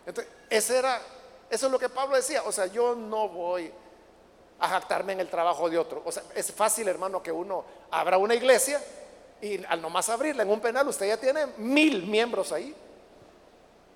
Entonces, 0.06 0.70
era, 0.70 1.02
eso 1.50 1.66
es 1.66 1.72
lo 1.72 1.78
que 1.78 1.89
Pablo 1.89 2.16
decía. 2.16 2.43
O 2.43 2.52
sea, 2.52 2.68
yo 2.68 2.95
no 2.95 3.28
voy 3.28 3.72
a 4.60 4.68
jactarme 4.68 5.14
en 5.14 5.20
el 5.20 5.30
trabajo 5.30 5.70
de 5.70 5.78
otro. 5.78 6.02
O 6.06 6.12
sea, 6.12 6.24
es 6.36 6.52
fácil, 6.52 6.88
hermano, 6.88 7.22
que 7.22 7.32
uno 7.32 7.66
abra 7.91 8.18
una 8.18 8.36
iglesia 8.36 8.82
y 9.41 9.64
al 9.66 9.82
nomás 9.82 10.10
abrirla 10.10 10.43
en 10.43 10.50
un 10.50 10.60
penal, 10.60 10.88
usted 10.88 11.08
ya 11.08 11.18
tiene 11.18 11.47
mil 11.58 12.06
miembros 12.08 12.52
ahí. 12.52 12.76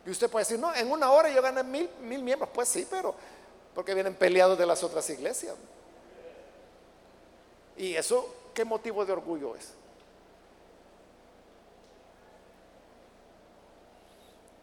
Y 0.05 0.09
usted 0.09 0.29
puede 0.29 0.43
decir, 0.43 0.59
no, 0.59 0.73
en 0.75 0.91
una 0.91 1.11
hora 1.11 1.29
yo 1.29 1.41
gané 1.41 1.63
mil, 1.63 1.89
mil 2.01 2.21
miembros. 2.21 2.49
Pues 2.53 2.67
sí, 2.67 2.85
pero 2.89 3.15
porque 3.73 3.93
vienen 3.93 4.15
peleados 4.15 4.57
de 4.57 4.65
las 4.65 4.83
otras 4.83 5.09
iglesias. 5.09 5.55
¿Y 7.77 7.95
eso 7.95 8.33
qué 8.53 8.65
motivo 8.65 9.05
de 9.05 9.13
orgullo 9.13 9.55
es? 9.55 9.73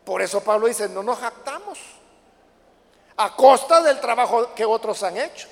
Por 0.04 0.22
eso 0.22 0.42
Pablo 0.42 0.66
dice, 0.66 0.88
no 0.88 1.02
nos 1.02 1.18
jactamos 1.18 1.78
a 3.16 3.36
costa 3.36 3.82
del 3.82 4.00
trabajo 4.00 4.54
que 4.54 4.64
otros 4.64 5.02
han 5.02 5.16
hecho. 5.16 5.48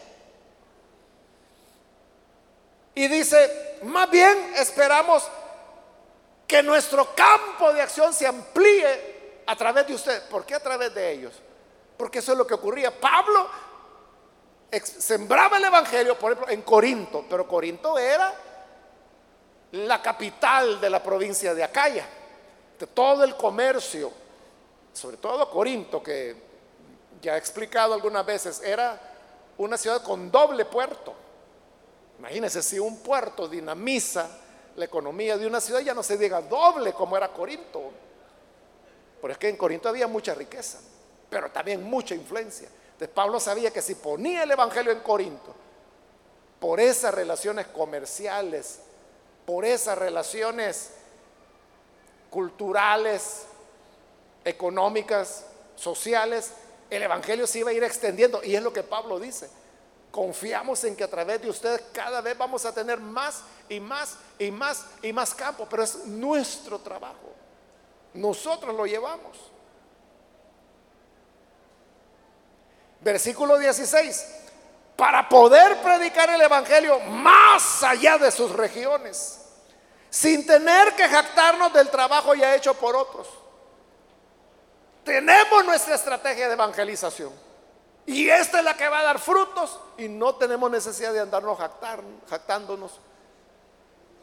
Y 2.95 3.07
dice, 3.07 3.79
más 3.83 4.11
bien 4.11 4.55
esperamos 4.57 5.23
que 6.47 6.63
nuestro 6.63 7.15
campo 7.15 7.73
de 7.73 7.83
acción 7.83 8.13
se 8.13 8.27
amplíe 8.27 9.43
a 9.47 9.55
través 9.55 9.87
de 9.87 9.95
usted. 9.95 10.29
¿Por 10.29 10.45
qué 10.45 10.55
a 10.55 10.61
través 10.61 10.93
de 10.95 11.13
ellos? 11.13 11.35
Porque 11.97 12.21
eso 12.21 12.33
es 12.33 12.39
lo 12.39 12.47
que 12.47 12.55
ocurría. 12.55 12.91
Pablo 12.91 13.49
sembraba 14.83 15.57
el 15.57 15.65
Evangelio, 15.65 16.19
por 16.19 16.33
ejemplo, 16.33 16.53
en 16.53 16.63
Corinto, 16.63 17.25
pero 17.29 17.49
Corinto 17.49 17.99
era 17.99 18.35
la 19.73 20.01
capital 20.01 20.81
de 20.81 20.91
la 20.91 21.03
provincia 21.03 21.55
de 21.55 21.65
Acaya. 21.65 22.07
De 22.79 22.87
todo 22.87 23.25
el 23.25 23.35
comercio, 23.35 24.13
sobre 24.93 25.17
todo 25.17 25.51
Corinto, 25.51 26.03
que 26.03 26.37
ya 27.21 27.35
he 27.35 27.39
explicado 27.39 27.95
algunas 27.95 28.25
veces, 28.25 28.63
era 28.63 29.01
una 29.57 29.77
ciudad 29.77 30.03
con 30.03 30.31
doble 30.31 30.65
puerto. 30.65 31.15
Imagínense 32.19 32.63
si 32.63 32.79
un 32.79 32.99
puerto 32.99 33.49
dinamiza 33.49 34.29
la 34.77 34.85
economía 34.85 35.37
de 35.37 35.47
una 35.47 35.61
ciudad, 35.61 35.81
ya 35.81 35.95
no 35.95 36.03
se 36.03 36.17
diga 36.17 36.41
doble 36.41 36.93
como 36.93 37.17
era 37.17 37.29
Corinto. 37.29 37.91
Pero 39.21 39.33
es 39.33 39.39
que 39.39 39.49
en 39.49 39.57
Corinto 39.57 39.89
había 39.89 40.07
mucha 40.07 40.35
riqueza, 40.35 40.79
pero 41.29 41.51
también 41.51 41.83
mucha 41.83 42.15
influencia. 42.15 42.69
Entonces 42.99 43.15
Pablo 43.15 43.39
sabía 43.39 43.71
que 43.71 43.81
si 43.81 43.95
ponía 43.95 44.43
el 44.43 44.51
Evangelio 44.51 44.91
en 44.91 44.99
Corinto, 44.99 45.55
por 46.59 46.81
esas 46.81 47.15
relaciones 47.15 47.69
comerciales, 47.69 48.81
por 49.47 49.65
esas 49.65 49.97
relaciones 49.97 50.91
culturales, 52.29 53.45
económicas, 54.45 55.45
sociales, 55.77 56.51
el 56.91 57.05
Evangelio 57.05 57.47
se 57.47 57.61
iba 57.61 57.71
a 57.71 57.73
ir 57.73 57.85
extendiendo. 57.85 58.43
Y 58.43 58.57
es 58.57 58.63
lo 58.65 58.73
que 58.73 58.83
Pablo 58.83 59.21
dice. 59.21 59.49
Confiamos 60.11 60.83
en 60.83 60.97
que 60.97 61.05
a 61.05 61.09
través 61.09 61.41
de 61.41 61.51
ustedes 61.51 61.81
cada 61.93 62.21
vez 62.21 62.37
vamos 62.37 62.65
a 62.65 62.75
tener 62.75 62.99
más 62.99 63.45
y 63.69 63.79
más 63.79 64.17
y 64.41 64.51
más 64.51 64.87
y 65.03 65.13
más 65.13 65.37
campo, 65.37 65.69
pero 65.71 65.85
es 65.85 66.05
nuestro 66.05 66.81
trabajo. 66.81 67.33
Nosotros 68.13 68.75
lo 68.75 68.87
llevamos. 68.87 69.39
Versículo 73.01 73.59
16. 73.59 74.35
Para 74.97 75.29
poder 75.29 75.81
predicar 75.81 76.29
el 76.31 76.41
Evangelio 76.41 76.99
más 77.01 77.83
allá 77.85 78.19
de 78.19 78.33
sus 78.33 78.51
regiones, 78.53 79.41
sin 80.11 80.45
tener 80.45 80.95
que 80.97 81.09
jactarnos 81.09 81.73
del 81.73 81.89
trabajo 81.89 82.35
ya 82.35 82.55
hecho 82.57 82.75
por 82.75 82.97
otros. 82.97 83.29
Tenemos 85.05 85.65
nuestra 85.65 85.95
estrategia 85.95 86.49
de 86.49 86.55
evangelización. 86.55 87.33
Y 88.07 88.29
esta 88.29 88.59
es 88.59 88.65
la 88.65 88.77
que 88.77 88.89
va 88.89 89.01
a 89.01 89.05
dar 89.05 89.19
frutos 89.19 89.79
y 89.99 90.09
no 90.09 90.35
tenemos 90.35 90.71
necesidad 90.71 91.13
de 91.13 91.21
andarnos 91.21 91.59
jactándonos 92.29 92.99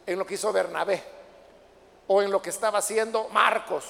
en 0.04 0.18
lo 0.18 0.26
que 0.26 0.34
hizo 0.34 0.52
Bernabé 0.52 1.02
o 2.08 2.20
en 2.20 2.30
lo 2.30 2.42
que 2.42 2.50
estaba 2.50 2.80
haciendo 2.80 3.28
Marcos, 3.28 3.84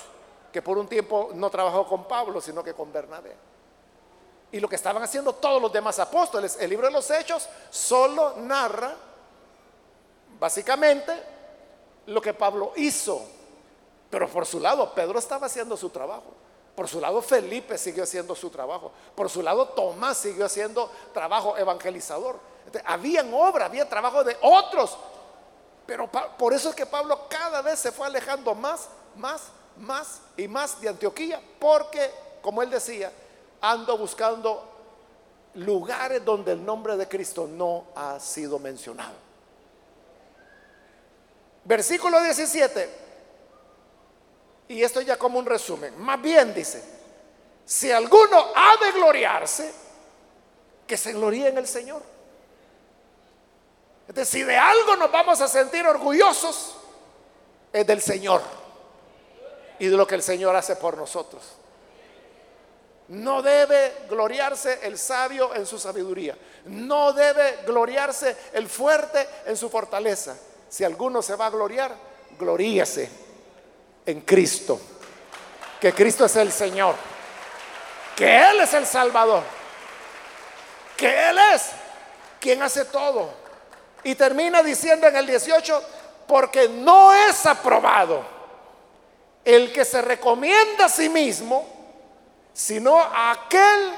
que 0.52 0.62
por 0.62 0.78
un 0.78 0.86
tiempo 0.86 1.30
no 1.34 1.50
trabajó 1.50 1.86
con 1.86 2.06
Pablo, 2.06 2.40
sino 2.40 2.62
que 2.62 2.74
con 2.74 2.92
Bernabé 2.92 3.34
y 4.52 4.60
lo 4.60 4.68
que 4.68 4.76
estaban 4.76 5.02
haciendo 5.02 5.34
todos 5.34 5.60
los 5.60 5.72
demás 5.72 5.98
apóstoles. 5.98 6.56
El 6.60 6.70
libro 6.70 6.86
de 6.86 6.92
los 6.92 7.10
Hechos 7.10 7.48
solo 7.70 8.34
narra 8.36 8.94
básicamente 10.38 11.12
lo 12.06 12.20
que 12.20 12.34
Pablo 12.34 12.72
hizo, 12.76 13.22
pero 14.10 14.28
por 14.28 14.46
su 14.46 14.60
lado 14.60 14.92
Pedro 14.94 15.18
estaba 15.18 15.46
haciendo 15.46 15.76
su 15.76 15.90
trabajo. 15.90 16.34
Por 16.74 16.88
su 16.88 17.00
lado 17.00 17.22
Felipe 17.22 17.78
siguió 17.78 18.04
haciendo 18.04 18.34
su 18.34 18.50
trabajo. 18.50 18.92
Por 19.14 19.30
su 19.30 19.42
lado 19.42 19.68
Tomás 19.68 20.18
siguió 20.18 20.44
haciendo 20.44 20.90
trabajo 21.12 21.56
evangelizador. 21.56 22.38
habían 22.84 23.32
obra, 23.32 23.64
había 23.64 23.88
trabajo 23.88 24.22
de 24.22 24.36
otros. 24.42 24.96
Pero 25.86 26.08
por 26.08 26.52
eso 26.52 26.68
es 26.68 26.74
que 26.74 26.84
Pablo 26.84 27.26
cada 27.28 27.62
vez 27.62 27.78
se 27.78 27.92
fue 27.92 28.06
alejando 28.06 28.54
más, 28.54 28.88
más, 29.16 29.42
más 29.78 30.20
y 30.36 30.46
más 30.48 30.80
de 30.80 30.90
Antioquía. 30.90 31.40
Porque, 31.58 32.12
como 32.42 32.62
él 32.62 32.68
decía, 32.68 33.10
ando 33.60 33.98
buscando 33.98 34.76
lugares 35.54 36.24
donde 36.24 36.52
el 36.52 36.64
nombre 36.64 36.96
de 36.96 37.08
Cristo 37.08 37.46
no 37.46 37.84
ha 37.94 38.20
sido 38.20 38.58
mencionado. 38.58 39.14
Versículo 41.64 42.22
17. 42.22 43.06
Y 44.68 44.82
esto 44.82 45.00
ya 45.00 45.16
como 45.16 45.38
un 45.38 45.46
resumen. 45.46 45.98
Más 45.98 46.20
bien 46.20 46.54
dice, 46.54 46.82
si 47.64 47.90
alguno 47.90 48.46
ha 48.54 48.84
de 48.84 48.92
gloriarse, 48.92 49.72
que 50.86 50.96
se 50.96 51.12
gloríe 51.12 51.48
en 51.48 51.58
el 51.58 51.66
Señor. 51.66 52.02
Es 54.08 54.14
decir, 54.14 54.42
si 54.42 54.46
de 54.46 54.56
algo 54.56 54.96
nos 54.96 55.10
vamos 55.10 55.40
a 55.40 55.48
sentir 55.48 55.84
orgullosos, 55.84 56.76
es 57.72 57.86
del 57.86 58.00
Señor 58.00 58.40
y 59.78 59.86
de 59.86 59.96
lo 59.96 60.06
que 60.06 60.14
el 60.14 60.22
Señor 60.22 60.54
hace 60.54 60.76
por 60.76 60.96
nosotros. 60.96 61.42
No 63.08 63.40
debe 63.40 64.06
gloriarse 64.08 64.80
el 64.82 64.98
sabio 64.98 65.54
en 65.54 65.64
su 65.66 65.78
sabiduría. 65.78 66.36
No 66.66 67.12
debe 67.12 67.58
gloriarse 67.64 68.36
el 68.52 68.68
fuerte 68.68 69.26
en 69.46 69.56
su 69.56 69.70
fortaleza. 69.70 70.36
Si 70.68 70.82
alguno 70.82 71.22
se 71.22 71.36
va 71.36 71.46
a 71.46 71.50
gloriar, 71.50 71.94
gloríase 72.38 73.08
en 74.04 74.20
Cristo. 74.22 74.80
que 75.80 75.92
Cristo 75.92 76.24
es 76.24 76.34
el 76.36 76.50
Señor, 76.50 76.94
que 78.16 78.50
Él 78.50 78.60
es 78.60 78.72
el 78.72 78.86
Salvador, 78.86 79.42
que 80.96 81.28
Él 81.28 81.38
es 81.54 81.66
quien 82.40 82.62
hace 82.62 82.86
todo. 82.86 83.28
Y 84.02 84.14
termina 84.14 84.62
diciendo 84.62 85.06
en 85.06 85.16
el 85.16 85.26
18, 85.26 85.82
porque 86.26 86.68
no 86.68 87.12
es 87.12 87.44
aprobado 87.44 88.24
el 89.44 89.70
que 89.72 89.84
se 89.84 90.00
recomienda 90.00 90.86
a 90.86 90.88
sí 90.88 91.08
mismo, 91.08 91.75
sino 92.56 92.98
a 92.98 93.32
aquel 93.32 93.92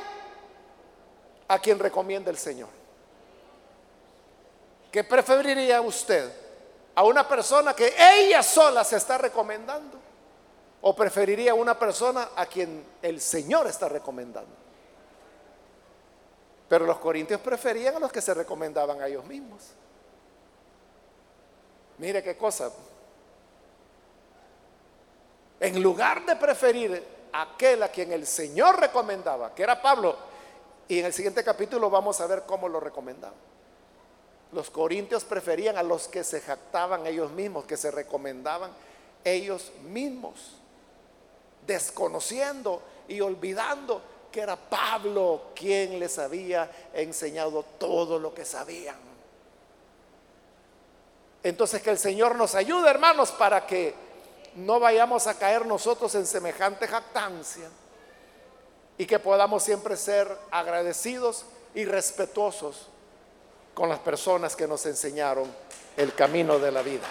a 1.47 1.61
quien 1.61 1.79
recomienda 1.79 2.29
el 2.29 2.37
Señor. 2.37 2.69
¿Qué 4.91 5.05
preferiría 5.05 5.81
usted? 5.81 6.29
¿A 6.97 7.05
una 7.05 7.27
persona 7.29 7.73
que 7.73 7.95
ella 7.97 8.43
sola 8.43 8.83
se 8.83 8.97
está 8.97 9.17
recomendando? 9.17 9.97
¿O 10.81 10.95
preferiría 10.97 11.55
una 11.55 11.79
persona 11.79 12.31
a 12.35 12.47
quien 12.47 12.85
el 13.01 13.21
Señor 13.21 13.69
está 13.69 13.89
recomendando? 13.89 14.51
Pero 16.69 16.85
los 16.85 16.99
corintios 16.99 17.41
preferían 17.41 17.95
a 17.95 18.01
los 18.01 18.11
que 18.11 18.21
se 18.21 18.35
recomendaban 18.35 19.01
a 19.01 19.07
ellos 19.07 19.25
mismos. 19.25 19.69
Mire 21.99 22.25
qué 22.25 22.37
cosa. 22.37 22.73
En 25.61 25.81
lugar 25.81 26.27
de 26.27 26.35
preferir 26.35 27.18
aquel 27.33 27.83
a 27.83 27.89
quien 27.89 28.13
el 28.13 28.27
Señor 28.27 28.81
recomendaba, 28.81 29.55
que 29.55 29.63
era 29.63 29.81
Pablo, 29.81 30.17
y 30.89 30.99
en 30.99 31.07
el 31.07 31.13
siguiente 31.13 31.45
capítulo 31.45 31.91
vamos 31.91 32.21
a 32.21 32.27
ver 32.27 32.45
cómo 32.47 32.69
lo 32.69 32.81
recomendaba. 32.81 33.35
Los 34.53 34.71
corintios 34.71 35.25
preferían 35.25 35.77
a 35.77 35.83
los 35.83 36.09
que 36.09 36.25
se 36.25 36.41
jactaban 36.41 37.07
ellos 37.07 37.31
mismos, 37.33 37.67
que 37.67 37.77
se 37.77 37.91
recomendaban 37.91 38.71
ellos 39.25 39.71
mismos, 39.91 40.57
desconociendo 41.67 42.83
y 43.09 43.21
olvidando 43.21 44.01
que 44.33 44.41
era 44.41 44.57
Pablo 44.57 45.51
quien 45.55 45.99
les 45.99 46.19
había 46.19 46.71
enseñado 46.95 47.65
todo 47.79 48.19
lo 48.19 48.33
que 48.33 48.45
sabían. 48.45 48.97
Entonces 51.43 51.83
que 51.83 51.91
el 51.91 51.99
Señor 51.99 52.35
nos 52.35 52.55
ayude, 52.55 52.89
hermanos, 52.89 53.31
para 53.33 53.67
que 53.67 54.08
no 54.59 54.81
vayamos 54.81 55.29
a 55.29 55.39
caer 55.39 55.65
nosotros 55.67 56.13
en 56.17 56.27
semejante 56.27 56.89
jactancia 56.89 57.69
y 58.97 59.07
que 59.07 59.21
podamos 59.21 59.63
siempre 59.63 59.97
ser 59.97 60.37
agradecidos 60.51 61.45
y 61.75 61.85
respetuosos 61.85 62.89
con 63.73 63.89
las 63.89 64.01
personas 64.01 64.57
que 64.57 64.67
nos 64.67 64.85
enseñaron 64.87 65.49
el 65.97 66.13
camino 66.13 66.59
de 66.59 66.73
la 66.73 66.83
vida. 66.83 67.07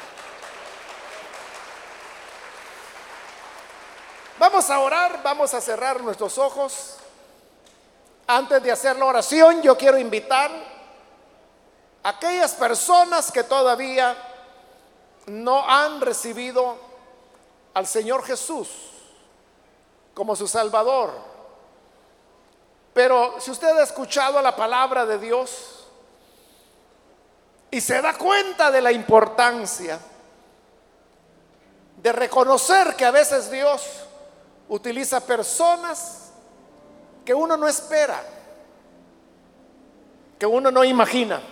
Vamos 4.38 4.70
a 4.70 4.80
orar, 4.82 5.22
vamos 5.24 5.54
a 5.54 5.62
cerrar 5.62 6.02
nuestros 6.02 6.38
ojos. 6.38 6.98
Antes 8.28 8.62
de 8.62 8.74
hacer 8.74 8.98
la 8.98 9.06
oración, 9.06 9.62
yo 9.62 9.78
quiero 9.78 9.98
invitar 9.98 10.52
a 12.04 12.10
aquellas 12.10 12.54
personas 12.56 13.32
que 13.32 13.44
todavía 13.44 14.18
no 15.28 15.66
han 15.66 16.02
recibido 16.02 16.87
al 17.78 17.86
Señor 17.86 18.24
Jesús 18.24 18.70
como 20.16 20.36
su 20.36 20.48
Salvador. 20.48 21.12
Pero 22.92 23.40
si 23.40 23.52
usted 23.52 23.68
ha 23.68 23.84
escuchado 23.84 24.42
la 24.42 24.56
palabra 24.56 25.06
de 25.06 25.20
Dios, 25.20 25.86
y 27.70 27.80
se 27.80 28.02
da 28.02 28.18
cuenta 28.18 28.72
de 28.72 28.82
la 28.82 28.92
importancia 28.92 30.00
de 32.02 32.12
reconocer 32.12 32.96
que 32.96 33.06
a 33.06 33.12
veces 33.12 33.52
Dios 33.52 33.84
utiliza 34.70 35.20
personas 35.20 36.32
que 37.24 37.36
uno 37.36 37.58
no 37.58 37.68
espera, 37.68 38.24
que 40.40 40.48
uno 40.48 40.72
no 40.72 40.84
imagina. 40.84 41.44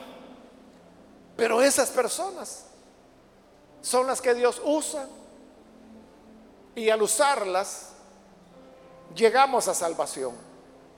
Pero 1.37 1.61
esas 1.61 1.91
personas 1.91 2.65
son 3.83 4.07
las 4.07 4.19
que 4.19 4.33
Dios 4.33 4.59
usa 4.65 5.05
y 6.75 6.89
al 6.89 7.01
usarlas 7.01 7.93
llegamos 9.15 9.67
a 9.67 9.73
salvación. 9.73 10.33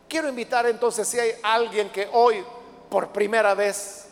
Quiero 0.10 0.28
invitar 0.28 0.66
entonces 0.66 1.08
si 1.08 1.20
hay 1.20 1.34
alguien 1.44 1.90
que 1.90 2.10
hoy 2.12 2.44
por 2.90 3.10
primera 3.10 3.54
vez 3.54 4.08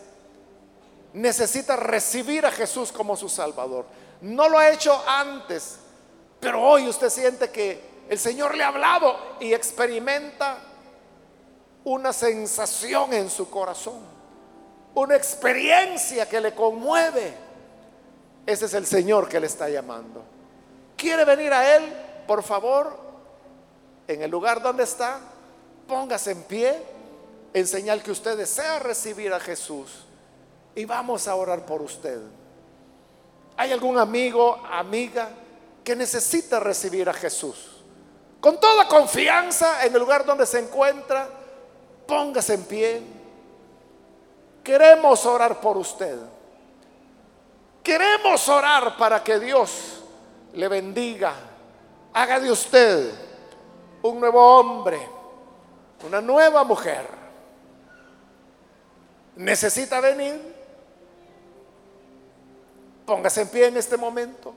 necesita 1.14 1.76
recibir 1.76 2.46
a 2.46 2.52
Jesús 2.52 2.92
como 2.92 3.16
su 3.16 3.30
Salvador. 3.30 3.86
No 4.22 4.50
lo 4.50 4.60
ha 4.60 4.70
hecho 4.70 5.02
antes, 5.08 5.78
pero 6.40 6.62
hoy 6.62 6.88
usted 6.88 7.10
siente 7.10 7.50
que 7.50 7.96
el 8.10 8.20
Señor 8.20 8.56
le 8.56 8.64
ha 8.64 8.68
hablado 8.68 9.18
y 9.40 9.54
experimenta 9.54 10.58
una 11.86 12.12
sensación 12.12 13.14
en 13.14 13.30
su 13.30 13.50
corazón, 13.50 14.00
una 14.94 15.16
experiencia 15.16 16.28
que 16.28 16.42
le 16.42 16.54
conmueve. 16.54 17.34
Ese 18.46 18.66
es 18.66 18.74
el 18.74 18.86
Señor 18.86 19.30
que 19.30 19.40
le 19.40 19.48
está 19.48 19.70
llamando. 19.70 20.35
¿Quiere 20.96 21.26
venir 21.26 21.54
a 21.54 21.76
Él? 21.76 21.94
Por 22.28 22.44
favor, 22.44 22.98
en 24.08 24.22
el 24.22 24.32
lugar 24.32 24.62
donde 24.62 24.84
está, 24.84 25.20
póngase 25.88 26.32
en 26.32 26.44
pie 26.44 26.82
en 27.54 27.68
señal 27.68 28.04
que 28.04 28.12
usted 28.12 28.38
desea 28.38 28.80
recibir 28.80 29.34
a 29.34 29.40
Jesús 29.40 30.06
y 30.76 30.86
vamos 30.86 31.28
a 31.28 31.36
orar 31.36 31.66
por 31.66 31.82
usted. 31.82 32.20
¿Hay 33.58 33.72
algún 33.72 33.98
amigo, 33.98 34.62
amiga 34.70 35.30
que 35.84 35.96
necesita 35.96 36.60
recibir 36.60 37.08
a 37.08 37.14
Jesús? 37.14 37.84
Con 38.42 38.60
toda 38.60 38.88
confianza 38.88 39.86
en 39.86 39.94
el 39.94 40.00
lugar 40.00 40.26
donde 40.26 40.46
se 40.46 40.60
encuentra, 40.60 41.30
póngase 42.06 42.56
en 42.56 42.64
pie. 42.66 43.02
Queremos 44.64 45.26
orar 45.26 45.62
por 45.62 45.78
usted. 45.78 46.18
Queremos 47.82 48.50
orar 48.50 48.98
para 48.98 49.24
que 49.24 49.40
Dios 49.40 50.04
le 50.56 50.68
bendiga. 50.68 51.34
Haga 52.14 52.40
de 52.40 52.52
usted 52.52 53.12
un 54.02 54.20
nuevo 54.20 54.60
hombre, 54.60 55.00
una 56.06 56.22
nueva 56.22 56.64
mujer. 56.64 57.08
¿Necesita 59.36 60.00
venir? 60.00 60.56
Póngase 63.06 63.42
en 63.42 63.48
pie 63.50 63.68
en 63.68 63.78
este 63.78 63.98
momento. 63.98 64.54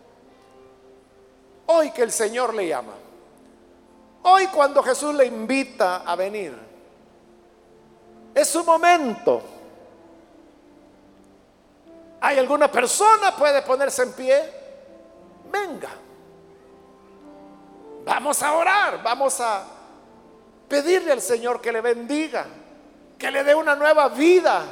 Hoy 1.67 1.91
que 1.91 2.03
el 2.03 2.13
Señor 2.13 2.55
le 2.55 2.69
llama. 2.69 2.95
Hoy 4.23 4.47
cuando 4.49 4.83
Jesús 4.83 5.15
le 5.15 5.27
invita 5.27 5.99
a 5.99 6.15
venir. 6.15 6.57
Es 8.35 8.49
su 8.49 8.65
momento. 8.65 9.43
¿Hay 12.21 12.39
alguna 12.39 12.71
persona 12.71 13.35
puede 13.37 13.63
ponerse 13.63 14.03
en 14.03 14.13
pie? 14.13 14.58
Venga. 15.51 15.91
Vamos 18.05 18.43
a 18.43 18.53
orar, 18.55 19.03
vamos 19.03 19.41
a 19.41 19.65
pedirle 20.69 21.13
al 21.13 21.21
Señor 21.21 21.61
que 21.61 21.73
le 21.73 21.81
bendiga, 21.81 22.47
que 23.19 23.31
le 23.31 23.45
dé 23.45 23.55
una 23.55 23.75
nueva 23.75 24.09
vida, 24.09 24.65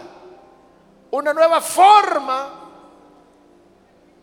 una 1.10 1.32
nueva 1.34 1.60
forma 1.60 2.66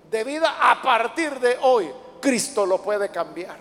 de 0.09 0.23
vida 0.23 0.57
a 0.59 0.81
partir 0.81 1.39
de 1.39 1.57
hoy, 1.61 1.91
Cristo 2.21 2.65
lo 2.65 2.81
puede 2.81 3.09
cambiar. 3.09 3.57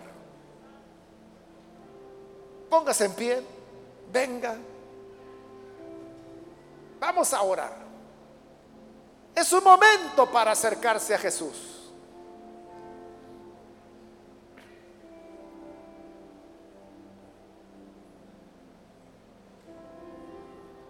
Póngase 2.69 3.07
en 3.07 3.13
pie, 3.15 3.43
venga. 4.13 4.57
Vamos 7.01 7.33
a 7.33 7.43
orar. 7.43 7.77
Es 9.35 9.53
un 9.53 9.65
momento 9.65 10.31
para 10.31 10.53
acercarse 10.53 11.15
a 11.15 11.19
Jesús. 11.19 11.72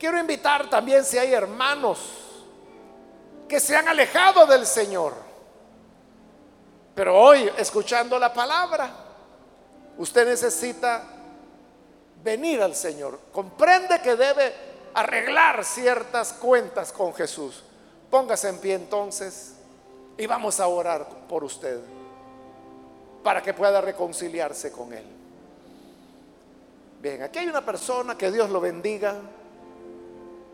Quiero 0.03 0.19
invitar 0.19 0.69
también 0.69 1.05
si 1.05 1.17
hay 1.17 1.33
hermanos 1.33 2.01
que 3.49 3.61
se 3.61 3.77
han 3.77 3.87
alejado 3.87 4.47
del 4.47 4.67
Señor 4.67 5.15
pero 6.95 7.19
hoy, 7.19 7.51
escuchando 7.57 8.19
la 8.19 8.33
palabra, 8.33 8.91
usted 9.97 10.27
necesita 10.27 11.03
venir 12.23 12.61
al 12.61 12.75
Señor. 12.75 13.19
Comprende 13.33 14.01
que 14.03 14.15
debe 14.15 14.53
arreglar 14.95 15.65
ciertas 15.65 16.35
cuentas 16.35 16.93
con 16.93 17.15
Jesús. 17.15 17.63
Póngase 18.11 18.51
en 18.51 18.59
pie 18.59 18.75
entonces 18.75 19.55
y 20.19 20.27
vamos 20.27 20.61
a 20.61 20.67
orar 20.67 21.09
por 21.29 21.45
usted 21.45 21.81
para 23.25 23.43
que 23.43 23.55
pueda 23.55 23.81
reconciliarse 23.81 24.71
con 24.71 24.93
Él. 24.93 25.07
Bien, 27.01 27.23
aquí 27.23 27.39
hay 27.39 27.49
una 27.49 27.65
persona 27.65 28.19
que 28.19 28.31
Dios 28.31 28.51
lo 28.51 28.61
bendiga. 28.61 29.15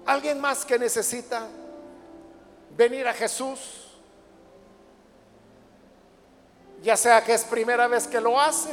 Alguien 0.09 0.41
más 0.41 0.65
que 0.65 0.79
necesita 0.79 1.47
venir 2.77 3.07
a 3.07 3.13
Jesús 3.13 3.85
ya 6.83 6.97
sea 6.97 7.23
que 7.25 7.35
es 7.35 7.45
primera 7.45 7.87
vez 7.89 8.07
que 8.07 8.21
lo 8.21 8.41
hace 8.41 8.73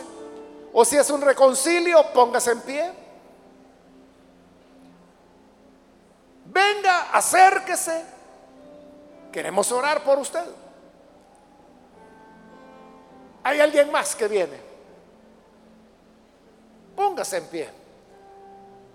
O 0.71 0.83
si 0.83 0.97
es 0.97 1.09
un 1.09 1.21
reconcilio, 1.21 2.11
póngase 2.13 2.51
en 2.51 2.61
pie. 2.61 2.91
Venga, 6.47 7.11
acérquese. 7.13 8.03
Queremos 9.31 9.71
orar 9.71 10.03
por 10.03 10.19
usted. 10.19 10.43
Hay 13.41 13.61
alguien 13.61 13.89
más 13.89 14.17
que 14.17 14.27
viene. 14.27 14.59
Póngase 16.93 17.37
en 17.37 17.47
pie. 17.47 17.69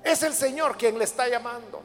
Es 0.05 0.23
el 0.23 0.35
Señor 0.35 0.77
quien 0.77 0.99
le 0.99 1.05
está 1.05 1.29
llamando. 1.29 1.81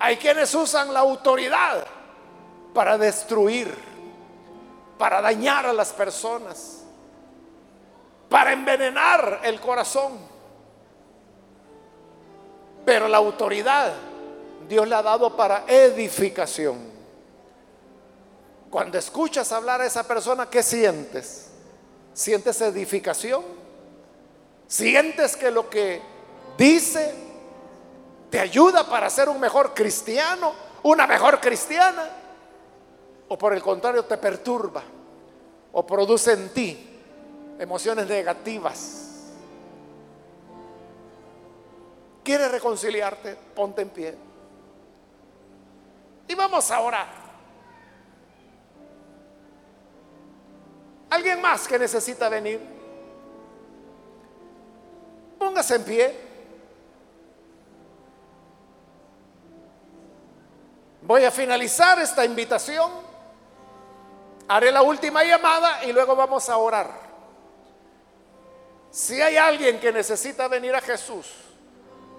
Hay 0.00 0.16
quienes 0.16 0.54
usan 0.54 0.92
la 0.92 1.00
autoridad 1.00 1.86
para 2.72 2.96
destruir, 2.96 3.72
para 4.98 5.20
dañar 5.20 5.66
a 5.66 5.72
las 5.72 5.92
personas, 5.92 6.84
para 8.30 8.52
envenenar 8.52 9.40
el 9.44 9.60
corazón. 9.60 10.12
Pero 12.84 13.08
la 13.08 13.18
autoridad 13.18 13.92
Dios 14.70 14.88
le 14.88 14.94
ha 14.94 15.02
dado 15.02 15.36
para 15.36 15.64
edificación. 15.66 16.78
Cuando 18.70 18.98
escuchas 18.98 19.50
hablar 19.52 19.80
a 19.80 19.86
esa 19.86 20.06
persona, 20.06 20.48
¿qué 20.48 20.62
sientes? 20.62 21.48
¿Sientes 22.14 22.60
edificación? 22.60 23.42
¿Sientes 24.68 25.36
que 25.36 25.50
lo 25.50 25.68
que 25.68 26.00
dice 26.56 27.29
te 28.30 28.38
ayuda 28.38 28.88
para 28.88 29.10
ser 29.10 29.28
un 29.28 29.40
mejor 29.40 29.74
cristiano, 29.74 30.52
una 30.84 31.06
mejor 31.06 31.40
cristiana, 31.40 32.08
o 33.28 33.36
por 33.36 33.52
el 33.52 33.62
contrario 33.62 34.04
te 34.04 34.16
perturba 34.16 34.82
o 35.72 35.86
produce 35.86 36.32
en 36.32 36.48
ti 36.50 36.98
emociones 37.58 38.06
negativas. 38.08 38.96
¿Quieres 42.24 42.50
reconciliarte? 42.50 43.36
Ponte 43.54 43.82
en 43.82 43.88
pie. 43.90 44.14
Y 46.28 46.34
vamos 46.34 46.70
a 46.70 46.80
orar. 46.80 47.08
¿Alguien 51.10 51.40
más 51.40 51.66
que 51.66 51.78
necesita 51.78 52.28
venir? 52.28 52.60
Póngase 55.38 55.74
en 55.74 55.84
pie. 55.84 56.29
Voy 61.02 61.24
a 61.24 61.30
finalizar 61.30 61.98
esta 61.98 62.24
invitación. 62.24 62.90
Haré 64.48 64.70
la 64.70 64.82
última 64.82 65.24
llamada 65.24 65.84
y 65.84 65.92
luego 65.92 66.16
vamos 66.16 66.48
a 66.48 66.56
orar. 66.56 66.90
Si 68.90 69.20
hay 69.20 69.36
alguien 69.36 69.78
que 69.78 69.92
necesita 69.92 70.48
venir 70.48 70.74
a 70.74 70.80
Jesús 70.80 71.26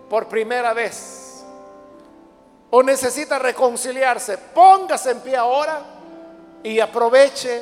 por 0.09 0.27
primera 0.27 0.73
vez 0.73 1.43
o 2.69 2.81
necesita 2.81 3.37
reconciliarse, 3.37 4.37
póngase 4.37 5.11
en 5.11 5.19
pie 5.19 5.35
ahora 5.35 5.81
y 6.63 6.79
aproveche 6.79 7.61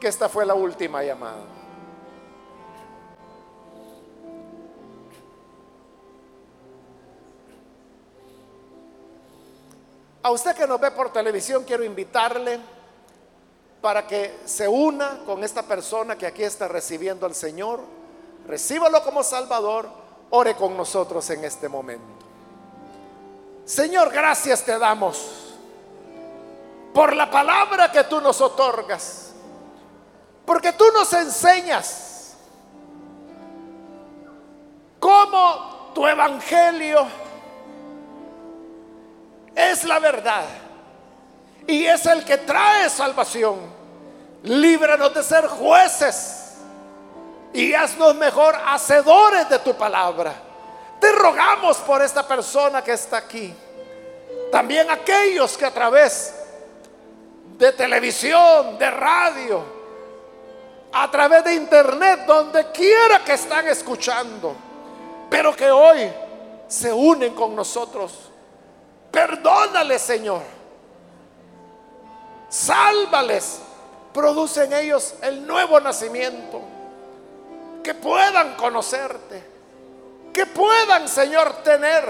que 0.00 0.08
esta 0.08 0.28
fue 0.28 0.46
la 0.46 0.54
última 0.54 1.02
llamada. 1.02 1.53
A 10.24 10.30
usted 10.30 10.56
que 10.56 10.66
nos 10.66 10.80
ve 10.80 10.90
por 10.90 11.12
televisión, 11.12 11.64
quiero 11.64 11.84
invitarle 11.84 12.58
para 13.82 14.06
que 14.06 14.40
se 14.46 14.66
una 14.66 15.18
con 15.26 15.44
esta 15.44 15.62
persona 15.62 16.16
que 16.16 16.26
aquí 16.26 16.42
está 16.42 16.66
recibiendo 16.66 17.26
al 17.26 17.34
Señor. 17.34 17.80
Recíbalo 18.46 19.04
como 19.04 19.22
Salvador. 19.22 19.86
Ore 20.30 20.56
con 20.56 20.78
nosotros 20.78 21.28
en 21.28 21.44
este 21.44 21.68
momento. 21.68 22.24
Señor, 23.66 24.10
gracias 24.10 24.64
te 24.64 24.78
damos 24.78 25.52
por 26.94 27.14
la 27.14 27.30
palabra 27.30 27.92
que 27.92 28.04
tú 28.04 28.18
nos 28.22 28.40
otorgas. 28.40 29.32
Porque 30.46 30.72
tú 30.72 30.86
nos 30.94 31.12
enseñas 31.12 32.34
cómo 34.98 35.90
tu 35.94 36.06
evangelio 36.06 37.23
es 39.54 39.84
la 39.84 39.98
verdad 39.98 40.44
y 41.66 41.84
es 41.84 42.04
el 42.06 42.24
que 42.24 42.38
trae 42.38 42.88
salvación. 42.90 43.60
Líbranos 44.42 45.14
de 45.14 45.22
ser 45.22 45.46
jueces 45.46 46.56
y 47.52 47.72
haznos 47.72 48.14
mejor 48.16 48.54
hacedores 48.66 49.48
de 49.48 49.58
tu 49.60 49.74
palabra. 49.74 50.34
Te 51.00 51.12
rogamos 51.12 51.78
por 51.78 52.02
esta 52.02 52.26
persona 52.26 52.82
que 52.82 52.92
está 52.92 53.18
aquí. 53.18 53.54
También 54.50 54.90
aquellos 54.90 55.56
que 55.56 55.64
a 55.64 55.72
través 55.72 56.34
de 57.56 57.72
televisión, 57.72 58.78
de 58.78 58.90
radio, 58.90 59.64
a 60.92 61.10
través 61.10 61.44
de 61.44 61.54
internet, 61.54 62.20
donde 62.26 62.70
quiera 62.70 63.24
que 63.24 63.34
están 63.34 63.66
escuchando, 63.68 64.54
pero 65.30 65.54
que 65.56 65.70
hoy 65.70 66.10
se 66.68 66.92
unen 66.92 67.34
con 67.34 67.54
nosotros 67.56 68.30
Perdónales, 69.14 70.02
Señor. 70.02 70.42
Sálvales. 72.48 73.60
Produce 74.12 74.64
en 74.64 74.72
ellos 74.72 75.14
el 75.22 75.46
nuevo 75.46 75.78
nacimiento. 75.78 76.60
Que 77.84 77.94
puedan 77.94 78.56
conocerte. 78.56 79.44
Que 80.32 80.46
puedan, 80.46 81.08
Señor, 81.08 81.62
tener 81.62 82.04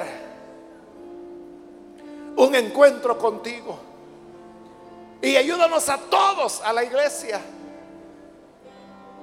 un 2.36 2.54
encuentro 2.54 3.18
contigo. 3.18 3.78
Y 5.20 5.36
ayúdanos 5.36 5.86
a 5.90 5.98
todos, 5.98 6.62
a 6.62 6.72
la 6.72 6.84
iglesia, 6.84 7.38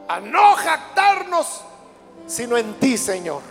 a 0.08 0.20
no 0.20 0.54
jactarnos, 0.54 1.62
sino 2.28 2.58
en 2.58 2.80
ti, 2.80 2.96
Señor. 2.96 3.42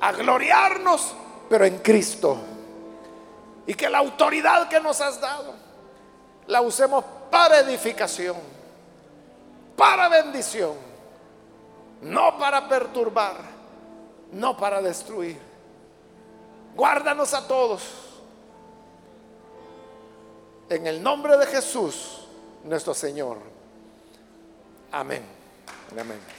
A 0.00 0.12
gloriarnos 0.12 1.14
pero 1.48 1.64
en 1.64 1.78
Cristo. 1.78 2.38
Y 3.66 3.74
que 3.74 3.88
la 3.88 3.98
autoridad 3.98 4.68
que 4.68 4.80
nos 4.80 5.00
has 5.00 5.20
dado 5.20 5.54
la 6.46 6.60
usemos 6.62 7.04
para 7.30 7.60
edificación, 7.60 8.36
para 9.76 10.08
bendición, 10.08 10.74
no 12.02 12.38
para 12.38 12.68
perturbar, 12.68 13.36
no 14.32 14.56
para 14.56 14.80
destruir. 14.80 15.38
Guárdanos 16.74 17.34
a 17.34 17.46
todos. 17.46 17.82
En 20.70 20.86
el 20.86 21.02
nombre 21.02 21.36
de 21.36 21.46
Jesús, 21.46 22.26
nuestro 22.64 22.94
Señor. 22.94 23.38
Amén. 24.92 25.24
Amén. 25.92 26.37